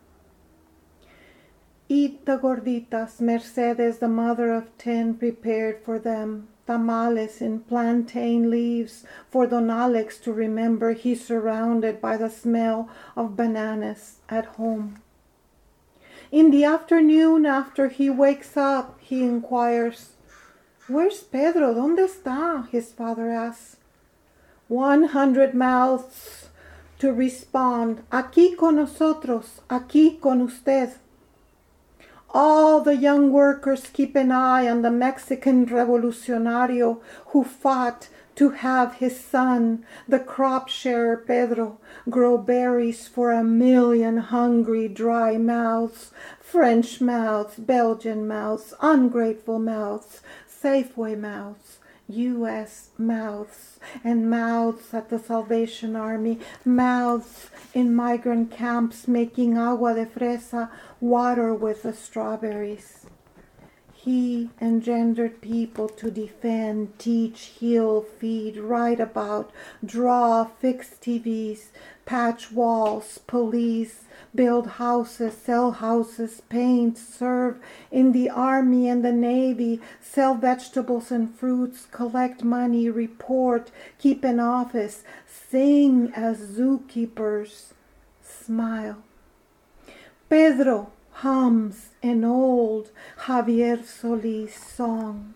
Eat 1.89 2.26
the 2.26 2.37
gorditas 2.37 3.20
Mercedes, 3.20 3.99
the 3.99 4.09
mother 4.09 4.53
of 4.53 4.76
ten, 4.78 5.14
prepared 5.14 5.83
for 5.83 5.99
them. 5.99 6.49
Tamales 6.66 7.41
in 7.41 7.61
plantain 7.61 8.51
leaves 8.51 9.05
for 9.31 9.47
Don 9.47 9.70
Alex 9.70 10.18
to 10.18 10.33
remember 10.33 10.93
he's 10.93 11.26
surrounded 11.26 12.01
by 12.01 12.16
the 12.16 12.31
smell 12.31 12.89
of 13.16 13.35
bananas 13.35 14.20
at 14.28 14.45
home. 14.45 15.01
In 16.33 16.53
the 16.53 16.64
afternoon, 16.64 17.45
after 17.45 17.89
he 17.89 18.09
wakes 18.09 18.57
up, 18.57 18.99
he 19.01 19.24
inquires, 19.24 20.11
Where's 20.87 21.22
Pedro? 21.24 21.74
¿Dónde 21.74 22.09
está? 22.09 22.68
His 22.68 22.93
father 22.93 23.31
asks. 23.31 23.76
One 24.68 25.09
hundred 25.09 25.55
mouths 25.55 26.49
to 27.01 27.12
respond, 27.12 28.03
Aquí 28.12 28.57
con 28.57 28.76
nosotros, 28.76 29.61
aquí 29.68 30.20
con 30.20 30.43
usted. 30.43 30.95
All 32.33 32.81
the 32.81 32.95
young 32.95 33.33
workers 33.33 33.89
keep 33.93 34.14
an 34.14 34.31
eye 34.31 34.68
on 34.68 34.83
the 34.83 34.91
Mexican 34.91 35.66
revolucionario 35.66 37.01
who 37.28 37.43
fought 37.43 38.09
to 38.41 38.49
have 38.49 38.95
his 38.95 39.20
son, 39.22 39.84
the 40.09 40.18
crop 40.18 40.66
sharer 40.66 41.14
Pedro, 41.14 41.78
grow 42.09 42.38
berries 42.38 43.07
for 43.07 43.32
a 43.32 43.45
million 43.45 44.16
hungry, 44.16 44.88
dry 44.88 45.36
mouths, 45.36 46.11
French 46.41 47.03
mouths, 47.03 47.57
Belgian 47.59 48.26
mouths, 48.26 48.72
ungrateful 48.80 49.59
mouths, 49.59 50.22
Safeway 50.49 51.18
mouths, 51.18 51.80
U.S. 52.09 52.88
mouths, 52.97 53.78
and 54.03 54.30
mouths 54.30 54.95
at 54.95 55.11
the 55.11 55.18
Salvation 55.18 55.95
Army, 55.95 56.41
mouths 56.64 57.51
in 57.74 57.95
migrant 57.95 58.51
camps 58.51 59.07
making 59.07 59.59
agua 59.59 59.93
de 59.93 60.07
fresa, 60.07 60.70
water 60.99 61.53
with 61.53 61.82
the 61.82 61.93
strawberries. 61.93 62.99
He 64.03 64.48
engendered 64.62 65.42
people 65.42 65.86
to 65.90 66.11
defend, 66.11 66.98
teach, 66.98 67.53
heal, 67.59 68.01
feed, 68.01 68.57
write 68.57 68.98
about, 68.98 69.51
draw, 69.84 70.44
fix 70.44 70.94
TVs, 71.03 71.66
patch 72.07 72.51
walls, 72.51 73.18
police, 73.26 74.05
build 74.34 74.66
houses, 74.82 75.34
sell 75.36 75.72
houses, 75.72 76.40
paint, 76.48 76.96
serve 76.96 77.59
in 77.90 78.12
the 78.12 78.30
army 78.30 78.88
and 78.88 79.05
the 79.05 79.12
navy, 79.12 79.82
sell 80.01 80.34
vegetables 80.34 81.11
and 81.11 81.34
fruits, 81.34 81.86
collect 81.92 82.42
money, 82.42 82.88
report, 82.88 83.70
keep 83.98 84.24
an 84.24 84.40
office, 84.40 85.05
sing 85.26 86.11
as 86.16 86.38
zookeepers, 86.38 87.74
smile. 88.22 89.03
Pedro 90.30 90.90
hums 91.21 91.91
an 92.03 92.25
old 92.25 92.91
Javier 93.25 93.85
Solis 93.85 94.55
song. 94.55 95.35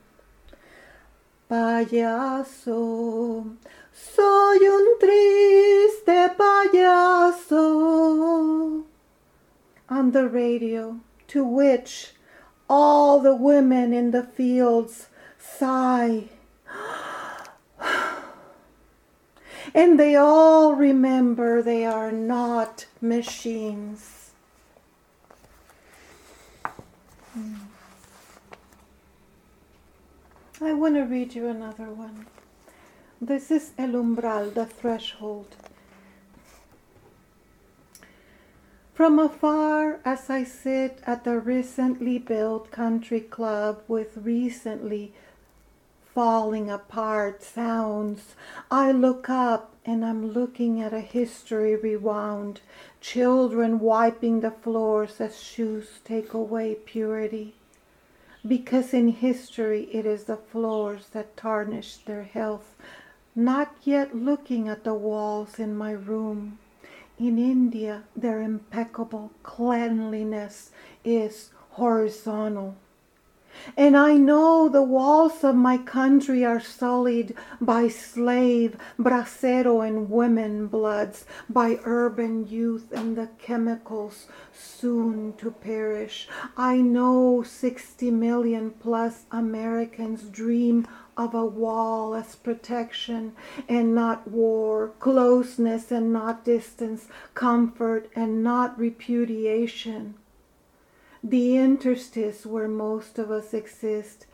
Payaso, 1.50 3.44
soy 3.92 4.58
un 4.76 4.98
triste 4.98 6.36
payaso. 6.38 7.64
On 9.90 10.10
the 10.12 10.26
radio, 10.26 11.00
to 11.28 11.44
which 11.44 12.14
all 12.66 13.20
the 13.20 13.36
women 13.36 13.92
in 13.92 14.10
the 14.10 14.22
fields 14.22 15.08
sigh. 15.38 16.30
And 19.74 20.00
they 20.00 20.16
all 20.16 20.74
remember 20.74 21.60
they 21.60 21.84
are 21.84 22.10
not 22.10 22.86
machines. 23.02 24.23
Hmm. 27.34 27.54
I 30.60 30.72
want 30.72 30.94
to 30.94 31.02
read 31.02 31.34
you 31.34 31.48
another 31.48 31.90
one. 31.90 32.26
This 33.20 33.50
is 33.50 33.72
El 33.76 33.94
Umbral, 33.94 34.54
the 34.54 34.66
threshold. 34.66 35.56
From 38.92 39.18
afar, 39.18 39.98
as 40.04 40.30
I 40.30 40.44
sit 40.44 41.00
at 41.04 41.24
the 41.24 41.40
recently 41.40 42.18
built 42.18 42.70
country 42.70 43.20
club 43.20 43.82
with 43.88 44.16
recently 44.16 45.12
falling 46.14 46.70
apart 46.70 47.42
sounds, 47.42 48.34
I 48.70 48.92
look 48.92 49.28
up 49.28 49.74
and 49.84 50.04
I'm 50.04 50.32
looking 50.32 50.80
at 50.80 50.94
a 50.94 51.00
history 51.00 51.76
rewound, 51.76 52.60
children 53.00 53.80
wiping 53.80 54.40
the 54.40 54.50
floors 54.50 55.20
as 55.20 55.42
shoes 55.42 56.00
take 56.04 56.32
away 56.32 56.76
purity 56.76 57.54
because 58.46 58.92
in 58.92 59.08
history 59.08 59.88
it 59.92 60.04
is 60.04 60.24
the 60.24 60.36
floors 60.36 61.08
that 61.12 61.36
tarnish 61.36 61.96
their 61.98 62.24
health, 62.24 62.76
not 63.34 63.74
yet 63.82 64.14
looking 64.14 64.68
at 64.68 64.84
the 64.84 64.94
walls 64.94 65.58
in 65.58 65.74
my 65.74 65.92
room. 65.92 66.58
In 67.18 67.38
India, 67.38 68.04
their 68.14 68.42
impeccable 68.42 69.30
cleanliness 69.42 70.72
is 71.04 71.50
horizontal. 71.70 72.76
And 73.76 73.96
I 73.96 74.16
know 74.16 74.68
the 74.68 74.82
walls 74.82 75.44
of 75.44 75.54
my 75.54 75.78
country 75.78 76.44
are 76.44 76.60
sullied 76.60 77.34
by 77.60 77.88
slave, 77.88 78.76
bracero, 78.98 79.80
and 79.86 80.10
women 80.10 80.66
bloods, 80.66 81.24
by 81.48 81.78
urban 81.84 82.46
youth 82.46 82.92
and 82.92 83.16
the 83.16 83.28
chemicals 83.38 84.26
soon 84.52 85.34
to 85.38 85.50
perish. 85.50 86.28
I 86.56 86.80
know 86.80 87.42
60 87.42 88.10
million 88.10 88.70
plus 88.70 89.26
Americans 89.30 90.22
dream 90.24 90.86
of 91.16 91.34
a 91.34 91.46
wall 91.46 92.14
as 92.14 92.34
protection 92.34 93.34
and 93.68 93.94
not 93.94 94.26
war, 94.28 94.92
closeness 94.98 95.92
and 95.92 96.12
not 96.12 96.44
distance, 96.44 97.08
comfort 97.34 98.10
and 98.16 98.42
not 98.42 98.78
repudiation 98.78 100.14
the 101.26 101.56
interstice 101.56 102.44
where 102.44 102.68
most 102.68 103.18
of 103.18 103.30
us 103.30 103.54
exist 103.54 104.26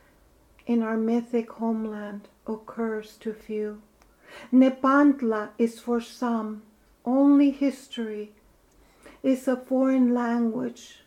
in 0.67 0.83
our 0.83 0.97
mythic 0.97 1.49
homeland 1.53 2.27
occurs 2.49 3.17
to 3.21 3.33
few. 3.33 3.81
Nepantla 4.53 5.51
is 5.57 5.79
for 5.79 6.01
some 6.01 6.63
only 7.05 7.53
history, 7.53 8.33
is 9.23 9.47
a 9.47 9.57
foreign 9.57 10.13
language, 10.13 10.99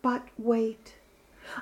but 0.00 0.26
wait. 0.38 0.94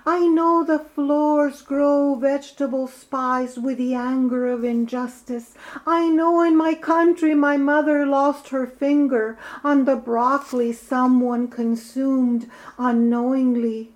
I 0.04 0.26
know 0.26 0.64
the 0.64 0.78
floors 0.78 1.62
grow 1.62 2.14
vegetable 2.14 2.88
spies 2.88 3.58
with 3.58 3.78
the 3.78 3.94
anger 3.94 4.46
of 4.46 4.64
injustice. 4.64 5.54
I 5.86 6.08
know 6.08 6.42
in 6.42 6.56
my 6.56 6.74
country 6.74 7.34
my 7.34 7.56
mother 7.56 8.04
lost 8.04 8.48
her 8.48 8.66
finger 8.66 9.38
on 9.62 9.84
the 9.84 9.96
broccoli 9.96 10.72
someone 10.72 11.48
consumed 11.48 12.50
unknowingly. 12.78 13.92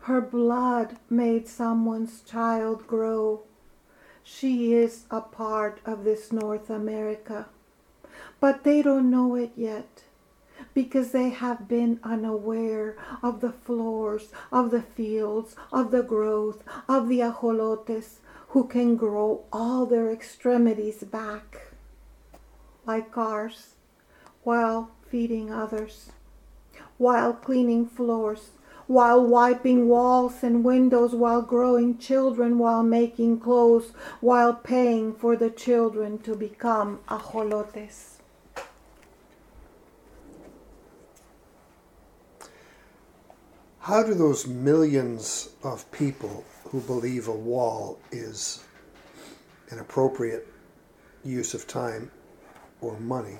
Her 0.00 0.20
blood 0.20 0.96
made 1.10 1.48
someone's 1.48 2.22
child 2.22 2.86
grow. 2.86 3.42
She 4.22 4.72
is 4.72 5.04
a 5.10 5.20
part 5.20 5.80
of 5.84 6.04
this 6.04 6.32
North 6.32 6.70
America. 6.70 7.46
But 8.40 8.64
they 8.64 8.82
don't 8.82 9.10
know 9.10 9.34
it 9.34 9.52
yet. 9.56 10.03
Because 10.74 11.12
they 11.12 11.30
have 11.30 11.68
been 11.68 12.00
unaware 12.02 12.96
of 13.22 13.40
the 13.40 13.52
floors, 13.52 14.32
of 14.50 14.70
the 14.70 14.82
fields, 14.82 15.56
of 15.72 15.90
the 15.90 16.02
growth, 16.02 16.62
of 16.88 17.08
the 17.08 17.20
ajolotes, 17.20 18.18
who 18.48 18.64
can 18.64 18.96
grow 18.96 19.44
all 19.52 19.84
their 19.86 20.10
extremities 20.10 21.02
back, 21.02 21.72
like 22.86 23.16
ours, 23.16 23.74
while 24.42 24.90
feeding 25.08 25.52
others, 25.52 26.10
while 26.98 27.32
cleaning 27.32 27.86
floors, 27.86 28.50
while 28.86 29.24
wiping 29.24 29.88
walls 29.88 30.42
and 30.42 30.62
windows, 30.62 31.14
while 31.14 31.42
growing 31.42 31.96
children, 31.98 32.58
while 32.58 32.82
making 32.82 33.40
clothes, 33.40 33.92
while 34.20 34.54
paying 34.54 35.12
for 35.12 35.36
the 35.36 35.50
children 35.50 36.18
to 36.18 36.34
become 36.36 36.98
ajolotes. 37.08 38.13
How 43.84 44.02
do 44.02 44.14
those 44.14 44.46
millions 44.46 45.50
of 45.62 45.90
people 45.92 46.42
who 46.64 46.80
believe 46.80 47.28
a 47.28 47.32
wall 47.32 47.98
is 48.10 48.64
an 49.68 49.78
appropriate 49.78 50.48
use 51.22 51.52
of 51.52 51.66
time 51.66 52.10
or 52.80 52.98
money, 52.98 53.36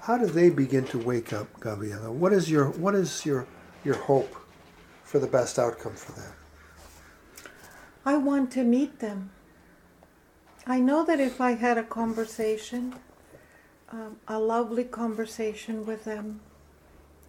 how 0.00 0.16
do 0.16 0.24
they 0.24 0.48
begin 0.48 0.84
to 0.86 0.98
wake 0.98 1.34
up, 1.34 1.60
Gabriella? 1.60 2.10
What 2.10 2.32
is 2.32 2.50
your 2.50 2.70
what 2.70 2.94
is 2.94 3.26
your 3.26 3.46
your 3.84 3.96
hope 3.96 4.34
for 5.02 5.18
the 5.18 5.26
best 5.26 5.58
outcome 5.58 5.94
for 5.94 6.12
them? 6.12 6.32
I 8.06 8.16
want 8.16 8.50
to 8.52 8.64
meet 8.64 9.00
them. 9.00 9.30
I 10.66 10.80
know 10.80 11.04
that 11.04 11.20
if 11.20 11.42
I 11.42 11.50
had 11.50 11.76
a 11.76 11.82
conversation, 11.82 12.94
um, 13.90 14.16
a 14.26 14.38
lovely 14.38 14.84
conversation 14.84 15.84
with 15.84 16.04
them, 16.04 16.40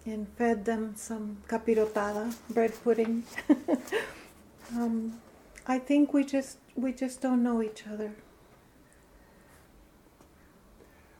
and 0.06 0.28
fed 0.38 0.64
them 0.64 0.94
some 0.96 1.38
capirotada, 1.48 2.34
bread 2.48 2.72
pudding. 2.82 3.24
um, 4.72 5.20
I 5.66 5.78
think 5.78 6.14
we 6.14 6.24
just 6.24 6.58
we 6.76 6.92
just 6.92 7.20
don't 7.20 7.42
know 7.42 7.62
each 7.62 7.84
other. 7.86 8.12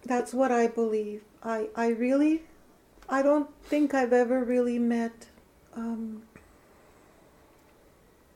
That's 0.05 0.33
what 0.33 0.53
I 0.53 0.69
believe. 0.69 1.23
I 1.43 1.69
I 1.75 1.89
really, 1.89 2.45
I 3.09 3.23
don't 3.23 3.51
think 3.65 3.93
I've 3.93 4.13
ever 4.13 4.45
really 4.45 4.79
met 4.79 5.27
um, 5.75 6.23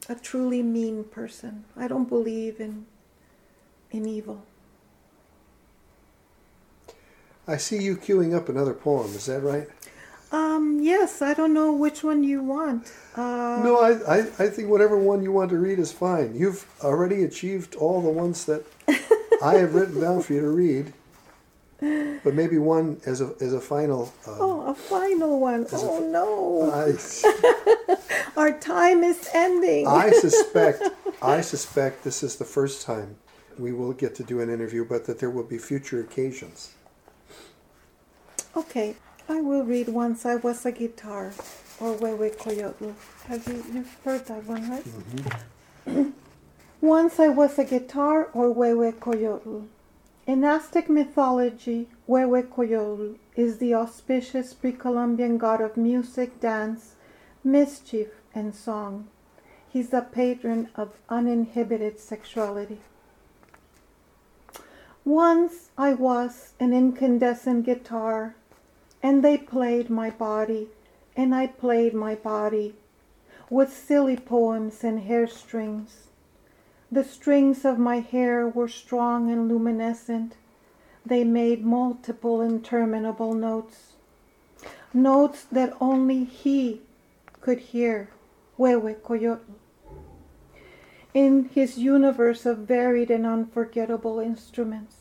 a 0.08 0.16
truly 0.16 0.62
mean 0.62 1.04
person. 1.04 1.64
I 1.76 1.86
don't 1.86 2.08
believe 2.08 2.60
in 2.60 2.86
in 3.92 4.06
evil. 4.06 4.42
I 7.46 7.56
see 7.56 7.82
you 7.82 7.96
queuing 7.96 8.34
up 8.34 8.48
another 8.48 8.74
poem. 8.74 9.14
Is 9.14 9.26
that 9.26 9.40
right? 9.40 9.68
Um, 10.32 10.78
yes, 10.80 11.22
I 11.22 11.34
don't 11.34 11.52
know 11.52 11.72
which 11.72 12.04
one 12.04 12.22
you 12.22 12.42
want. 12.42 12.92
Uh, 13.16 13.60
no, 13.64 13.80
I, 13.80 14.18
I, 14.18 14.18
I 14.38 14.48
think 14.48 14.68
whatever 14.68 14.96
one 14.96 15.22
you 15.22 15.32
want 15.32 15.50
to 15.50 15.58
read 15.58 15.78
is 15.80 15.90
fine. 15.90 16.36
You've 16.36 16.66
already 16.84 17.24
achieved 17.24 17.74
all 17.74 18.00
the 18.00 18.10
ones 18.10 18.44
that 18.44 18.64
I 19.42 19.54
have 19.54 19.74
written 19.74 20.00
down 20.00 20.22
for 20.22 20.34
you 20.34 20.40
to 20.40 20.50
read. 20.50 20.92
But 21.80 22.34
maybe 22.34 22.58
one 22.58 23.00
as 23.06 23.22
a 23.22 23.32
as 23.40 23.54
a 23.54 23.60
final. 23.60 24.12
Um, 24.26 24.36
oh, 24.38 24.66
a 24.66 24.74
final 24.74 25.40
one. 25.40 25.66
Oh 25.72 26.04
a, 26.04 26.10
no! 26.10 26.70
I, 26.70 27.96
Our 28.36 28.52
time 28.52 29.02
is 29.02 29.28
ending. 29.32 29.86
I 29.86 30.10
suspect. 30.20 30.82
I 31.22 31.40
suspect 31.40 32.04
this 32.04 32.22
is 32.22 32.36
the 32.36 32.44
first 32.44 32.84
time 32.84 33.16
we 33.58 33.72
will 33.72 33.94
get 33.94 34.14
to 34.16 34.22
do 34.22 34.40
an 34.40 34.50
interview, 34.50 34.84
but 34.84 35.06
that 35.06 35.20
there 35.20 35.30
will 35.30 35.44
be 35.44 35.56
future 35.56 36.00
occasions. 36.00 36.72
Okay. 38.54 38.96
I 39.30 39.40
will 39.40 39.62
read 39.62 39.88
Once 39.88 40.26
I 40.26 40.34
Was 40.34 40.66
a 40.66 40.72
Guitar 40.72 41.32
or 41.78 41.94
Huehuecoyotl. 41.94 42.94
Have 43.28 43.46
you 43.46 43.64
you've 43.72 43.96
heard 44.04 44.26
that 44.26 44.44
one, 44.44 44.68
right? 44.68 44.84
Mm-hmm. 44.84 46.10
Once 46.80 47.20
I 47.20 47.28
was 47.28 47.56
a 47.56 47.64
guitar 47.64 48.28
or 48.34 48.52
Huehuecoyotl. 48.52 49.68
In 50.26 50.42
Aztec 50.42 50.90
mythology, 50.90 51.86
Huehuecoyotl 52.08 53.18
is 53.36 53.58
the 53.58 53.72
auspicious 53.72 54.52
pre-Columbian 54.52 55.38
god 55.38 55.60
of 55.60 55.76
music, 55.76 56.40
dance, 56.40 56.96
mischief, 57.44 58.08
and 58.34 58.52
song. 58.52 59.06
He's 59.68 59.90
the 59.90 60.00
patron 60.00 60.70
of 60.74 60.98
uninhibited 61.08 62.00
sexuality. 62.00 62.80
Once 65.04 65.70
I 65.78 65.94
was 65.94 66.54
an 66.58 66.72
incandescent 66.72 67.64
guitar 67.64 68.34
and 69.02 69.24
they 69.24 69.38
played 69.38 69.88
my 69.90 70.10
body, 70.10 70.68
and 71.16 71.34
I 71.34 71.46
played 71.46 71.94
my 71.94 72.14
body 72.14 72.74
with 73.48 73.72
silly 73.72 74.16
poems 74.16 74.84
and 74.84 75.00
hair 75.00 75.26
strings. 75.26 76.08
The 76.92 77.04
strings 77.04 77.64
of 77.64 77.78
my 77.78 78.00
hair 78.00 78.48
were 78.48 78.68
strong 78.68 79.30
and 79.30 79.48
luminescent. 79.48 80.34
They 81.04 81.24
made 81.24 81.64
multiple 81.64 82.40
interminable 82.40 83.32
notes, 83.32 83.92
notes 84.92 85.44
that 85.50 85.76
only 85.80 86.24
he 86.24 86.82
could 87.40 87.58
hear, 87.58 88.10
Huehuecoyotl. 88.58 89.40
In 91.14 91.48
his 91.52 91.78
universe 91.78 92.46
of 92.46 92.58
varied 92.58 93.10
and 93.10 93.26
unforgettable 93.26 94.20
instruments. 94.20 94.99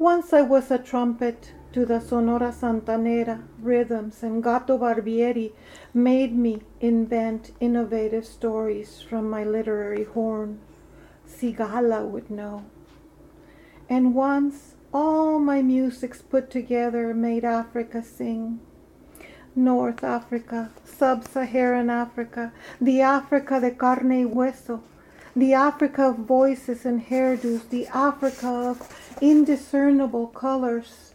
Once 0.00 0.32
I 0.32 0.40
was 0.40 0.70
a 0.70 0.78
trumpet 0.78 1.52
to 1.72 1.84
the 1.84 2.00
Sonora 2.00 2.52
Santanera 2.52 3.42
rhythms, 3.60 4.22
and 4.22 4.42
Gato 4.42 4.78
Barbieri 4.78 5.52
made 5.92 6.34
me 6.34 6.62
invent 6.80 7.52
innovative 7.60 8.24
stories 8.24 9.02
from 9.02 9.28
my 9.28 9.44
literary 9.44 10.04
horn. 10.04 10.58
Cigala 11.28 12.02
would 12.08 12.30
know. 12.30 12.64
And 13.90 14.14
once 14.14 14.74
all 14.90 15.38
my 15.38 15.60
musics 15.60 16.22
put 16.22 16.48
together 16.48 17.12
made 17.12 17.44
Africa 17.44 18.02
sing. 18.02 18.58
North 19.54 20.02
Africa, 20.02 20.70
Sub 20.82 21.24
Saharan 21.28 21.90
Africa, 21.90 22.54
the 22.80 23.02
Africa 23.02 23.60
de 23.60 23.72
carne 23.72 24.24
y 24.24 24.24
hueso, 24.24 24.80
the 25.40 25.54
Africa 25.54 26.08
of 26.08 26.16
voices 26.18 26.84
and 26.84 27.06
hairdos, 27.06 27.68
the 27.70 27.86
Africa 27.88 28.48
of 28.48 29.16
indiscernible 29.20 30.26
colors 30.26 31.14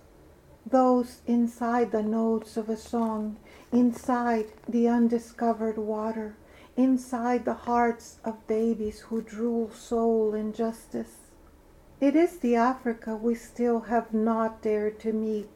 those 0.66 1.22
inside 1.28 1.92
the 1.92 2.02
notes 2.02 2.58
of 2.58 2.68
a 2.70 2.78
song, 2.78 3.38
inside 3.72 4.46
the 4.68 4.88
undiscovered 4.88 5.78
water, 5.78 6.36
inside 6.76 7.46
the 7.46 7.54
hearts 7.54 8.18
of 8.26 8.48
babies 8.48 9.02
who 9.02 9.22
drool 9.22 9.70
soul 9.70 10.34
and 10.34 10.56
justice. 10.56 11.30
It 12.02 12.16
is 12.16 12.40
the 12.40 12.56
Africa 12.56 13.16
we 13.16 13.36
still 13.36 13.82
have 13.82 14.12
not 14.12 14.64
dared 14.64 15.00
to 15.02 15.14
meet 15.14 15.50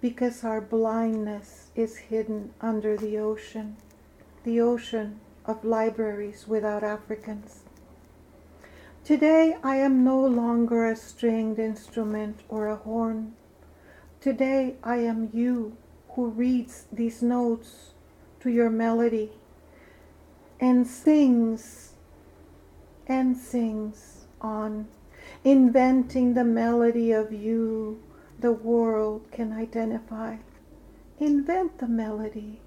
because 0.00 0.44
our 0.44 0.60
blindness 0.60 1.70
is 1.74 1.96
hidden 1.96 2.54
under 2.60 2.96
the 2.96 3.18
ocean, 3.18 3.76
the 4.44 4.60
ocean 4.60 5.18
of 5.44 5.64
libraries 5.64 6.46
without 6.46 6.84
Africans. 6.84 7.65
Today 9.06 9.56
I 9.62 9.76
am 9.76 10.02
no 10.02 10.18
longer 10.18 10.84
a 10.84 10.96
stringed 10.96 11.60
instrument 11.60 12.40
or 12.48 12.66
a 12.66 12.74
horn. 12.74 13.34
Today 14.20 14.74
I 14.82 14.96
am 14.96 15.30
you 15.32 15.76
who 16.08 16.26
reads 16.30 16.86
these 16.92 17.22
notes 17.22 17.92
to 18.40 18.50
your 18.50 18.68
melody 18.68 19.30
and 20.58 20.88
sings 20.88 21.92
and 23.06 23.36
sings 23.36 24.26
on, 24.40 24.88
inventing 25.44 26.34
the 26.34 26.42
melody 26.42 27.12
of 27.12 27.32
you 27.32 28.02
the 28.40 28.50
world 28.50 29.30
can 29.30 29.52
identify. 29.52 30.38
Invent 31.20 31.78
the 31.78 31.86
melody 31.86 32.60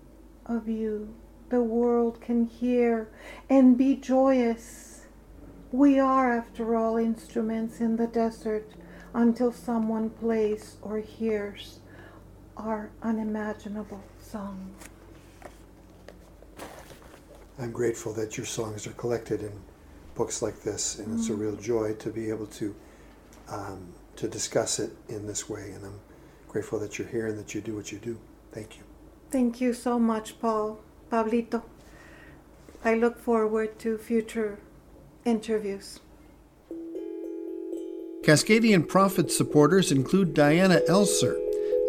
of 0.45 0.69
you 0.69 1.13
the 1.49 1.61
world 1.61 2.21
can 2.21 2.45
hear 2.45 3.09
and 3.49 3.77
be 3.77 3.97
joyous. 3.97 4.88
We 5.71 5.99
are, 5.99 6.35
after 6.35 6.75
all, 6.75 6.97
instruments 6.97 7.79
in 7.79 7.95
the 7.95 8.07
desert 8.07 8.67
until 9.13 9.51
someone 9.51 10.09
plays 10.09 10.77
or 10.81 10.97
hears 10.97 11.79
our 12.57 12.89
unimaginable 13.03 14.01
song. 14.19 14.71
I'm 17.59 17.71
grateful 17.71 18.13
that 18.13 18.35
your 18.35 18.47
songs 18.47 18.87
are 18.87 18.93
collected 18.93 19.41
in 19.43 19.51
books 20.15 20.41
like 20.41 20.61
this, 20.61 20.97
and 20.97 21.07
mm 21.07 21.19
it's 21.19 21.29
a 21.29 21.33
mm. 21.33 21.39
real 21.39 21.55
joy 21.55 21.93
to 21.93 22.09
be 22.09 22.29
able 22.29 22.47
to 22.47 22.75
um, 23.49 23.93
to 24.15 24.27
discuss 24.27 24.79
it 24.79 24.91
in 25.07 25.27
this 25.27 25.49
way. 25.49 25.71
And 25.71 25.85
I'm 25.85 25.99
grateful 26.47 26.79
that 26.79 26.97
you're 26.97 27.07
here 27.07 27.27
and 27.27 27.37
that 27.37 27.53
you 27.53 27.61
do 27.61 27.75
what 27.75 27.91
you 27.91 27.99
do. 27.99 28.17
Thank 28.51 28.77
you. 28.77 28.83
Thank 29.29 29.61
you 29.61 29.73
so 29.73 29.99
much, 29.99 30.39
Paul, 30.39 30.79
Pablito. 31.11 31.61
I 32.83 32.95
look 32.95 33.19
forward 33.19 33.77
to 33.79 33.97
future 33.97 34.59
interviews. 35.25 35.99
Cascadian 38.23 38.87
Prophet 38.87 39.31
supporters 39.31 39.91
include 39.91 40.33
Diana 40.33 40.81
Elser. 40.87 41.37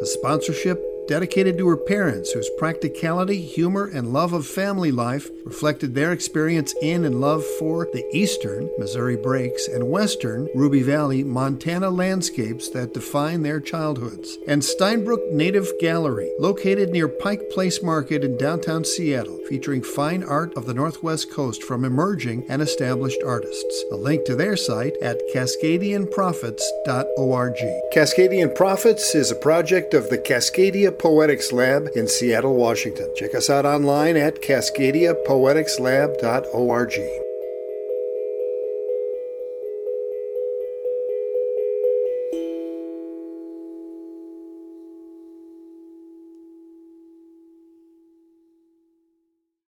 A 0.01 0.07
sponsorship 0.07 0.83
dedicated 1.09 1.59
to 1.59 1.69
her 1.69 1.77
parents, 1.77 2.33
whose 2.33 2.49
practicality, 2.59 3.41
humor, 3.41 3.87
and 3.87 4.13
love 4.13 4.33
of 4.33 4.47
family 4.47 4.93
life 4.93 5.31
reflected 5.45 5.95
their 5.95 6.13
experience 6.13 6.75
in 6.81 7.05
and 7.05 7.21
love 7.21 7.45
for 7.59 7.89
the 7.93 8.05
eastern 8.13 8.71
Missouri 8.79 9.17
Breaks 9.17 9.69
and 9.69 9.91
western 9.91 10.49
Ruby 10.55 10.83
Valley, 10.83 11.25
Montana 11.25 11.91
landscapes 11.91 12.69
that 12.71 12.95
define 12.95 13.43
their 13.43 13.61
childhoods. 13.61 14.39
And 14.47 14.63
Steinbrueck 14.63 15.33
Native 15.33 15.71
Gallery, 15.81 16.33
located 16.39 16.91
near 16.91 17.09
Pike 17.09 17.51
Place 17.51 17.83
Market 17.83 18.23
in 18.25 18.37
downtown 18.37 18.85
Seattle, 18.85 19.41
featuring 19.49 19.83
fine 19.83 20.23
art 20.23 20.57
of 20.57 20.67
the 20.67 20.75
Northwest 20.75 21.33
Coast 21.33 21.63
from 21.63 21.85
emerging 21.85 22.45
and 22.49 22.63
established 22.63 23.23
artists. 23.27 23.85
A 23.91 23.97
link 23.97 24.25
to 24.27 24.37
their 24.37 24.57
site 24.57 24.95
at 25.03 25.21
cascadianprophets.org. 25.35 27.57
Cascadian 27.93 28.55
Prophets 28.55 29.15
is 29.15 29.31
a 29.31 29.37
project 29.37 29.95
of 29.95 30.09
the 30.09 30.19
Cascadia 30.19 30.97
Poetics 31.01 31.51
Lab 31.51 31.89
in 31.97 32.07
Seattle, 32.07 32.55
Washington. 32.55 33.11
Check 33.17 33.35
us 33.35 33.49
out 33.49 33.65
online 33.65 34.19
at 34.19 34.43
cascadiapoeticslab.org. 34.43 37.30